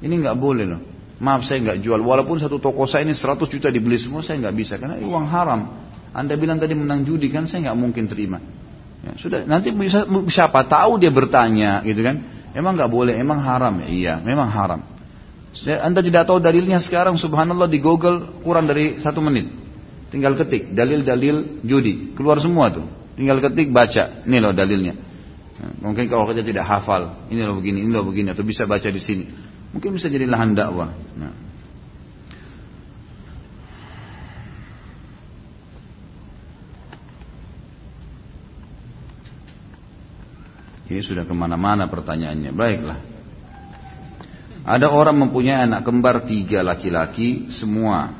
[0.00, 0.80] Ini nggak boleh loh.
[1.20, 2.00] Maaf saya nggak jual.
[2.00, 5.60] Walaupun satu toko saya ini 100 juta dibeli semua saya nggak bisa karena uang haram.
[6.16, 8.40] Anda bilang tadi menang judi kan saya nggak mungkin terima.
[9.04, 12.24] Ya, sudah nanti bisa siapa tahu dia bertanya gitu kan.
[12.56, 13.84] Emang nggak boleh, emang haram.
[13.84, 14.80] Ya, iya, memang haram.
[15.66, 19.50] Anda tidak tahu dalilnya sekarang subhanallah di Google kurang dari satu menit.
[20.08, 22.86] Tinggal ketik dalil-dalil judi keluar semua tuh.
[23.18, 24.94] Tinggal ketik baca, ini loh dalilnya.
[25.58, 28.86] Nah, mungkin kalau kita tidak hafal, ini loh begini, ini loh begini, atau bisa baca
[28.86, 29.26] di sini.
[29.74, 30.94] Mungkin bisa jadi lahan dakwah.
[31.18, 31.34] Nah.
[40.88, 42.54] Ini sudah ke mana-mana pertanyaannya.
[42.54, 43.17] Baiklah.
[44.68, 48.12] Ada orang mempunyai anak kembar tiga laki-laki semua.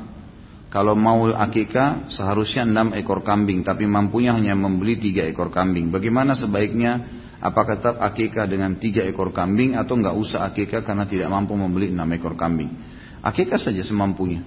[0.73, 5.93] Kalau mau akikah seharusnya enam ekor kambing, tapi mampunya hanya membeli tiga ekor kambing.
[5.93, 7.21] Bagaimana sebaiknya?
[7.39, 11.93] Apakah tetap akikah dengan tiga ekor kambing atau nggak usah akikah karena tidak mampu membeli
[11.93, 12.73] enam ekor kambing?
[13.21, 14.41] Akikah saja semampunya.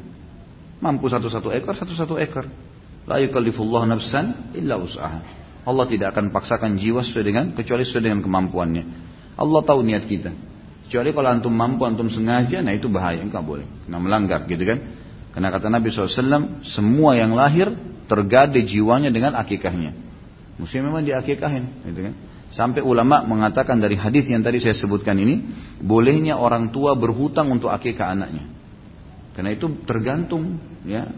[0.82, 2.50] Mampu satu-satu ekor, satu-satu ekor.
[3.06, 5.22] La yukallifullah nafsan illa usaha.
[5.62, 8.84] Allah tidak akan paksakan jiwa sesuai dengan kecuali sesuai dengan kemampuannya.
[9.38, 10.51] Allah tahu niat kita.
[10.86, 13.64] Kecuali kalau antum mampu, antum sengaja, nah itu bahaya, enggak boleh.
[13.86, 14.78] Kena melanggar gitu kan.
[15.32, 17.72] Karena kata Nabi SAW, semua yang lahir
[18.04, 19.96] tergade jiwanya dengan akikahnya.
[20.60, 22.14] Mesti memang diakikahin, gitu kan.
[22.52, 25.48] Sampai ulama mengatakan dari hadis yang tadi saya sebutkan ini,
[25.80, 28.44] bolehnya orang tua berhutang untuk akikah anaknya.
[29.32, 31.08] Karena itu tergantung, ya,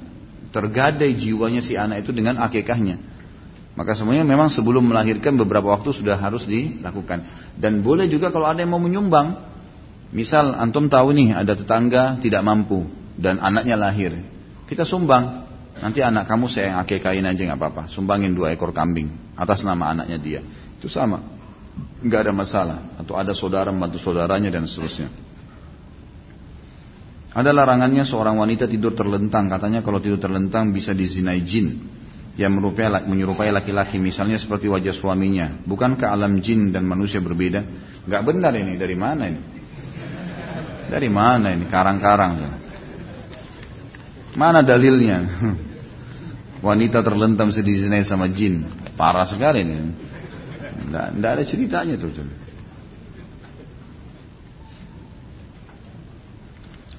[0.55, 3.03] tergadai jiwanya si anak itu dengan akikahnya.
[3.75, 7.27] Maka semuanya memang sebelum melahirkan beberapa waktu sudah harus dilakukan.
[7.59, 9.54] Dan boleh juga kalau ada yang mau menyumbang,
[10.11, 14.13] Misal antum tahu nih ada tetangga tidak mampu dan anaknya lahir.
[14.67, 15.47] Kita sumbang.
[15.75, 17.83] Nanti anak kamu saya yang akekain aja nggak apa-apa.
[17.91, 20.41] Sumbangin dua ekor kambing atas nama anaknya dia.
[20.79, 21.19] Itu sama.
[21.99, 22.79] Nggak ada masalah.
[22.99, 25.11] Atau ada saudara membantu saudaranya dan seterusnya.
[27.35, 29.51] Ada larangannya seorang wanita tidur terlentang.
[29.51, 31.83] Katanya kalau tidur terlentang bisa dizinai jin
[32.35, 35.63] yang menyerupai laki-laki misalnya seperti wajah suaminya.
[35.67, 37.63] Bukankah alam jin dan manusia berbeda?
[38.07, 39.54] Gak benar ini dari mana ini?
[40.91, 42.33] Dari mana ini karang-karang?
[44.35, 45.19] Mana dalilnya?
[46.67, 48.65] Wanita terlentam sedizinai sama jin.
[48.97, 49.77] Parah sekali ini.
[50.89, 52.13] Tidak ada ceritanya tuh.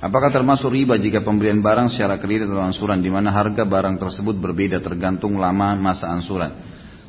[0.05, 4.37] Apakah termasuk riba jika pembelian barang secara kredit atau ansuran di mana harga barang tersebut
[4.37, 6.53] berbeda tergantung lama masa ansuran?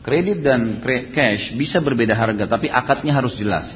[0.00, 0.80] Kredit dan
[1.12, 3.68] cash bisa berbeda harga tapi akadnya harus jelas.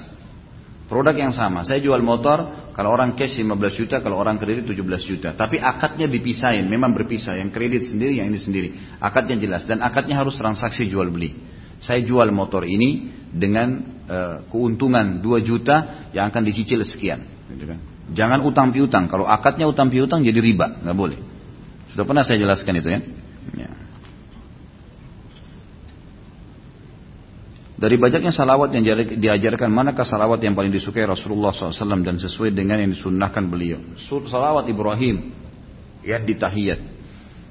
[0.88, 1.68] Produk yang sama.
[1.68, 5.36] Saya jual motor, kalau orang cash 15 juta, kalau orang kredit 17 juta.
[5.36, 7.36] Tapi akadnya dipisahin, memang berpisah.
[7.36, 8.72] Yang kredit sendiri, yang ini sendiri.
[8.96, 9.68] Akadnya jelas.
[9.68, 11.36] Dan akadnya harus transaksi jual beli.
[11.76, 17.20] Saya jual motor ini dengan uh, keuntungan 2 juta yang akan dicicil sekian.
[17.52, 17.84] Gitu kan.
[18.16, 19.12] Jangan utang piutang.
[19.12, 21.20] Kalau akadnya utang piutang jadi riba, nggak boleh.
[21.92, 23.00] Sudah pernah saya jelaskan itu ya.
[23.60, 23.70] ya.
[27.80, 28.84] Dari banyaknya salawat yang
[29.16, 33.80] diajarkan, manakah salawat yang paling disukai Rasulullah SAW dan sesuai dengan yang disunnahkan beliau?
[33.96, 35.32] Salawat Ibrahim
[36.04, 37.00] yang di tahiyat.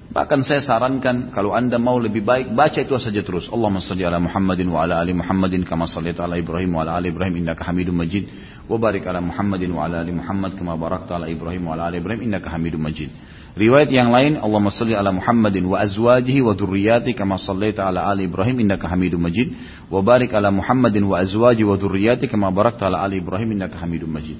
[0.09, 3.45] Bahkan saya sarankan kalau anda mau lebih baik baca itu saja terus.
[3.49, 7.13] Allahumma salli ala Muhammadin wa ala ali Muhammadin kama sallaita ala Ibrahim wa ala ali
[7.13, 8.25] Ibrahim innaka Hamidum Majid
[8.65, 12.01] wa barik ala Muhammadin wa ala ali Muhammad kama barakta ala Ibrahim wa ala ali
[12.01, 13.13] Ibrahim innaka Hamidum Majid.
[13.57, 18.29] Riwayat yang lain, Allahumma salli ala Muhammadin wa azwajihi wa dhurriyyati kama sallaita ala ali
[18.29, 19.57] Ibrahim innaka Hamidum Majid
[19.89, 24.09] wa barik ala Muhammadin wa azwajihi wa dhurriyyati kama barakta ala ali Ibrahim innaka Hamidum
[24.09, 24.37] Majid.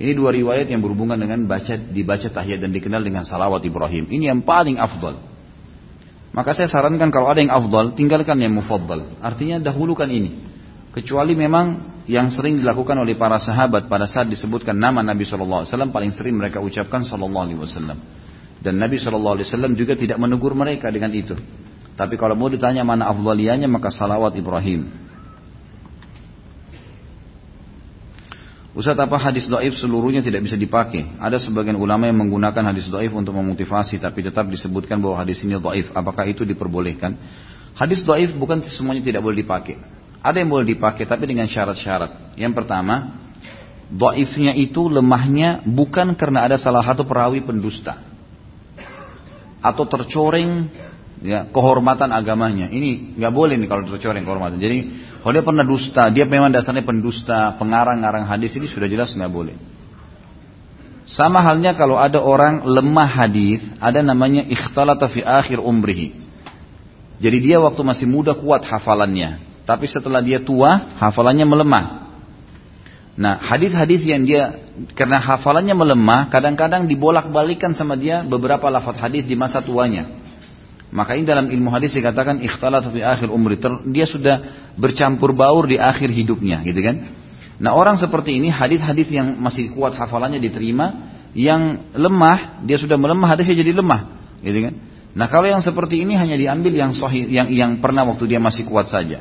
[0.00, 4.08] Ini dua riwayat yang berhubungan dengan baca dibaca tahiyat dan dikenal dengan salawat Ibrahim.
[4.08, 5.20] Ini yang paling afdal.
[6.30, 9.18] Maka saya sarankan kalau ada yang afdal, tinggalkan yang mufaddal.
[9.20, 10.40] Artinya dahulukan ini.
[10.90, 16.10] Kecuali memang yang sering dilakukan oleh para sahabat pada saat disebutkan nama Nabi SAW paling
[16.10, 18.19] sering mereka ucapkan Wasallam.
[18.60, 21.32] Dan Nabi Shallallahu Alaihi Wasallam juga tidak menegur mereka dengan itu.
[21.96, 24.88] Tapi kalau mau ditanya mana afdaliannya maka salawat Ibrahim.
[28.70, 31.08] Ustaz apa hadis doif seluruhnya tidak bisa dipakai?
[31.18, 35.56] Ada sebagian ulama yang menggunakan hadis doif untuk memotivasi tapi tetap disebutkan bahwa hadis ini
[35.56, 35.90] doif.
[35.96, 37.16] Apakah itu diperbolehkan?
[37.76, 39.80] Hadis doif bukan semuanya tidak boleh dipakai.
[40.20, 42.36] Ada yang boleh dipakai tapi dengan syarat-syarat.
[42.36, 43.24] Yang pertama,
[43.88, 48.09] doifnya itu lemahnya bukan karena ada salah satu perawi pendusta
[49.60, 50.68] atau tercoreng
[51.20, 52.68] ya kehormatan agamanya.
[52.72, 54.56] Ini nggak boleh nih kalau tercoreng kehormatan.
[54.60, 54.78] Jadi
[55.20, 59.56] kalau dia pernah dusta, dia memang dasarnya pendusta, pengarang-arang hadis ini sudah jelas nggak boleh.
[61.04, 66.16] Sama halnya kalau ada orang lemah hadis, ada namanya ikhtalata fi akhir umrihi.
[67.20, 71.84] Jadi dia waktu masih muda kuat hafalannya, tapi setelah dia tua hafalannya melemah.
[73.20, 74.64] Nah, hadis-hadis yang dia
[74.96, 80.08] karena hafalannya melemah, kadang-kadang dibolak-balikan sama dia beberapa lafaz hadis di masa tuanya.
[80.88, 83.60] Maka ini dalam ilmu hadis dikatakan ikhtalat fi akhir umri.
[83.92, 84.36] Dia sudah
[84.72, 87.12] bercampur baur di akhir hidupnya, gitu kan?
[87.60, 93.36] Nah, orang seperti ini hadis-hadis yang masih kuat hafalannya diterima, yang lemah, dia sudah melemah
[93.36, 94.00] hadisnya jadi lemah,
[94.40, 94.74] gitu kan?
[95.12, 98.64] Nah, kalau yang seperti ini hanya diambil yang sahih yang yang pernah waktu dia masih
[98.64, 99.20] kuat saja.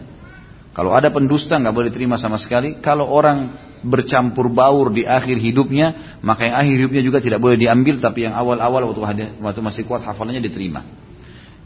[0.72, 2.80] Kalau ada pendusta nggak boleh terima sama sekali.
[2.80, 8.00] Kalau orang bercampur baur di akhir hidupnya, maka yang akhir hidupnya juga tidak boleh diambil,
[8.00, 10.84] tapi yang awal-awal waktu, waktu masih kuat hafalannya diterima.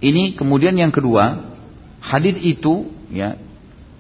[0.04, 1.56] Ini kemudian yang kedua,
[2.04, 3.40] hadis itu ya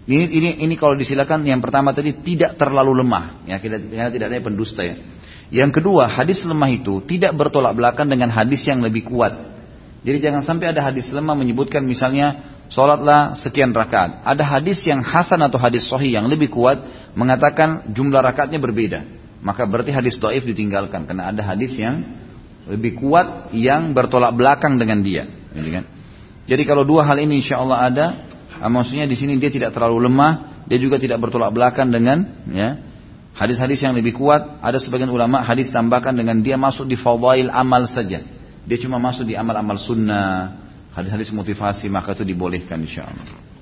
[0.04, 4.44] Ini, ini, ini kalau disilakan yang pertama tadi tidak terlalu lemah, ya kita tidak ada
[4.44, 5.00] pendusta ya.
[5.48, 9.32] Yang kedua, hadis lemah itu tidak bertolak belakang dengan hadis yang lebih kuat.
[10.04, 14.26] Jadi jangan sampai ada hadis lemah menyebutkan misalnya sholatlah sekian rakaat.
[14.26, 16.82] Ada hadis yang hasan atau hadis sahih yang lebih kuat
[17.14, 19.06] mengatakan jumlah rakaatnya berbeda.
[19.46, 22.02] Maka berarti hadis doif ditinggalkan karena ada hadis yang
[22.66, 25.30] lebih kuat yang bertolak belakang dengan dia.
[25.54, 25.86] Jadi, kan?
[26.50, 28.06] Jadi kalau dua hal ini insya Allah ada,
[28.64, 32.80] Ah, maksudnya di sini dia tidak terlalu lemah, dia juga tidak bertolak belakang dengan ya
[33.36, 34.64] hadis-hadis yang lebih kuat.
[34.64, 38.24] Ada sebagian ulama hadis tambahkan dengan dia masuk di fadail amal saja.
[38.64, 40.56] Dia cuma masuk di amal-amal sunnah,
[40.94, 43.54] hadis-hadis motivasi maka itu dibolehkan insya Allah.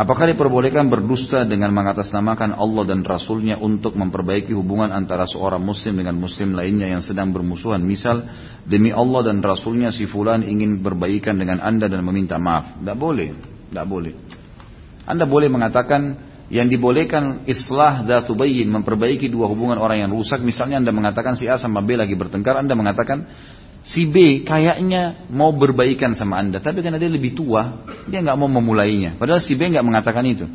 [0.00, 6.16] Apakah diperbolehkan berdusta dengan mengatasnamakan Allah dan Rasulnya untuk memperbaiki hubungan antara seorang muslim dengan
[6.16, 7.84] muslim lainnya yang sedang bermusuhan?
[7.84, 8.24] Misal,
[8.64, 12.80] demi Allah dan Rasulnya si fulan ingin berbaikan dengan anda dan meminta maaf.
[12.80, 13.28] Tidak boleh.
[13.68, 14.14] Tidak boleh.
[15.04, 20.42] Anda boleh mengatakan yang dibolehkan islah datu bayin memperbaiki dua hubungan orang yang rusak.
[20.42, 22.58] Misalnya anda mengatakan si A sama B lagi bertengkar.
[22.58, 23.22] Anda mengatakan
[23.86, 28.50] si B kayaknya mau berbaikan sama anda, tapi karena dia lebih tua, dia nggak mau
[28.50, 29.14] memulainya.
[29.14, 30.50] Padahal si B nggak mengatakan itu,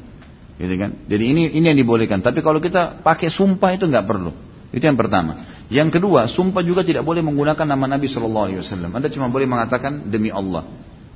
[0.60, 1.00] gitu kan?
[1.08, 2.20] Jadi ini ini yang dibolehkan.
[2.20, 4.36] Tapi kalau kita pakai sumpah itu nggak perlu.
[4.76, 5.64] Itu yang pertama.
[5.72, 8.92] Yang kedua, sumpah juga tidak boleh menggunakan nama Nabi Shallallahu Alaihi Wasallam.
[8.92, 10.68] Anda cuma boleh mengatakan demi Allah.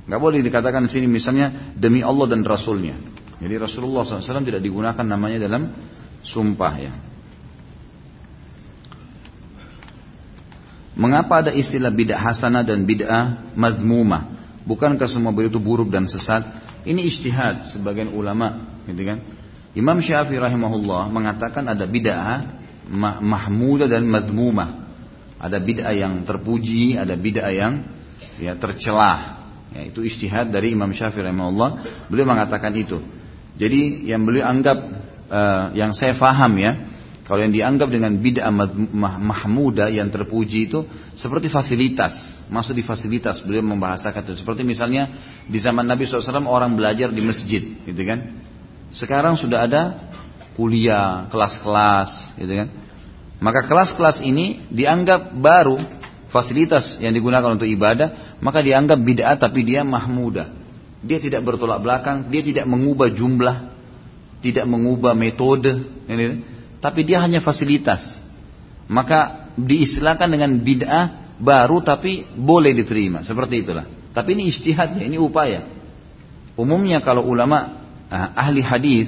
[0.08, 3.19] Nggak boleh dikatakan di sini misalnya demi Allah dan Rasulnya.
[3.40, 5.72] Jadi Rasulullah SAW tidak digunakan namanya dalam
[6.20, 6.92] sumpah ya.
[11.00, 14.36] Mengapa ada istilah bid'ah hasanah dan bid'ah madmumah?
[14.68, 16.44] Bukankah semua begitu buruk dan sesat?
[16.84, 19.24] Ini ijtihad sebagian ulama, gitu kan?
[19.72, 22.60] Imam Syafi'i rahimahullah mengatakan ada bid'ah
[23.24, 24.92] mahmudah dan madmumah.
[25.40, 27.88] Ada bid'ah yang terpuji, ada bid'ah yang
[28.36, 29.48] ya tercelah.
[29.72, 31.70] Ya, itu ijtihad dari Imam Syafi'i rahimahullah.
[32.12, 33.00] Beliau mengatakan itu.
[33.60, 34.78] Jadi yang beliau anggap
[35.28, 36.72] uh, yang saya faham ya,
[37.28, 38.50] kalau yang dianggap dengan bid'ah
[39.20, 40.82] mahmuda yang terpuji itu
[41.14, 42.10] seperti fasilitas,
[42.50, 43.44] masuk di fasilitas.
[43.44, 44.42] Beliau membahasakan itu.
[44.42, 45.06] Seperti misalnya
[45.46, 48.34] di zaman Nabi SAW orang belajar di masjid, gitu kan?
[48.90, 49.82] Sekarang sudah ada
[50.58, 52.68] kuliah, kelas-kelas, gitu kan?
[53.38, 55.78] Maka kelas-kelas ini dianggap baru
[56.34, 60.59] fasilitas yang digunakan untuk ibadah, maka dianggap bid'ah tapi dia mahmuda.
[61.00, 63.56] Dia tidak bertolak belakang, dia tidak mengubah jumlah,
[64.44, 66.44] tidak mengubah metode, ini
[66.80, 68.00] tapi dia hanya fasilitas.
[68.90, 73.22] Maka diistilahkan dengan bid'ah baru tapi boleh diterima.
[73.22, 73.86] Seperti itulah.
[74.10, 75.68] Tapi ini istihadnya, ini upaya.
[76.58, 79.06] Umumnya kalau ulama ah, ahli hadis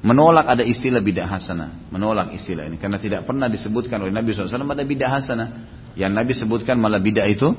[0.00, 4.48] menolak ada istilah bid'ah hasanah, menolak istilah ini karena tidak pernah disebutkan oleh Nabi SAW
[4.48, 5.48] ada bid'ah hasanah.
[5.98, 7.52] Yang Nabi sebutkan malah bid'ah itu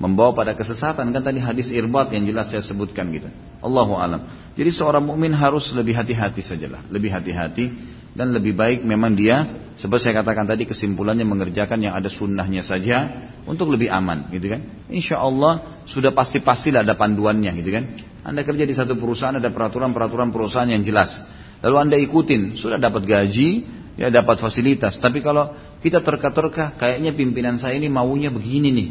[0.00, 1.12] membawa pada kesesatan.
[1.12, 3.28] Kan tadi hadis irbat yang jelas saya sebutkan gitu.
[3.60, 4.24] Allahu alam.
[4.56, 7.70] Jadi seorang mukmin harus lebih hati-hati sajalah, lebih hati-hati
[8.16, 9.46] dan lebih baik memang dia
[9.78, 14.88] seperti saya katakan tadi kesimpulannya mengerjakan yang ada sunnahnya saja untuk lebih aman gitu kan?
[14.88, 17.84] Insya Allah sudah pasti pastilah ada panduannya gitu kan?
[18.24, 21.16] Anda kerja di satu perusahaan ada peraturan-peraturan perusahaan yang jelas.
[21.60, 23.64] Lalu anda ikutin sudah dapat gaji
[23.96, 24.96] ya dapat fasilitas.
[25.00, 28.88] Tapi kalau kita terka-terka kayaknya pimpinan saya ini maunya begini nih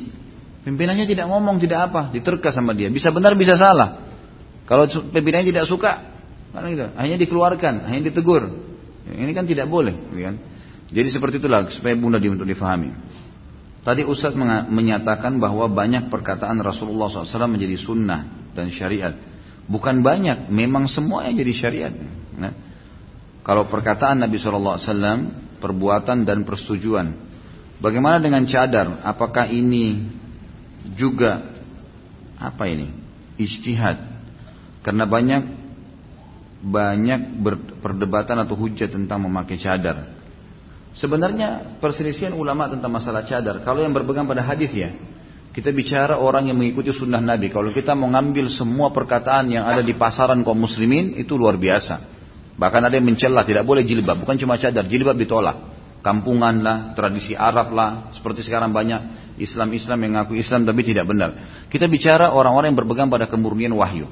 [0.65, 4.03] pimpinannya tidak ngomong tidak apa diterka sama dia bisa benar bisa salah
[4.67, 5.91] kalau pimpinannya tidak suka
[6.49, 8.69] kan gitu hanya dikeluarkan hanya ditegur
[9.17, 10.35] ini kan tidak boleh, gitu kan?
[10.89, 12.93] Jadi seperti itulah supaya mudah untuk difahami.
[13.81, 14.35] Tadi Ustaz
[14.69, 19.15] menyatakan bahwa banyak perkataan Rasulullah SAW menjadi sunnah dan syariat.
[19.69, 21.93] Bukan banyak, memang semua yang jadi syariat.
[22.35, 22.53] Nah,
[23.45, 24.81] kalau perkataan Nabi SAW,
[25.61, 27.07] perbuatan dan persetujuan.
[27.79, 28.99] Bagaimana dengan cadar?
[29.05, 30.09] Apakah ini
[30.95, 31.51] juga
[32.39, 32.91] apa ini?
[33.39, 33.97] Ijtihad.
[34.83, 35.59] Karena banyak
[36.59, 37.39] banyak
[37.79, 40.11] perdebatan atau hujat tentang memakai cadar.
[40.91, 44.91] Sebenarnya perselisihan ulama tentang masalah cadar, kalau yang berpegang pada hadis ya,
[45.55, 47.47] kita bicara orang yang mengikuti sunnah Nabi.
[47.47, 52.19] Kalau kita mau ngambil semua perkataan yang ada di pasaran kaum muslimin itu luar biasa.
[52.59, 55.57] Bahkan ada yang mencela tidak boleh jilbab, bukan cuma cadar, jilbab ditolak.
[56.03, 61.33] Kampungan lah, tradisi Arab lah, seperti sekarang banyak Islam-Islam yang ngaku Islam tapi tidak benar.
[61.71, 64.05] Kita bicara orang-orang yang berpegang pada kemurnian wahyu.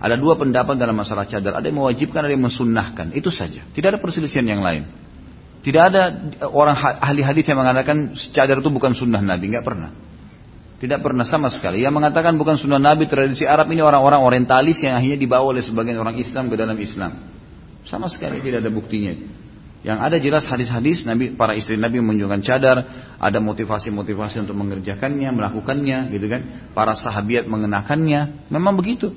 [0.00, 1.60] Ada dua pendapat dalam masalah cadar.
[1.60, 3.12] Ada yang mewajibkan, ada yang mensunnahkan.
[3.12, 3.68] Itu saja.
[3.68, 4.88] Tidak ada perselisihan yang lain.
[5.60, 6.16] Tidak ada
[6.48, 6.72] orang
[7.04, 9.52] ahli hadis yang mengatakan cadar itu bukan sunnah Nabi.
[9.52, 9.92] Nggak pernah.
[10.80, 11.84] Tidak pernah sama sekali.
[11.84, 16.00] Yang mengatakan bukan sunnah Nabi tradisi Arab ini orang-orang orientalis yang akhirnya dibawa oleh sebagian
[16.00, 17.12] orang Islam ke dalam Islam.
[17.84, 19.12] Sama sekali tidak ada buktinya.
[19.80, 22.84] Yang ada jelas hadis-hadis Nabi para istri Nabi menunjukkan cadar,
[23.16, 26.68] ada motivasi-motivasi untuk mengerjakannya, melakukannya, gitu kan?
[26.76, 29.16] Para sahabat mengenakannya, memang begitu.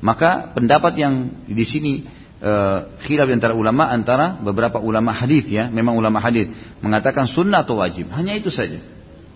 [0.00, 1.92] Maka pendapat yang di sini
[2.40, 6.48] uh, khilaf antara ulama antara beberapa ulama hadis ya, memang ulama hadis
[6.80, 8.80] mengatakan sunnah atau wajib, hanya itu saja.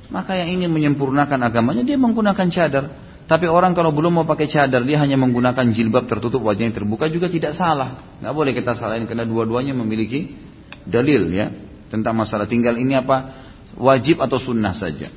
[0.09, 2.85] Maka yang ingin menyempurnakan agamanya dia menggunakan cadar.
[3.23, 7.29] Tapi orang kalau belum mau pakai cadar dia hanya menggunakan jilbab tertutup wajahnya terbuka juga
[7.29, 8.01] tidak salah.
[8.25, 10.52] Nggak boleh kita salahin karena dua-duanya memiliki
[10.87, 11.53] dalil ya
[11.93, 13.45] tentang masalah tinggal ini apa
[13.77, 15.09] wajib atau sunnah saja.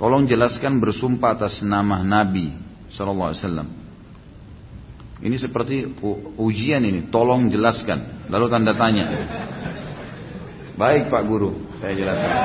[0.00, 2.56] Tolong jelaskan bersumpah atas nama Nabi
[2.88, 3.68] Sallallahu Alaihi Wasallam.
[5.20, 5.92] Ini seperti
[6.40, 7.12] ujian ini.
[7.12, 8.24] Tolong jelaskan.
[8.32, 9.04] Lalu tanda tanya.
[10.80, 12.32] Baik Pak Guru, saya jelaskan.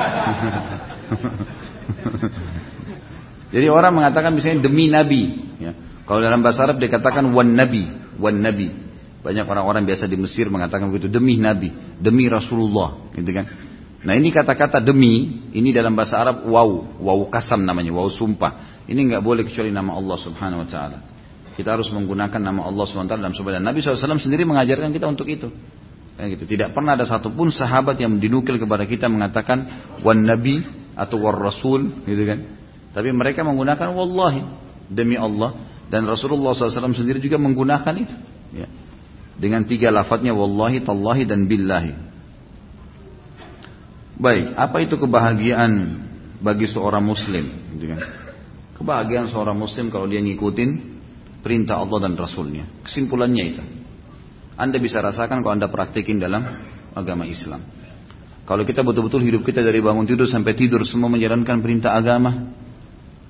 [3.56, 5.40] Jadi orang mengatakan misalnya demi Nabi.
[5.56, 5.72] Ya.
[6.04, 7.88] Kalau dalam bahasa Arab dikatakan wan Nabi,
[8.20, 8.85] wan Nabi.
[9.26, 13.50] Banyak orang-orang biasa di Mesir mengatakan begitu demi Nabi, demi Rasulullah, gitu kan?
[14.06, 18.86] Nah ini kata-kata demi, ini dalam bahasa Arab wow, wow kasam namanya, wow sumpah.
[18.86, 20.98] Ini nggak boleh kecuali nama Allah Subhanahu Wa Taala.
[21.58, 25.10] Kita harus menggunakan nama Allah Subhanahu Wa Taala dalam sebuah Nabi SAW sendiri mengajarkan kita
[25.10, 25.50] untuk itu.
[26.16, 26.44] Gitu.
[26.46, 29.66] Tidak pernah ada satupun sahabat yang dinukil kepada kita mengatakan
[30.06, 30.62] wan Nabi
[30.94, 32.46] atau war Rasul, gitu kan?
[32.94, 34.46] Tapi mereka menggunakan wallahi
[34.86, 35.50] demi Allah
[35.90, 38.14] dan Rasulullah SAW sendiri juga menggunakan itu.
[38.54, 38.70] Ya.
[39.36, 41.92] Dengan tiga lafadznya wallahi, tallahi dan billahi.
[44.16, 45.72] Baik, apa itu kebahagiaan
[46.40, 47.44] bagi seorang muslim?
[47.76, 48.00] Gitu kan?
[48.80, 50.96] Kebahagiaan seorang muslim kalau dia ngikutin
[51.44, 52.64] perintah Allah dan Rasulnya.
[52.84, 53.62] Kesimpulannya itu.
[54.56, 56.42] Anda bisa rasakan kalau Anda praktekin dalam
[56.96, 57.60] agama Islam.
[58.48, 62.56] Kalau kita betul-betul hidup kita dari bangun tidur sampai tidur semua menjalankan perintah agama,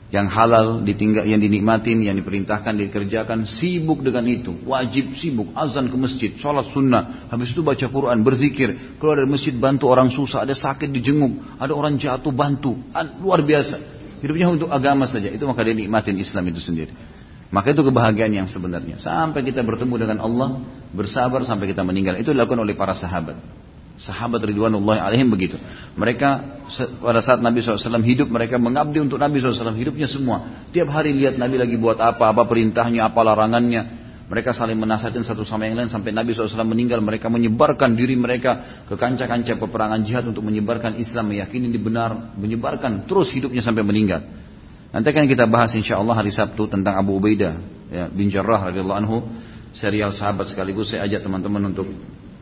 [0.07, 4.55] yang halal ditinggal yang dinikmatin yang diperintahkan dikerjakan sibuk dengan itu.
[4.63, 7.27] Wajib sibuk azan ke masjid sholat sunnah.
[7.27, 8.99] Habis itu baca Quran berzikir.
[9.03, 10.47] Keluar dari masjid bantu orang susah.
[10.47, 11.59] Ada sakit dijenguk.
[11.59, 12.79] Ada orang jatuh bantu.
[13.19, 13.83] Luar biasa.
[14.23, 15.27] Hidupnya untuk agama saja.
[15.27, 16.95] Itu maka dia nikmatin Islam itu sendiri.
[17.51, 19.03] Maka itu kebahagiaan yang sebenarnya.
[19.03, 20.63] Sampai kita bertemu dengan Allah
[20.95, 22.15] bersabar sampai kita meninggal.
[22.15, 23.66] Itu dilakukan oleh para sahabat
[23.97, 25.57] Sahabat Ridwanullah alaihim begitu.
[25.97, 26.61] Mereka
[27.01, 29.73] pada saat Nabi SAW hidup, mereka mengabdi untuk Nabi SAW.
[29.73, 30.69] Hidupnya semua.
[30.69, 34.05] Tiap hari lihat Nabi lagi buat apa, apa perintahnya, apa larangannya.
[34.27, 37.01] Mereka saling menasihatin satu sama yang lain sampai Nabi SAW meninggal.
[37.01, 43.09] Mereka menyebarkan diri mereka ke kancah-kancah peperangan jihad untuk menyebarkan Islam, meyakini ini benar, menyebarkan
[43.09, 44.21] terus hidupnya sampai meninggal.
[44.93, 47.55] Nanti akan kita bahas insya Allah hari Sabtu tentang Abu Ubaidah
[47.91, 49.17] ya, bin Jarrah radhiyallahu anhu
[49.77, 51.85] serial sahabat sekaligus saya ajak teman-teman untuk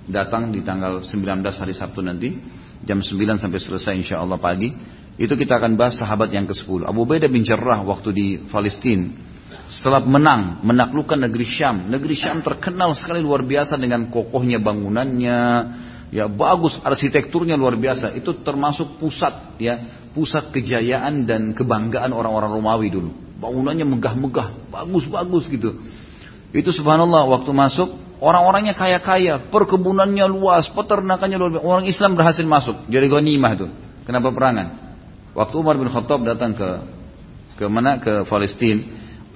[0.09, 2.37] datang di tanggal 19 hari Sabtu nanti
[2.85, 4.69] jam 9 sampai selesai insya Allah pagi
[5.15, 10.05] itu kita akan bahas sahabat yang ke-10 Abu Ubaidah bin Jarrah waktu di Palestina setelah
[10.05, 11.89] menang menaklukkan negeri Syam.
[11.89, 15.39] Negeri Syam terkenal sekali luar biasa dengan kokohnya bangunannya
[16.13, 18.13] ya bagus arsitekturnya luar biasa.
[18.13, 19.81] Itu termasuk pusat ya
[20.13, 23.11] pusat kejayaan dan kebanggaan orang-orang Romawi dulu.
[23.41, 25.81] Bangunannya megah-megah bagus-bagus gitu.
[26.55, 31.61] Itu subhanallah waktu masuk Orang-orangnya kaya-kaya, perkebunannya luas, peternakannya biasa.
[31.61, 33.69] Orang Islam berhasil masuk, jadi ghanimah itu.
[34.09, 34.81] Kenapa perangan?
[35.37, 36.69] Waktu Umar bin Khattab datang ke
[37.61, 38.81] ke mana ke Palestina,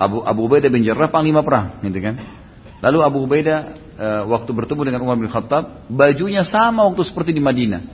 [0.01, 2.17] Abu Abu Ubaidah bin Jarrah panglima perang, gitu kan?
[2.81, 7.45] Lalu Abu Ubaidah e, waktu bertemu dengan Umar bin Khattab, bajunya sama waktu seperti di
[7.45, 7.85] Madinah.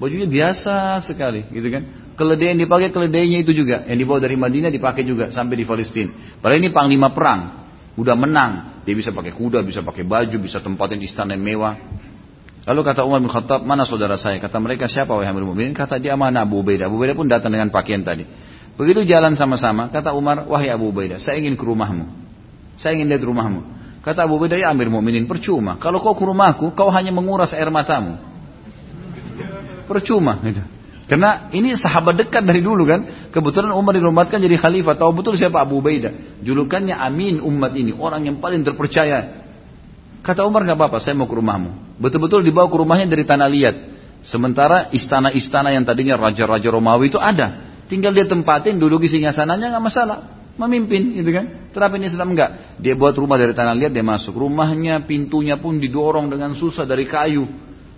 [0.00, 2.14] Bajunya biasa sekali, gitu kan?
[2.16, 6.16] Keledai yang dipakai keledainya itu juga, yang dibawa dari Madinah dipakai juga sampai di Palestina.
[6.40, 7.68] Padahal ini panglima perang,
[8.00, 11.76] udah menang, dia bisa pakai kuda, bisa pakai baju, bisa tempatin istana yang mewah.
[12.64, 14.36] Lalu kata Umar bin Khattab, mana saudara saya?
[14.36, 15.72] Kata mereka, siapa wahai Amir Mu'minin?
[15.72, 16.92] Kata dia mana Abu Ubaidah.
[16.92, 18.28] Abu Ubaidah pun datang dengan pakaian tadi.
[18.76, 22.08] Begitu jalan sama-sama, kata Umar, wahai Abu Ubaidah, saya ingin ke rumahmu.
[22.76, 23.60] Saya ingin lihat rumahmu.
[24.00, 25.76] Kata Abu Ubaidah, ya Amir Mu'minin, percuma.
[25.76, 28.16] Kalau kau ke rumahku, kau hanya menguras air matamu.
[29.88, 30.40] Percuma.
[30.40, 30.79] Gitu.
[31.10, 33.34] Karena ini sahabat dekat dari dulu kan.
[33.34, 34.94] Kebetulan Umar dinobatkan jadi khalifah.
[34.94, 36.38] Tahu betul siapa Abu Ubaidah.
[36.38, 37.90] Julukannya Amin umat ini.
[37.90, 39.42] Orang yang paling terpercaya.
[40.22, 41.98] Kata Umar nggak apa-apa, saya mau ke rumahmu.
[41.98, 43.76] Betul-betul dibawa ke rumahnya dari tanah liat.
[44.22, 47.74] Sementara istana-istana yang tadinya raja-raja Romawi itu ada.
[47.90, 50.18] Tinggal dia tempatin, duduki singgasananya nggak masalah.
[50.62, 51.74] Memimpin gitu kan.
[51.74, 52.78] Ini Islam enggak.
[52.78, 54.38] Dia buat rumah dari tanah liat, dia masuk.
[54.38, 57.50] Rumahnya, pintunya pun didorong dengan susah dari kayu.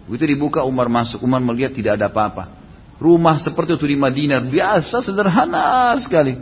[0.09, 1.21] Begitu dibuka Umar masuk.
[1.21, 2.62] Umar melihat tidak ada apa-apa.
[3.03, 6.39] Rumah seperti itu di Madinah biasa sederhana sekali.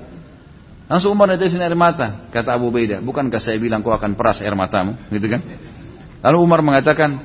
[0.91, 2.28] Langsung Umar netesin air mata.
[2.28, 4.99] Kata Abu Beda, bukankah saya bilang kau akan peras air matamu?
[5.09, 5.41] Gitu kan?
[6.20, 7.16] Lalu Umar mengatakan,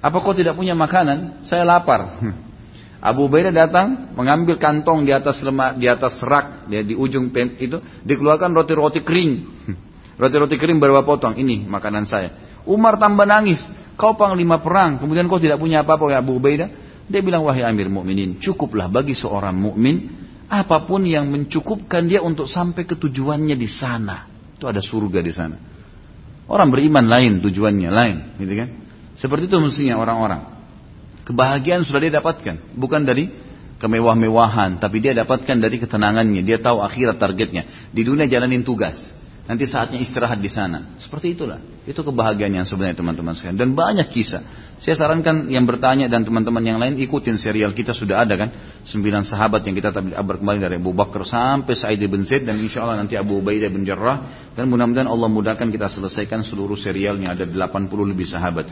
[0.00, 1.44] apa kau tidak punya makanan?
[1.44, 2.16] Saya lapar.
[3.12, 7.60] Abu Beda datang mengambil kantong di atas lemak, di atas rak, dia di ujung pen
[7.60, 7.78] itu
[8.08, 9.32] dikeluarkan roti-roti kering.
[10.22, 11.38] Roti-roti kering berapa potong?
[11.38, 12.34] Ini makanan saya.
[12.66, 13.62] Umar tambah nangis.
[13.94, 16.87] Kau panglima perang, kemudian kau tidak punya apa-apa ya Abu Ubaidah.
[17.08, 20.12] Dia bilang wahai Amir Mukminin, cukuplah bagi seorang mukmin
[20.48, 24.28] apa pun yang mencukupkan dia untuk sampai ke tujuannya di sana.
[24.56, 25.56] Itu ada surga di sana.
[26.48, 28.68] Orang beriman lain tujuannya lain, gitu kan?
[29.16, 30.56] Seperti itu mestinya orang-orang.
[31.28, 33.28] Kebahagiaan sudah dia dapatkan, bukan dari
[33.76, 36.40] kemewah-mewahan, tapi dia dapatkan dari ketenangannya.
[36.40, 37.92] Dia tahu akhirat targetnya.
[37.92, 38.96] Di dunia jalanin tugas.
[39.48, 40.92] Nanti saatnya istirahat di sana.
[41.00, 41.56] Seperti itulah.
[41.88, 43.56] Itu kebahagiaan yang sebenarnya teman-teman sekalian.
[43.56, 44.44] Dan banyak kisah.
[44.76, 48.52] Saya sarankan yang bertanya dan teman-teman yang lain ikutin serial kita sudah ada kan.
[48.84, 52.44] Sembilan sahabat yang kita kabar kembali dari Abu Bakar sampai Sa'id bin Zaid.
[52.44, 54.52] Dan insya Allah nanti Abu Ubaidah bin Jarrah.
[54.52, 57.32] Dan mudah-mudahan Allah mudahkan kita selesaikan seluruh serialnya.
[57.32, 58.68] Ada 80 lebih sahabat.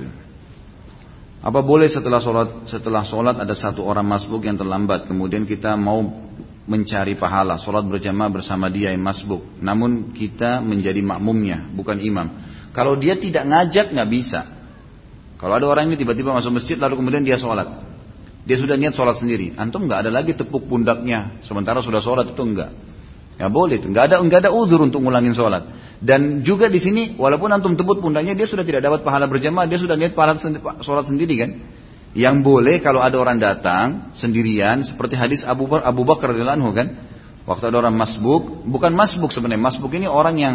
[1.41, 5.09] Apa boleh setelah sholat, setelah sholat ada satu orang masbuk yang terlambat.
[5.09, 6.05] Kemudian kita mau
[6.67, 9.43] mencari pahala, sholat berjamaah bersama dia yang masbuk.
[9.63, 12.27] Namun kita menjadi makmumnya, bukan imam.
[12.75, 14.41] Kalau dia tidak ngajak nggak bisa.
[15.39, 17.87] Kalau ada orang ini tiba-tiba masuk masjid lalu kemudian dia sholat.
[18.47, 19.55] Dia sudah niat sholat sendiri.
[19.59, 21.41] Antum nggak ada lagi tepuk pundaknya.
[21.47, 22.71] Sementara sudah sholat itu enggak.
[23.37, 25.69] Ya boleh, nggak ada nggak ada udur untuk ngulangin sholat.
[26.01, 29.77] Dan juga di sini, walaupun antum tepuk pundaknya, dia sudah tidak dapat pahala berjamaah, dia
[29.77, 30.41] sudah niat pahala
[30.81, 31.51] sholat sendiri kan.
[32.17, 36.33] Yang boleh kalau ada orang datang sendirian seperti hadis Abu Bakar Abu Bakar
[36.73, 36.89] kan.
[37.47, 39.61] Waktu ada orang masbuk, bukan masbuk sebenarnya.
[39.61, 40.55] Masbuk ini orang yang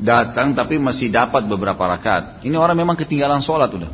[0.00, 2.42] datang tapi masih dapat beberapa rakaat.
[2.42, 3.92] Ini orang memang ketinggalan sholat udah.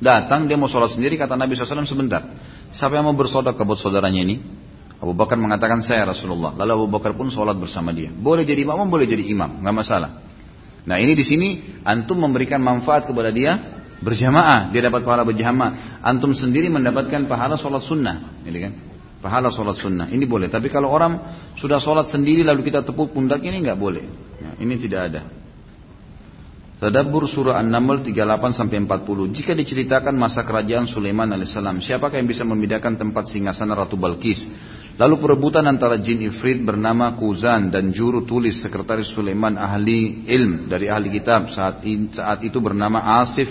[0.00, 2.24] Datang dia mau sholat sendiri kata Nabi SAW sebentar.
[2.70, 4.36] Siapa yang mau bersodak ke buat saudaranya ini?
[5.02, 6.54] Abu Bakar mengatakan saya Rasulullah.
[6.54, 8.14] Lalu Abu Bakar pun sholat bersama dia.
[8.14, 10.22] Boleh jadi imam, boleh jadi imam, nggak masalah.
[10.86, 11.48] Nah ini di sini
[11.84, 16.00] antum memberikan manfaat kepada dia berjamaah dia dapat pahala berjamaah.
[16.04, 18.72] Antum sendiri mendapatkan pahala sholat sunnah gitu kan?
[19.20, 20.48] Pahala sholat sunnah ini boleh.
[20.48, 21.20] Tapi kalau orang
[21.56, 24.04] sudah sholat sendiri lalu kita tepuk pundak ini nggak boleh.
[24.40, 25.22] Nah, ini tidak ada.
[26.80, 29.36] Tadabbur surah An-Naml 38 sampai 40.
[29.36, 34.48] Jika diceritakan masa kerajaan Sulaiman alaihissalam, siapakah yang bisa membedakan tempat singgasana Ratu Balkis?
[34.96, 40.88] Lalu perebutan antara jin ifrit bernama Kuzan dan juru tulis sekretaris Sulaiman ahli ilm dari
[40.88, 41.84] ahli kitab saat,
[42.16, 43.48] saat itu bernama Asif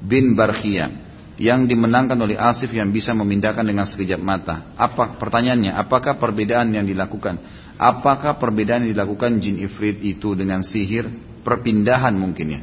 [0.00, 1.10] bin Barkhia
[1.40, 4.76] yang dimenangkan oleh Asif yang bisa memindahkan dengan sekejap mata.
[4.76, 5.72] Apa pertanyaannya?
[5.72, 7.40] Apakah perbedaan yang dilakukan?
[7.80, 11.08] Apakah perbedaan yang dilakukan jin ifrit itu dengan sihir
[11.40, 12.60] perpindahan mungkinnya?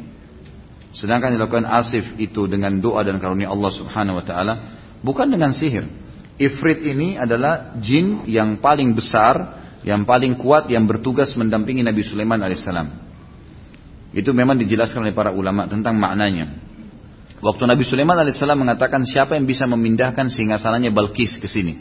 [0.94, 4.54] Sedangkan dilakukan Asif itu dengan doa dan karunia Allah Subhanahu wa taala
[5.02, 5.90] bukan dengan sihir.
[6.38, 12.38] Ifrit ini adalah jin yang paling besar, yang paling kuat yang bertugas mendampingi Nabi Sulaiman
[12.46, 13.10] alaihissalam.
[14.14, 16.67] Itu memang dijelaskan oleh para ulama tentang maknanya.
[17.38, 21.78] Waktu Nabi Sulaiman alaihissalam mengatakan siapa yang bisa memindahkan singgasananya Balkis ke sini.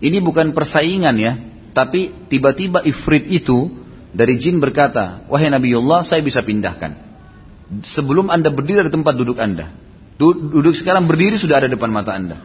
[0.00, 1.32] Ini bukan persaingan ya,
[1.76, 3.68] tapi tiba-tiba ifrit itu
[4.12, 7.12] dari jin berkata, wahai Nabiullah saya bisa pindahkan.
[7.84, 9.72] Sebelum anda berdiri di tempat duduk anda.
[10.20, 12.40] Duduk sekarang berdiri sudah ada depan mata anda.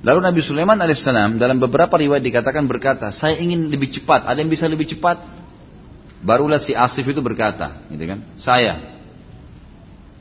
[0.00, 4.24] Lalu Nabi Sulaiman alaihissalam dalam beberapa riwayat dikatakan berkata, saya ingin lebih cepat.
[4.24, 5.20] Ada yang bisa lebih cepat?
[6.24, 8.24] Barulah si Asif itu berkata, gitu kan?
[8.40, 8.95] Saya.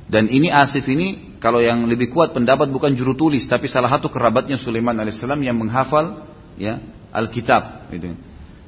[0.06, 4.10] Dan ini Asif ini kalau yang lebih kuat pendapat bukan juru tulis tapi salah satu
[4.10, 6.30] kerabatnya Sulaiman alaihissalam yang menghafal
[6.61, 6.77] ya
[7.10, 8.14] Alkitab gitu.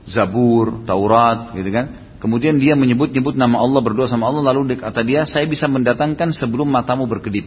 [0.08, 2.18] Zabur, Taurat gitu kan.
[2.18, 6.66] Kemudian dia menyebut-nyebut nama Allah berdoa sama Allah lalu kata dia saya bisa mendatangkan sebelum
[6.66, 7.46] matamu berkedip.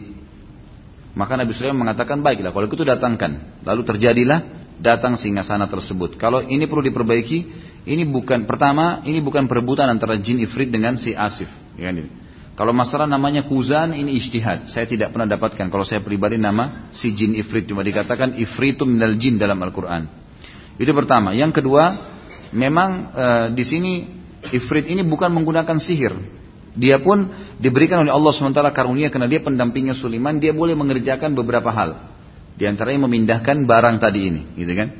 [1.11, 3.63] Maka Nabi Sulaiman mengatakan baiklah kalau itu datangkan.
[3.67, 4.39] Lalu terjadilah
[4.79, 6.15] datang sana tersebut.
[6.15, 7.39] Kalau ini perlu diperbaiki,
[7.83, 11.51] ini bukan pertama, ini bukan perebutan antara jin ifrit dengan si Asif.
[11.75, 12.20] Ya, kan?
[12.61, 14.69] Kalau masalah namanya kuzan ini ijtihad.
[14.69, 15.65] Saya tidak pernah dapatkan.
[15.73, 20.05] Kalau saya pribadi nama si jin ifrit cuma dikatakan ifritu minal jin dalam Al-Quran.
[20.77, 21.33] Itu pertama.
[21.33, 21.89] Yang kedua,
[22.53, 23.25] memang e,
[23.57, 23.91] di sini
[24.53, 26.13] ifrit ini bukan menggunakan sihir.
[26.77, 31.73] Dia pun diberikan oleh Allah SWT karunia karena dia pendampingnya Sulaiman, dia boleh mengerjakan beberapa
[31.73, 32.13] hal.
[32.53, 34.93] Di antaranya memindahkan barang tadi ini, gitu kan?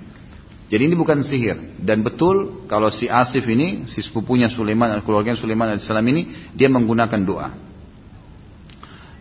[0.72, 1.84] Jadi ini bukan sihir.
[1.84, 7.20] Dan betul kalau si Asif ini, si sepupunya Sulaiman, keluarga Sulaiman AS ini, dia menggunakan
[7.28, 7.52] doa.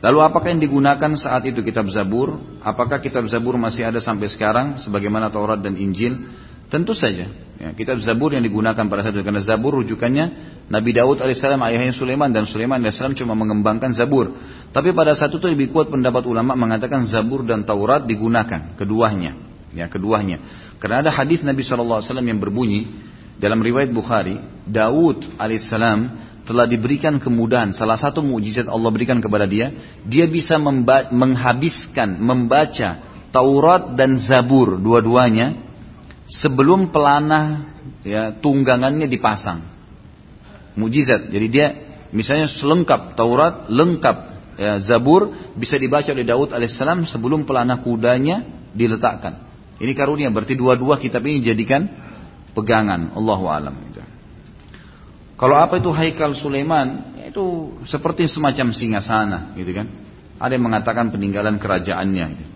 [0.00, 2.38] Lalu apakah yang digunakan saat itu kitab Zabur?
[2.64, 6.16] Apakah kitab Zabur masih ada sampai sekarang sebagaimana Taurat dan Injil?
[6.70, 7.28] Tentu saja.
[7.60, 11.92] Ya, kitab Zabur yang digunakan pada saat itu karena Zabur rujukannya Nabi Daud alaihissalam ayahnya
[11.92, 14.32] Sulaiman dan Sulaiman alaihissalam cuma mengembangkan Zabur.
[14.72, 19.36] Tapi pada saat itu lebih kuat pendapat ulama mengatakan Zabur dan Taurat digunakan keduanya.
[19.76, 20.40] Ya, keduanya.
[20.80, 22.88] Karena ada hadis Nabi SAW yang berbunyi
[23.36, 27.76] dalam riwayat Bukhari, Daud alaihissalam telah diberikan kemudahan.
[27.76, 29.70] Salah satu mujizat Allah berikan kepada dia,
[30.08, 30.56] dia bisa
[31.12, 35.54] menghabiskan, membaca Taurat dan Zabur dua-duanya
[36.26, 37.70] sebelum pelana
[38.02, 39.62] ya, tunggangannya dipasang.
[40.74, 41.28] Mujizat.
[41.28, 41.66] Jadi dia
[42.10, 44.16] misalnya selengkap Taurat, lengkap
[44.56, 48.42] ya, Zabur bisa dibaca oleh Daud alaihissalam sebelum pelana kudanya
[48.72, 49.49] diletakkan.
[49.80, 51.88] Ini karunia berarti dua-dua kitab ini dijadikan
[52.52, 53.16] pegangan.
[53.16, 53.90] Allahu alam.
[55.40, 59.88] Kalau apa itu Haikal Sulaiman, itu seperti semacam singasana, gitu kan?
[60.36, 62.26] Ada yang mengatakan peninggalan kerajaannya.
[62.36, 62.52] Gitu.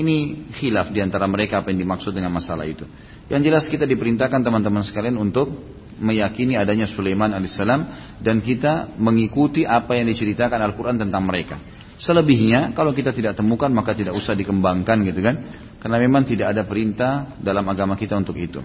[0.00, 0.16] Ini
[0.56, 2.88] khilaf di antara mereka apa yang dimaksud dengan masalah itu.
[3.28, 5.52] Yang jelas kita diperintahkan teman-teman sekalian untuk
[6.00, 7.80] meyakini adanya Sulaiman alaihissalam
[8.24, 11.60] dan kita mengikuti apa yang diceritakan Al-Quran tentang mereka.
[12.00, 15.36] Selebihnya kalau kita tidak temukan maka tidak usah dikembangkan gitu kan.
[15.82, 18.62] Karena memang tidak ada perintah dalam agama kita untuk itu.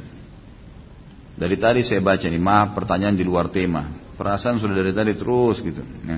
[1.38, 3.94] Dari tadi saya baca nih, maaf pertanyaan di luar tema.
[4.18, 5.86] Perasaan sudah dari tadi terus gitu.
[6.02, 6.18] Ya.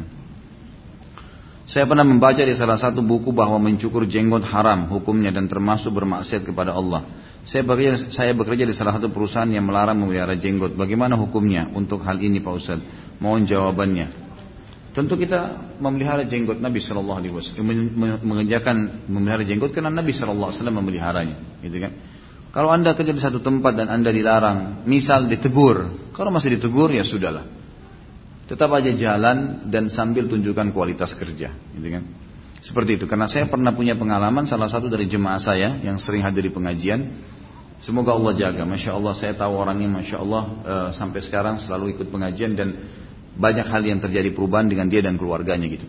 [1.70, 6.48] Saya pernah membaca di salah satu buku bahwa mencukur jenggot haram hukumnya dan termasuk bermaksiat
[6.48, 7.06] kepada Allah.
[7.44, 10.74] Saya bekerja, saya bekerja di salah satu perusahaan yang melarang memelihara jenggot.
[10.74, 12.80] Bagaimana hukumnya untuk hal ini Pak Ustaz?
[13.22, 14.08] Mohon jawabannya.
[15.00, 17.72] Tentu kita memelihara jenggot Nabi Shallallahu Alaihi Wasallam,
[18.20, 21.96] mengerjakan memelihara jenggot karena Nabi Shallallahu Alaihi Wasallam memeliharanya, gitu kan?
[22.52, 27.08] Kalau anda kerja di satu tempat dan anda dilarang, misal ditegur, kalau masih ditegur ya
[27.08, 27.48] sudahlah.
[28.52, 32.04] Tetap aja jalan dan sambil tunjukkan kualitas kerja, gitu kan?
[32.60, 33.08] Seperti itu.
[33.08, 37.08] Karena saya pernah punya pengalaman salah satu dari jemaah saya yang sering hadir di pengajian.
[37.80, 38.68] Semoga Allah jaga.
[38.68, 42.76] Masya Allah saya tahu orangnya Masya Allah e, sampai sekarang selalu ikut pengajian dan
[43.40, 45.88] banyak hal yang terjadi perubahan dengan dia dan keluarganya gitu.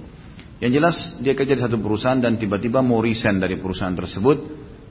[0.63, 4.39] Yang jelas dia kerja di satu perusahaan dan tiba-tiba mau resign dari perusahaan tersebut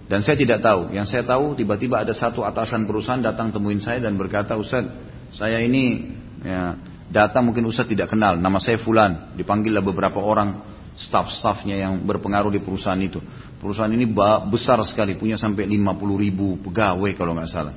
[0.09, 0.91] dan saya tidak tahu.
[0.91, 4.89] Yang saya tahu tiba-tiba ada satu atasan perusahaan datang temuin saya dan berkata, Ustaz,
[5.29, 6.73] saya ini ya,
[7.13, 8.41] datang mungkin Ustaz tidak kenal.
[8.41, 9.37] Nama saya Fulan.
[9.37, 10.65] Dipanggillah beberapa orang
[10.97, 13.21] staff-staffnya yang berpengaruh di perusahaan itu.
[13.61, 14.09] Perusahaan ini
[14.49, 17.75] besar sekali, punya sampai 50 ribu pegawai kalau nggak salah.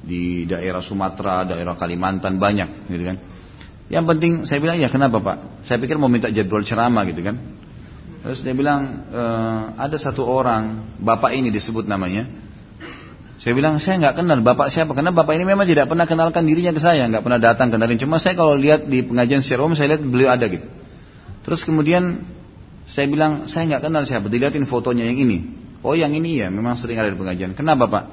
[0.00, 3.18] Di daerah Sumatera, daerah Kalimantan banyak, gitu kan.
[3.86, 5.36] Yang penting saya bilang ya kenapa Pak?
[5.70, 7.38] Saya pikir mau minta jadwal ceramah gitu kan.
[8.26, 9.22] Terus dia bilang e,
[9.78, 12.26] ada satu orang, bapak ini disebut namanya.
[13.38, 16.74] Saya bilang saya nggak kenal bapak siapa karena bapak ini memang tidak pernah kenalkan dirinya
[16.74, 17.94] ke saya, nggak pernah datang kenalin.
[17.94, 20.66] Cuma saya kalau lihat di pengajian secara umum saya lihat beliau ada gitu.
[21.46, 22.26] Terus kemudian
[22.90, 25.38] saya bilang saya nggak kenal siapa, dilihatin fotonya yang ini.
[25.86, 27.54] Oh yang ini ya, memang sering ada di pengajian.
[27.54, 28.04] Kenapa pak?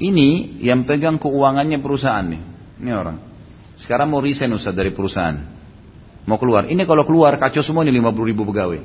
[0.00, 2.40] Ini yang pegang keuangannya perusahaan nih,
[2.80, 3.31] ini orang.
[3.76, 5.38] Sekarang mau resign Ustaz dari perusahaan.
[6.22, 6.70] Mau keluar.
[6.70, 8.80] Ini kalau keluar kacau semua ini 50 ribu pegawai.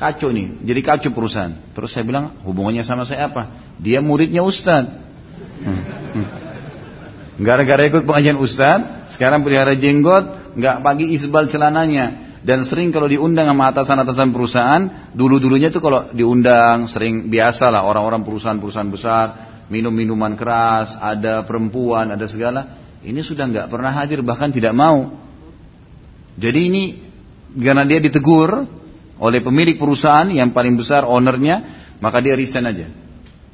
[0.00, 1.52] Kacau nih, jadi kacau perusahaan.
[1.76, 3.74] Terus saya bilang, hubungannya sama saya apa?
[3.76, 4.88] Dia muridnya Ustad.
[5.60, 5.82] Hmm.
[6.16, 6.28] Hmm.
[7.40, 12.32] Gara-gara ikut pengajian Ustad, sekarang pelihara jenggot, nggak pagi isbal celananya.
[12.40, 18.24] Dan sering kalau diundang sama atasan-atasan perusahaan, dulu-dulunya tuh kalau diundang sering biasa lah orang-orang
[18.24, 19.26] perusahaan-perusahaan besar,
[19.68, 22.79] minum minuman keras, ada perempuan, ada segala.
[23.00, 25.16] Ini sudah nggak pernah hadir, bahkan tidak mau.
[26.36, 26.82] Jadi ini
[27.56, 28.68] karena dia ditegur,
[29.20, 31.60] oleh pemilik perusahaan yang paling besar ownernya,
[32.00, 32.88] maka dia resign aja.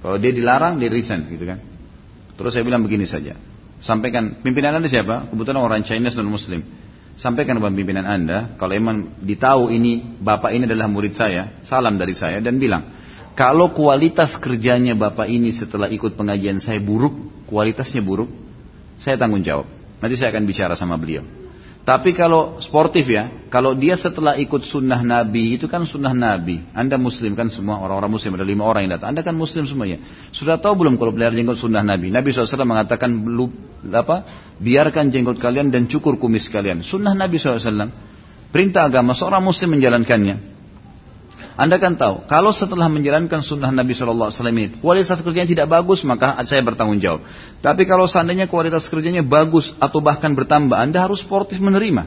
[0.03, 1.59] Kalau dia dilarang, dia resign gitu kan.
[2.39, 3.35] Terus saya bilang begini saja.
[3.83, 5.29] Sampaikan, pimpinan Anda siapa?
[5.31, 6.63] Kebetulan orang Chinese dan Muslim.
[7.17, 12.13] Sampaikan kepada pimpinan Anda, kalau emang ditahu ini, Bapak ini adalah murid saya, salam dari
[12.13, 12.93] saya, dan bilang,
[13.33, 18.29] kalau kualitas kerjanya Bapak ini setelah ikut pengajian saya buruk, kualitasnya buruk,
[19.01, 19.69] saya tanggung jawab.
[20.01, 21.25] Nanti saya akan bicara sama beliau.
[21.87, 26.67] Tapi kalau sportif ya, kalau dia setelah ikut sunnah Nabi, itu kan sunnah Nabi.
[26.75, 29.15] Anda muslim kan semua orang-orang muslim, ada lima orang yang datang.
[29.15, 30.03] Anda kan muslim semuanya.
[30.35, 32.11] Sudah tahu belum kalau pelihara jenggot sunnah Nabi?
[32.11, 33.15] Nabi SAW mengatakan,
[33.95, 34.17] apa?
[34.59, 36.83] biarkan jenggot kalian dan cukur kumis kalian.
[36.83, 37.63] Sunnah Nabi SAW.
[38.51, 40.56] Perintah agama, seorang muslim menjalankannya.
[41.57, 46.05] Anda kan tahu, kalau setelah menjalankan sunnah Nabi Shallallahu Alaihi Wasallam kualitas kerjanya tidak bagus,
[46.05, 47.25] maka saya bertanggung jawab.
[47.65, 52.05] Tapi kalau seandainya kualitas kerjanya bagus atau bahkan bertambah, Anda harus sportif menerima.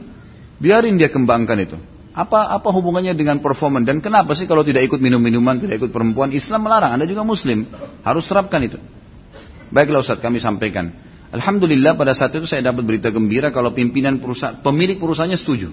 [0.62, 1.74] Biarin dia kembangkan itu.
[2.14, 6.30] Apa apa hubungannya dengan performan dan kenapa sih kalau tidak ikut minum-minuman, tidak ikut perempuan,
[6.30, 6.94] Islam melarang.
[6.94, 7.66] Anda juga Muslim,
[8.06, 8.78] harus terapkan itu.
[9.74, 10.94] Baiklah Ustaz, kami sampaikan.
[11.34, 15.70] Alhamdulillah pada saat itu saya dapat berita gembira kalau pimpinan perusahaan, pemilik perusahaannya setuju.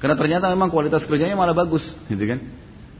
[0.00, 2.40] Karena ternyata memang kualitas kerjanya malah bagus, gitu kan?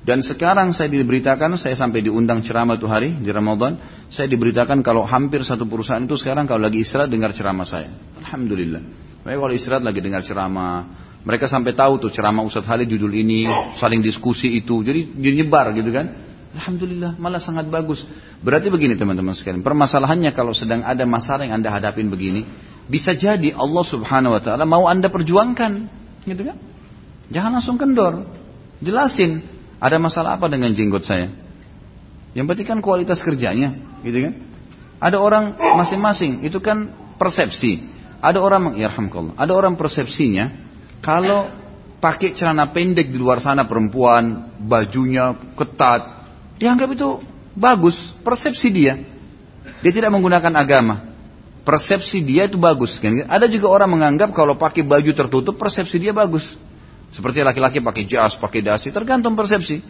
[0.03, 3.79] Dan sekarang saya diberitakan, saya sampai diundang ceramah itu hari di Ramadan,
[4.11, 7.87] saya diberitakan kalau hampir satu perusahaan itu sekarang kalau lagi istirahat dengar ceramah saya.
[8.19, 8.83] Alhamdulillah.
[9.23, 10.91] Mereka kalau istirahat lagi dengar ceramah,
[11.23, 13.47] mereka sampai tahu tuh ceramah Ustadz Halid judul ini,
[13.79, 16.11] saling diskusi itu, jadi nyebar gitu kan.
[16.59, 18.03] Alhamdulillah, malah sangat bagus.
[18.43, 22.43] Berarti begini teman-teman sekalian, permasalahannya kalau sedang ada masalah yang anda hadapin begini,
[22.91, 25.73] bisa jadi Allah Subhanahu Wa Taala mau anda perjuangkan,
[26.27, 26.59] gitu kan?
[27.31, 28.27] Jangan langsung kendor,
[28.83, 31.27] jelasin ada masalah apa dengan jenggot saya?
[32.39, 34.35] Yang penting kan kualitas kerjanya, gitu kan?
[35.03, 36.87] Ada orang masing-masing, itu kan
[37.19, 37.91] persepsi.
[38.23, 38.95] Ada orang, ya
[39.35, 40.55] Ada orang persepsinya,
[41.03, 41.51] kalau
[41.99, 46.31] pakai celana pendek di luar sana perempuan, bajunya ketat,
[46.63, 47.19] dianggap itu
[47.59, 49.03] bagus, persepsi dia.
[49.83, 51.11] Dia tidak menggunakan agama.
[51.67, 53.03] Persepsi dia itu bagus.
[53.03, 53.27] Kan?
[53.27, 56.55] Ada juga orang menganggap kalau pakai baju tertutup persepsi dia bagus.
[57.13, 59.85] Seperti laki-laki pakai jas, pakai dasi, tergantung persepsi.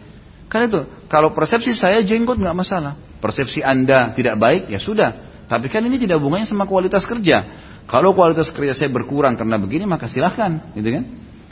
[0.51, 2.99] Kan itu, kalau persepsi saya jenggot nggak masalah.
[3.23, 5.31] Persepsi anda tidak baik, ya sudah.
[5.47, 7.47] Tapi kan ini tidak hubungannya sama kualitas kerja.
[7.87, 11.03] Kalau kualitas kerja saya berkurang karena begini, maka silahkan, gitu kan?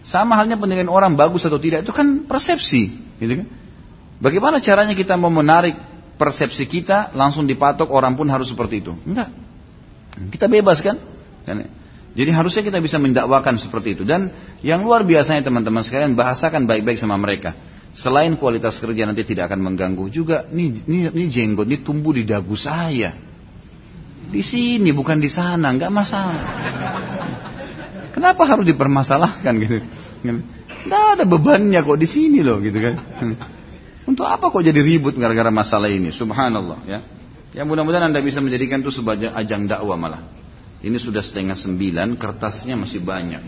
[0.03, 3.47] Sama halnya penilaian orang bagus atau tidak itu kan persepsi, gitu kan?
[4.21, 5.73] Bagaimana caranya kita mau menarik
[6.19, 8.93] persepsi kita langsung dipatok orang pun harus seperti itu?
[9.07, 9.33] Enggak.
[10.29, 10.99] Kita bebas kan?
[12.11, 14.03] Jadi harusnya kita bisa mendakwakan seperti itu.
[14.03, 14.27] Dan
[14.59, 17.55] yang luar biasanya teman-teman sekalian bahasakan baik-baik sama mereka.
[17.91, 22.23] Selain kualitas kerja nanti tidak akan mengganggu juga, ini, ini, ini jenggot ini tumbuh di
[22.23, 23.15] dagu saya.
[24.31, 26.43] Di sini bukan di sana, nggak masalah.
[28.15, 29.77] Kenapa harus dipermasalahkan gitu?
[30.87, 32.95] Nggak ada bebannya kok di sini loh gitu kan.
[34.07, 36.15] Untuk apa kok jadi ribut gara-gara masalah ini?
[36.15, 36.99] Subhanallah ya.
[37.51, 40.40] Ya mudah-mudahan anda bisa menjadikan itu sebagai ajang dakwah malah.
[40.81, 43.43] Ini sudah setengah sembilan, kertasnya masih banyak.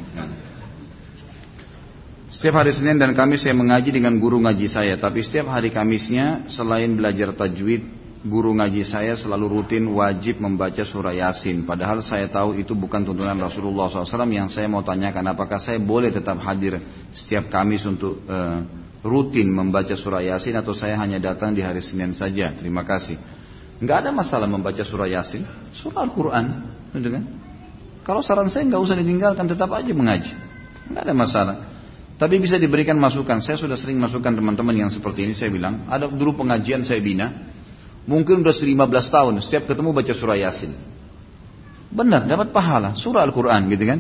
[2.34, 6.50] Setiap hari Senin dan Kamis saya mengaji dengan guru ngaji saya, tapi setiap hari Kamisnya
[6.50, 7.86] selain belajar tajwid,
[8.26, 11.66] guru ngaji saya selalu rutin wajib membaca surah Yasin.
[11.66, 16.14] Padahal saya tahu itu bukan tuntunan Rasulullah SAW yang saya mau tanyakan, apakah saya boleh
[16.14, 16.78] tetap hadir
[17.14, 18.62] setiap Kamis untuk uh,
[19.04, 22.50] rutin membaca surah Yasin atau saya hanya datang di hari Senin saja?
[22.56, 23.20] Terima kasih.
[23.78, 25.44] Enggak ada masalah membaca surah Yasin,
[25.76, 26.46] surah Al-Quran.
[26.94, 27.24] Gitu kan?
[28.04, 30.34] Kalau saran saya nggak usah ditinggalkan, tetap aja mengaji.
[30.92, 31.56] Nggak ada masalah.
[32.20, 33.42] Tapi bisa diberikan masukan.
[33.42, 35.34] Saya sudah sering masukkan teman-teman yang seperti ini.
[35.34, 37.52] Saya bilang, ada dulu pengajian saya bina.
[38.04, 40.72] Mungkin udah 15 tahun, setiap ketemu baca surah Yasin.
[41.94, 42.94] Benar, dapat pahala.
[43.00, 44.00] Surah Al-Quran gitu kan.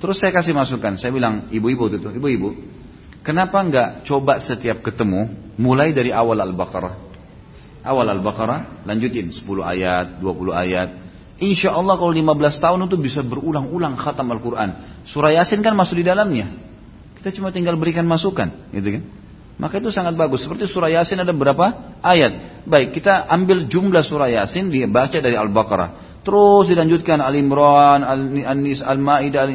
[0.00, 0.96] Terus saya kasih masukan.
[0.96, 2.50] Saya bilang, ibu-ibu itu, ibu-ibu.
[3.20, 6.94] Kenapa nggak coba setiap ketemu, mulai dari awal Al-Baqarah.
[7.84, 10.88] Awal Al-Baqarah, lanjutin 10 ayat, 20 ayat,
[11.40, 15.02] Insya Allah kalau 15 tahun itu bisa berulang-ulang khatam Al-Quran.
[15.08, 16.52] Surah Yasin kan masuk di dalamnya.
[17.16, 18.68] Kita cuma tinggal berikan masukan.
[18.68, 19.02] Gitu kan?
[19.60, 20.44] Maka itu sangat bagus.
[20.44, 22.64] Seperti surah Yasin ada berapa ayat.
[22.64, 26.09] Baik, kita ambil jumlah surah Yasin, dibaca dari Al-Baqarah.
[26.20, 29.48] Terus dilanjutkan Al-Imran, Al-Nis, Al-Maidah,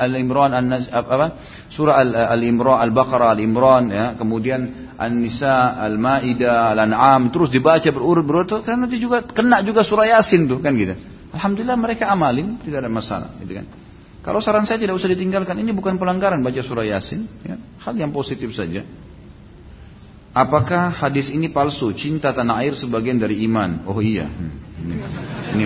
[0.00, 0.56] Al-Imran,
[0.88, 1.26] apa?
[1.68, 2.00] Surah
[2.32, 4.06] Al-Imran, Al-Baqarah, Al-Imran, ya.
[4.16, 10.64] Kemudian An-Nisa, Al-Maidah, Al-An'am, terus dibaca berurut-urut karena nanti juga kena juga surah Yasin tuh
[10.64, 10.96] kan gitu.
[11.36, 13.68] Alhamdulillah mereka amalin, tidak ada masalah, gitu kan.
[14.20, 17.56] Kalau saran saya tidak usah ditinggalkan, ini bukan pelanggaran baca surah Yasin, ya.
[17.84, 18.84] hal yang positif saja.
[20.30, 21.90] Apakah hadis ini palsu?
[21.92, 23.82] Cinta tanah air sebagian dari iman.
[23.88, 24.30] Oh iya.
[24.30, 24.69] Hmm.
[24.80, 24.96] Ini,
[25.56, 25.64] ini,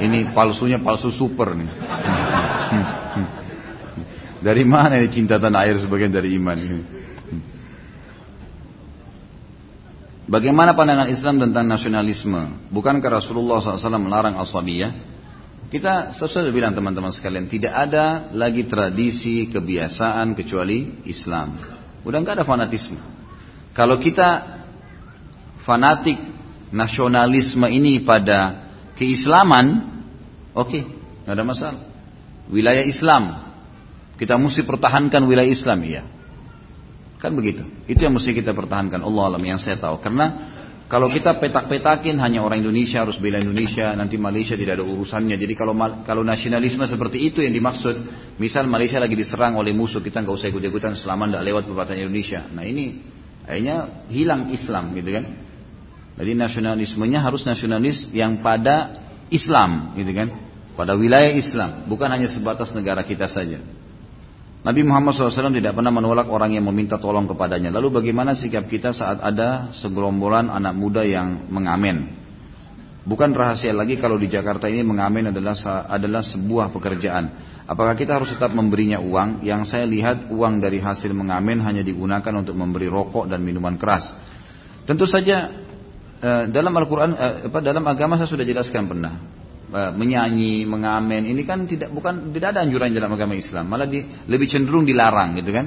[0.00, 1.70] ini palsunya palsu super nih.
[4.46, 6.58] Dari mana ini cinta tanah air sebagian dari iman?
[10.26, 12.70] Bagaimana pandangan Islam tentang nasionalisme?
[12.74, 15.14] Bukankah Rasulullah SAW melarang asabiyah?
[15.66, 21.58] Kita sesuai bilang teman-teman sekalian, tidak ada lagi tradisi, kebiasaan kecuali Islam.
[22.06, 22.98] Udah nggak ada fanatisme.
[23.74, 24.62] Kalau kita
[25.66, 26.35] fanatik
[26.70, 28.66] nasionalisme ini pada
[28.96, 29.66] keislaman,
[30.56, 30.82] oke, okay,
[31.26, 31.82] nggak ada masalah.
[32.46, 33.22] Wilayah Islam,
[34.16, 36.02] kita mesti pertahankan wilayah Islam, iya.
[37.16, 37.64] Kan begitu.
[37.88, 39.00] Itu yang mesti kita pertahankan.
[39.00, 39.98] Allah alam yang saya tahu.
[40.04, 40.52] Karena
[40.86, 45.34] kalau kita petak-petakin hanya orang Indonesia harus bela Indonesia, nanti Malaysia tidak ada urusannya.
[45.34, 45.74] Jadi kalau
[46.06, 47.96] kalau nasionalisme seperti itu yang dimaksud,
[48.38, 52.46] misal Malaysia lagi diserang oleh musuh, kita nggak usah ikut-ikutan selama tidak lewat perbatasan Indonesia.
[52.52, 53.02] Nah ini
[53.42, 55.24] akhirnya hilang Islam gitu kan.
[56.16, 60.28] Jadi nasionalismenya harus nasionalis yang pada Islam gitu kan.
[60.76, 63.64] Pada wilayah Islam, bukan hanya sebatas negara kita saja.
[64.60, 67.72] Nabi Muhammad SAW tidak pernah menolak orang yang meminta tolong kepadanya.
[67.72, 72.12] Lalu bagaimana sikap kita saat ada segerombolan anak muda yang mengamen?
[73.06, 75.54] Bukan rahasia lagi kalau di Jakarta ini mengamen adalah
[75.86, 77.30] adalah sebuah pekerjaan.
[77.70, 79.46] Apakah kita harus tetap memberinya uang?
[79.46, 84.10] Yang saya lihat uang dari hasil mengamen hanya digunakan untuk memberi rokok dan minuman keras.
[84.82, 85.65] Tentu saja
[86.22, 89.14] dalam Al-Quran, eh, dalam agama saya sudah jelaskan pernah
[89.68, 94.00] eh, menyanyi, mengamen ini kan tidak bukan tidak ada anjuran dalam agama Islam, malah di,
[94.30, 95.66] lebih cenderung dilarang gitu kan.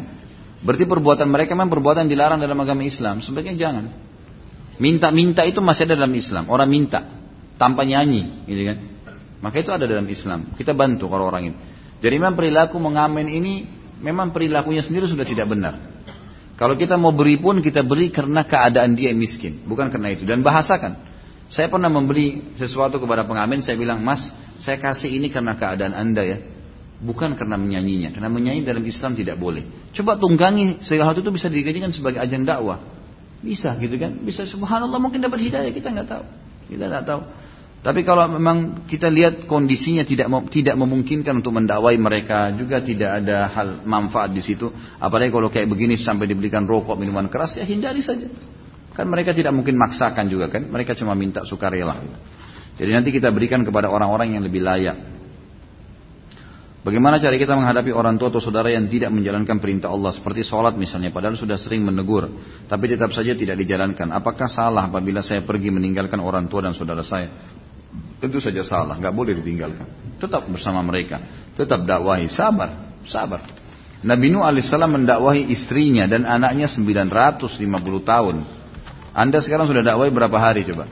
[0.59, 3.85] Berarti perbuatan mereka memang perbuatan dilarang dalam agama Islam, sebaiknya jangan.
[4.79, 6.99] Minta-minta itu masih ada dalam Islam, orang minta
[7.59, 8.77] tanpa nyanyi, gitu kan.
[9.39, 10.51] Maka itu ada dalam Islam.
[10.55, 11.57] Kita bantu kalau orang ini.
[11.99, 13.67] Jadi memang perilaku mengamen ini
[13.99, 15.98] memang perilakunya sendiri sudah tidak benar.
[16.59, 20.27] Kalau kita mau beri pun kita beri karena keadaan dia miskin, bukan karena itu.
[20.27, 21.07] Dan bahasakan.
[21.47, 24.27] Saya pernah membeli sesuatu kepada pengamen, saya bilang, Mas,
[24.59, 26.43] saya kasih ini karena keadaan anda ya.
[26.99, 29.63] Bukan karena menyanyinya, karena menyanyi dalam Islam tidak boleh.
[29.95, 32.83] Coba tunggangi segala itu bisa dijadikan sebagai ajang dakwah.
[33.39, 34.19] Bisa gitu kan?
[34.19, 36.25] Bisa subhanallah mungkin dapat hidayah, kita nggak tahu.
[36.75, 37.21] Kita nggak tahu.
[37.79, 43.47] Tapi kalau memang kita lihat kondisinya tidak tidak memungkinkan untuk mendakwai mereka, juga tidak ada
[43.47, 44.67] hal manfaat di situ.
[44.99, 48.27] Apalagi kalau kayak begini sampai diberikan rokok, minuman keras, ya hindari saja.
[48.91, 52.03] Kan mereka tidak mungkin maksakan juga kan, mereka cuma minta sukarela.
[52.75, 54.99] Jadi nanti kita berikan kepada orang-orang yang lebih layak.
[56.83, 60.79] Bagaimana cara kita menghadapi orang tua atau saudara yang tidak menjalankan perintah Allah seperti sholat
[60.79, 62.31] misalnya padahal sudah sering menegur
[62.71, 64.11] tapi tetap saja tidak dijalankan.
[64.15, 67.59] Apakah salah apabila saya pergi meninggalkan orang tua dan saudara saya?
[68.19, 69.87] Tentu saja salah, nggak boleh ditinggalkan.
[70.19, 71.23] Tetap bersama mereka,
[71.55, 73.41] tetap dakwahi, sabar, sabar.
[73.99, 77.59] Nabi Nuh alaihissalam mendakwahi istrinya dan anaknya 950
[78.03, 78.35] tahun.
[79.15, 80.87] Anda sekarang sudah dakwahi berapa hari coba?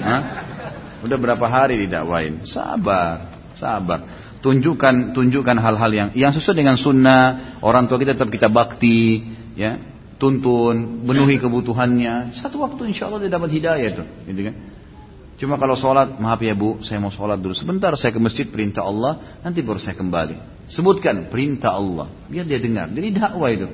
[0.00, 0.22] Hah?
[1.00, 2.44] Udah berapa hari didakwain?
[2.44, 4.00] Sabar, sabar
[4.40, 9.20] tunjukkan tunjukkan hal-hal yang yang sesuai dengan sunnah orang tua kita tetap kita bakti
[9.52, 9.76] ya
[10.16, 14.54] tuntun penuhi kebutuhannya satu waktu insya Allah dia dapat hidayah tuh gitu kan
[15.40, 18.84] cuma kalau sholat maaf ya bu saya mau sholat dulu sebentar saya ke masjid perintah
[18.84, 23.66] Allah nanti baru saya kembali sebutkan perintah Allah biar dia dengar jadi dakwah itu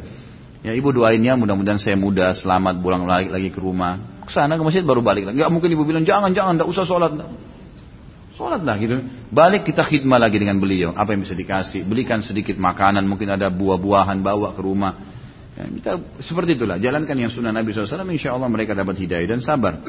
[0.63, 4.63] ya ibu doainnya mudah-mudahan saya mudah selamat pulang lagi, lagi ke rumah ke sana ke
[4.63, 7.13] masjid baru balik lagi mungkin ibu bilang jangan jangan tidak usah sholat
[8.37, 9.01] Sholatlah gitu.
[9.33, 10.93] Balik kita khidmah lagi dengan beliau.
[10.93, 11.89] Apa yang bisa dikasih?
[11.89, 13.09] Belikan sedikit makanan.
[13.09, 14.93] Mungkin ada buah-buahan bawa ke rumah.
[15.57, 15.91] Ya, kita
[16.21, 16.77] seperti itulah.
[16.77, 18.05] Jalankan yang sunnah Nabi SAW.
[18.13, 19.81] Insya Allah mereka dapat hidayah dan sabar.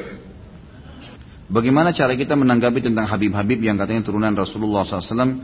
[1.47, 5.39] Bagaimana cara kita menanggapi tentang Habib-Habib yang katanya turunan Rasulullah SAW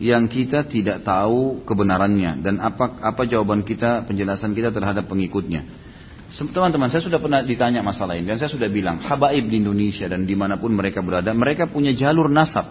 [0.00, 5.68] yang kita tidak tahu kebenarannya dan apa apa jawaban kita penjelasan kita terhadap pengikutnya.
[6.32, 10.24] Teman-teman, saya sudah pernah ditanya masalah ini dan saya sudah bilang, habaib di Indonesia dan
[10.24, 12.64] di mana pun mereka berada, mereka punya jalur nasab.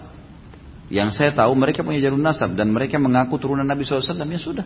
[0.90, 4.66] Yang saya tahu mereka punya jalur nasab dan mereka mengaku turunan Nabi SAW, ya sudah.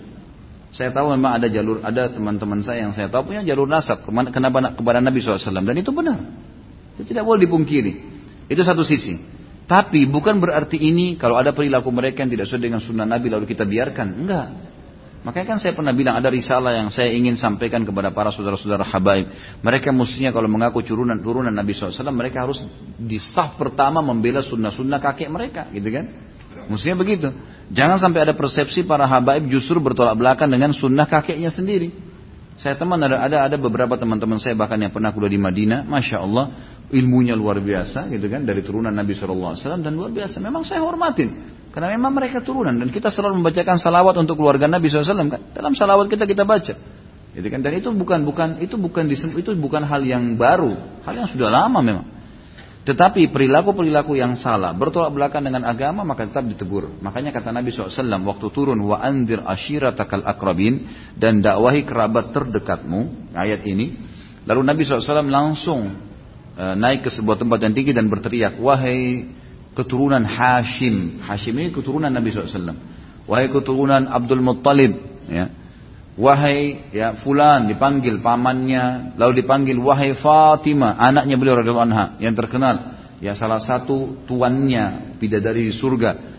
[0.72, 4.72] Saya tahu memang ada jalur, ada teman-teman saya yang saya tahu punya jalur nasab kenapa
[4.72, 6.20] kepada Nabi SAW dan itu benar.
[6.96, 7.94] Itu tidak boleh dipungkiri.
[8.48, 9.20] Itu satu sisi.
[9.66, 13.50] Tapi bukan berarti ini kalau ada perilaku mereka yang tidak sesuai dengan sunnah Nabi lalu
[13.50, 14.08] kita biarkan.
[14.24, 14.48] Enggak.
[15.26, 19.26] Makanya kan saya pernah bilang ada risalah yang saya ingin sampaikan kepada para saudara-saudara habaib.
[19.66, 22.62] Mereka mestinya kalau mengaku turunan turunan Nabi SAW, mereka harus
[22.94, 26.14] di saf pertama membela sunnah-sunnah kakek mereka, gitu kan?
[26.70, 27.34] Mestinya begitu.
[27.74, 31.90] Jangan sampai ada persepsi para habaib justru bertolak belakang dengan sunnah kakeknya sendiri.
[32.56, 36.24] Saya teman ada ada ada beberapa teman-teman saya bahkan yang pernah kuliah di Madinah, masya
[36.24, 36.56] Allah
[36.88, 40.40] ilmunya luar biasa, gitu kan, dari turunan Nabi SAW dan luar biasa.
[40.40, 41.56] Memang saya hormatin.
[41.76, 45.42] Karena memang mereka turunan dan kita selalu membacakan salawat untuk keluarga Nabi SAW kan.
[45.52, 46.72] Dalam salawat kita kita baca.
[47.36, 47.60] Gitu kan?
[47.60, 50.72] Dan itu bukan bukan itu bukan itu bukan hal yang baru,
[51.04, 52.15] hal yang sudah lama memang.
[52.86, 56.94] Tetapi perilaku-perilaku yang salah bertolak belakang dengan agama maka tetap ditegur.
[57.02, 57.90] Makanya kata Nabi SAW
[58.30, 60.86] waktu turun wa andir ashiratakal akrabin
[61.18, 63.98] dan dakwahi kerabat terdekatmu ayat ini.
[64.46, 65.98] Lalu Nabi SAW langsung
[66.54, 69.34] e, naik ke sebuah tempat yang tinggi dan berteriak wahai
[69.74, 71.26] keturunan Hashim.
[71.26, 72.78] Hashim ini keturunan Nabi SAW.
[73.26, 74.94] Wahai keturunan Abdul Muttalib.
[75.26, 75.50] Ya.
[76.16, 82.96] Wahai ya fulan dipanggil pamannya, lalu dipanggil wahai Fatimah, anaknya beliau radhiyallahu anha yang terkenal,
[83.20, 86.34] ya salah satu tuannya bidadari di surga.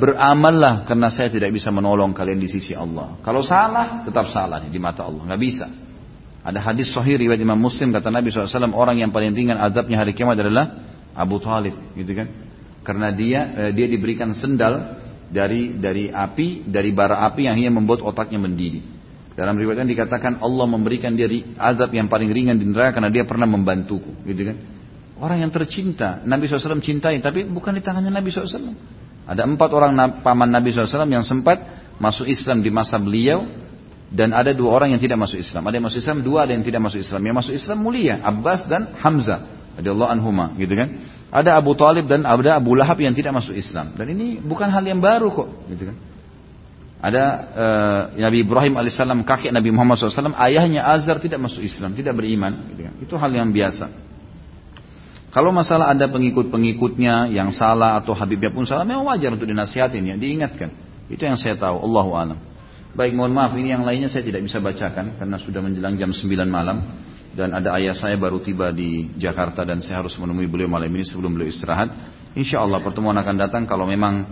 [0.00, 3.20] Beramallah karena saya tidak bisa menolong kalian di sisi Allah.
[3.20, 5.68] Kalau salah, tetap salah di mata Allah, nggak bisa.
[6.40, 10.16] Ada hadis sahih riwayat Imam Muslim kata Nabi SAW orang yang paling ringan azabnya hari
[10.16, 10.72] kiamat adalah
[11.12, 12.32] Abu Talib gitu kan
[12.80, 14.99] karena dia eh, dia diberikan sendal
[15.30, 18.82] dari dari api dari bara api yang hanya membuat otaknya mendidih
[19.38, 23.46] dalam riwayat dikatakan Allah memberikan dia azab yang paling ringan di neraka karena dia pernah
[23.46, 24.56] membantuku gitu kan
[25.22, 28.74] orang yang tercinta Nabi SAW cintai tapi bukan di tangannya Nabi SAW
[29.30, 31.62] ada empat orang paman Nabi SAW yang sempat
[32.02, 33.46] masuk Islam di masa beliau
[34.10, 35.62] dan ada dua orang yang tidak masuk Islam.
[35.70, 37.20] Ada yang masuk Islam, dua ada yang tidak masuk Islam.
[37.22, 40.88] Yang masuk Islam mulia, Abbas dan Hamzah radhiyallahu anhuma gitu kan?
[41.30, 43.94] Ada Abu Talib dan ada Abu Lahab yang tidak masuk Islam.
[43.94, 45.96] Dan ini bukan hal yang baru kok gitu kan?
[47.00, 47.24] Ada
[47.56, 52.74] uh, Nabi Ibrahim alaihissalam kakek Nabi Muhammad SAW ayahnya Azar tidak masuk Islam tidak beriman
[52.74, 52.94] gitu kan?
[53.00, 54.10] Itu hal yang biasa.
[55.30, 60.16] Kalau masalah ada pengikut-pengikutnya yang salah atau Habibnya pun salah memang wajar untuk dinasihatin ya
[60.18, 60.74] diingatkan.
[61.06, 62.38] Itu yang saya tahu Allahu alam.
[62.90, 66.26] Baik mohon maaf ini yang lainnya saya tidak bisa bacakan karena sudah menjelang jam 9
[66.50, 66.82] malam
[67.30, 71.06] dan ada ayah saya baru tiba di Jakarta dan saya harus menemui beliau malam ini
[71.06, 71.94] sebelum beliau istirahat.
[72.34, 74.26] Insya Allah pertemuan akan datang kalau memang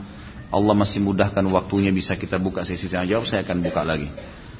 [0.49, 4.09] Allah masih mudahkan waktunya bisa kita buka sesi tanya jawab saya akan buka lagi.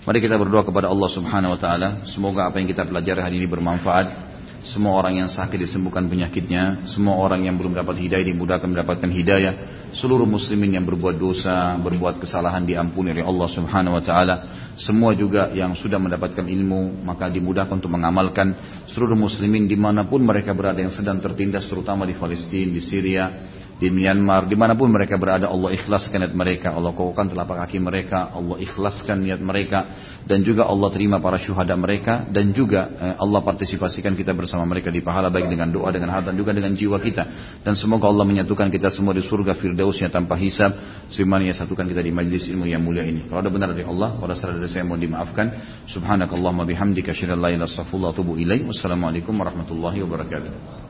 [0.05, 3.48] Mari kita berdoa kepada Allah Subhanahu wa taala semoga apa yang kita pelajari hari ini
[3.51, 4.27] bermanfaat
[4.59, 9.52] semua orang yang sakit disembuhkan penyakitnya, semua orang yang belum dapat hidayah dimudahkan mendapatkan hidayah,
[9.94, 14.36] seluruh muslimin yang berbuat dosa, berbuat kesalahan diampuni oleh Allah Subhanahu wa taala,
[14.74, 18.55] semua juga yang sudah mendapatkan ilmu maka dimudahkan untuk mengamalkan.
[18.90, 23.30] Seluruh muslimin di mana pun mereka berada yang sedang tertindas terutama di Palestina, di Syria,
[23.78, 27.78] di Myanmar, di mana pun mereka berada, Allah ikhlaskan niat mereka, Allah kokohkan telapak kaki
[27.78, 29.86] mereka, Allah ikhlaskan niat mereka,
[30.26, 34.90] dan juga Allah terima para syuhada mereka, dan juga eh, Allah partisipasikan kita bersama mereka
[34.90, 37.22] di pahala baik dengan doa, dengan harta, juga dengan jiwa kita.
[37.62, 40.74] Dan semoga Allah menyatukan kita semua di surga firdausnya tanpa hisab,
[41.06, 43.30] sebagaimana ia satukan kita di majlis ilmu yang mulia ini.
[43.30, 45.46] Kalau ada benar dari Allah, kalau salah dari saya mohon dimaafkan.
[45.86, 48.66] Subhanakallahumma bihamdika asyhadu an la ilaha illa anta astaghfiruka wa atubu ilaik.
[48.66, 50.88] Wassalamualaikum warahmatullahi wabarakatuh.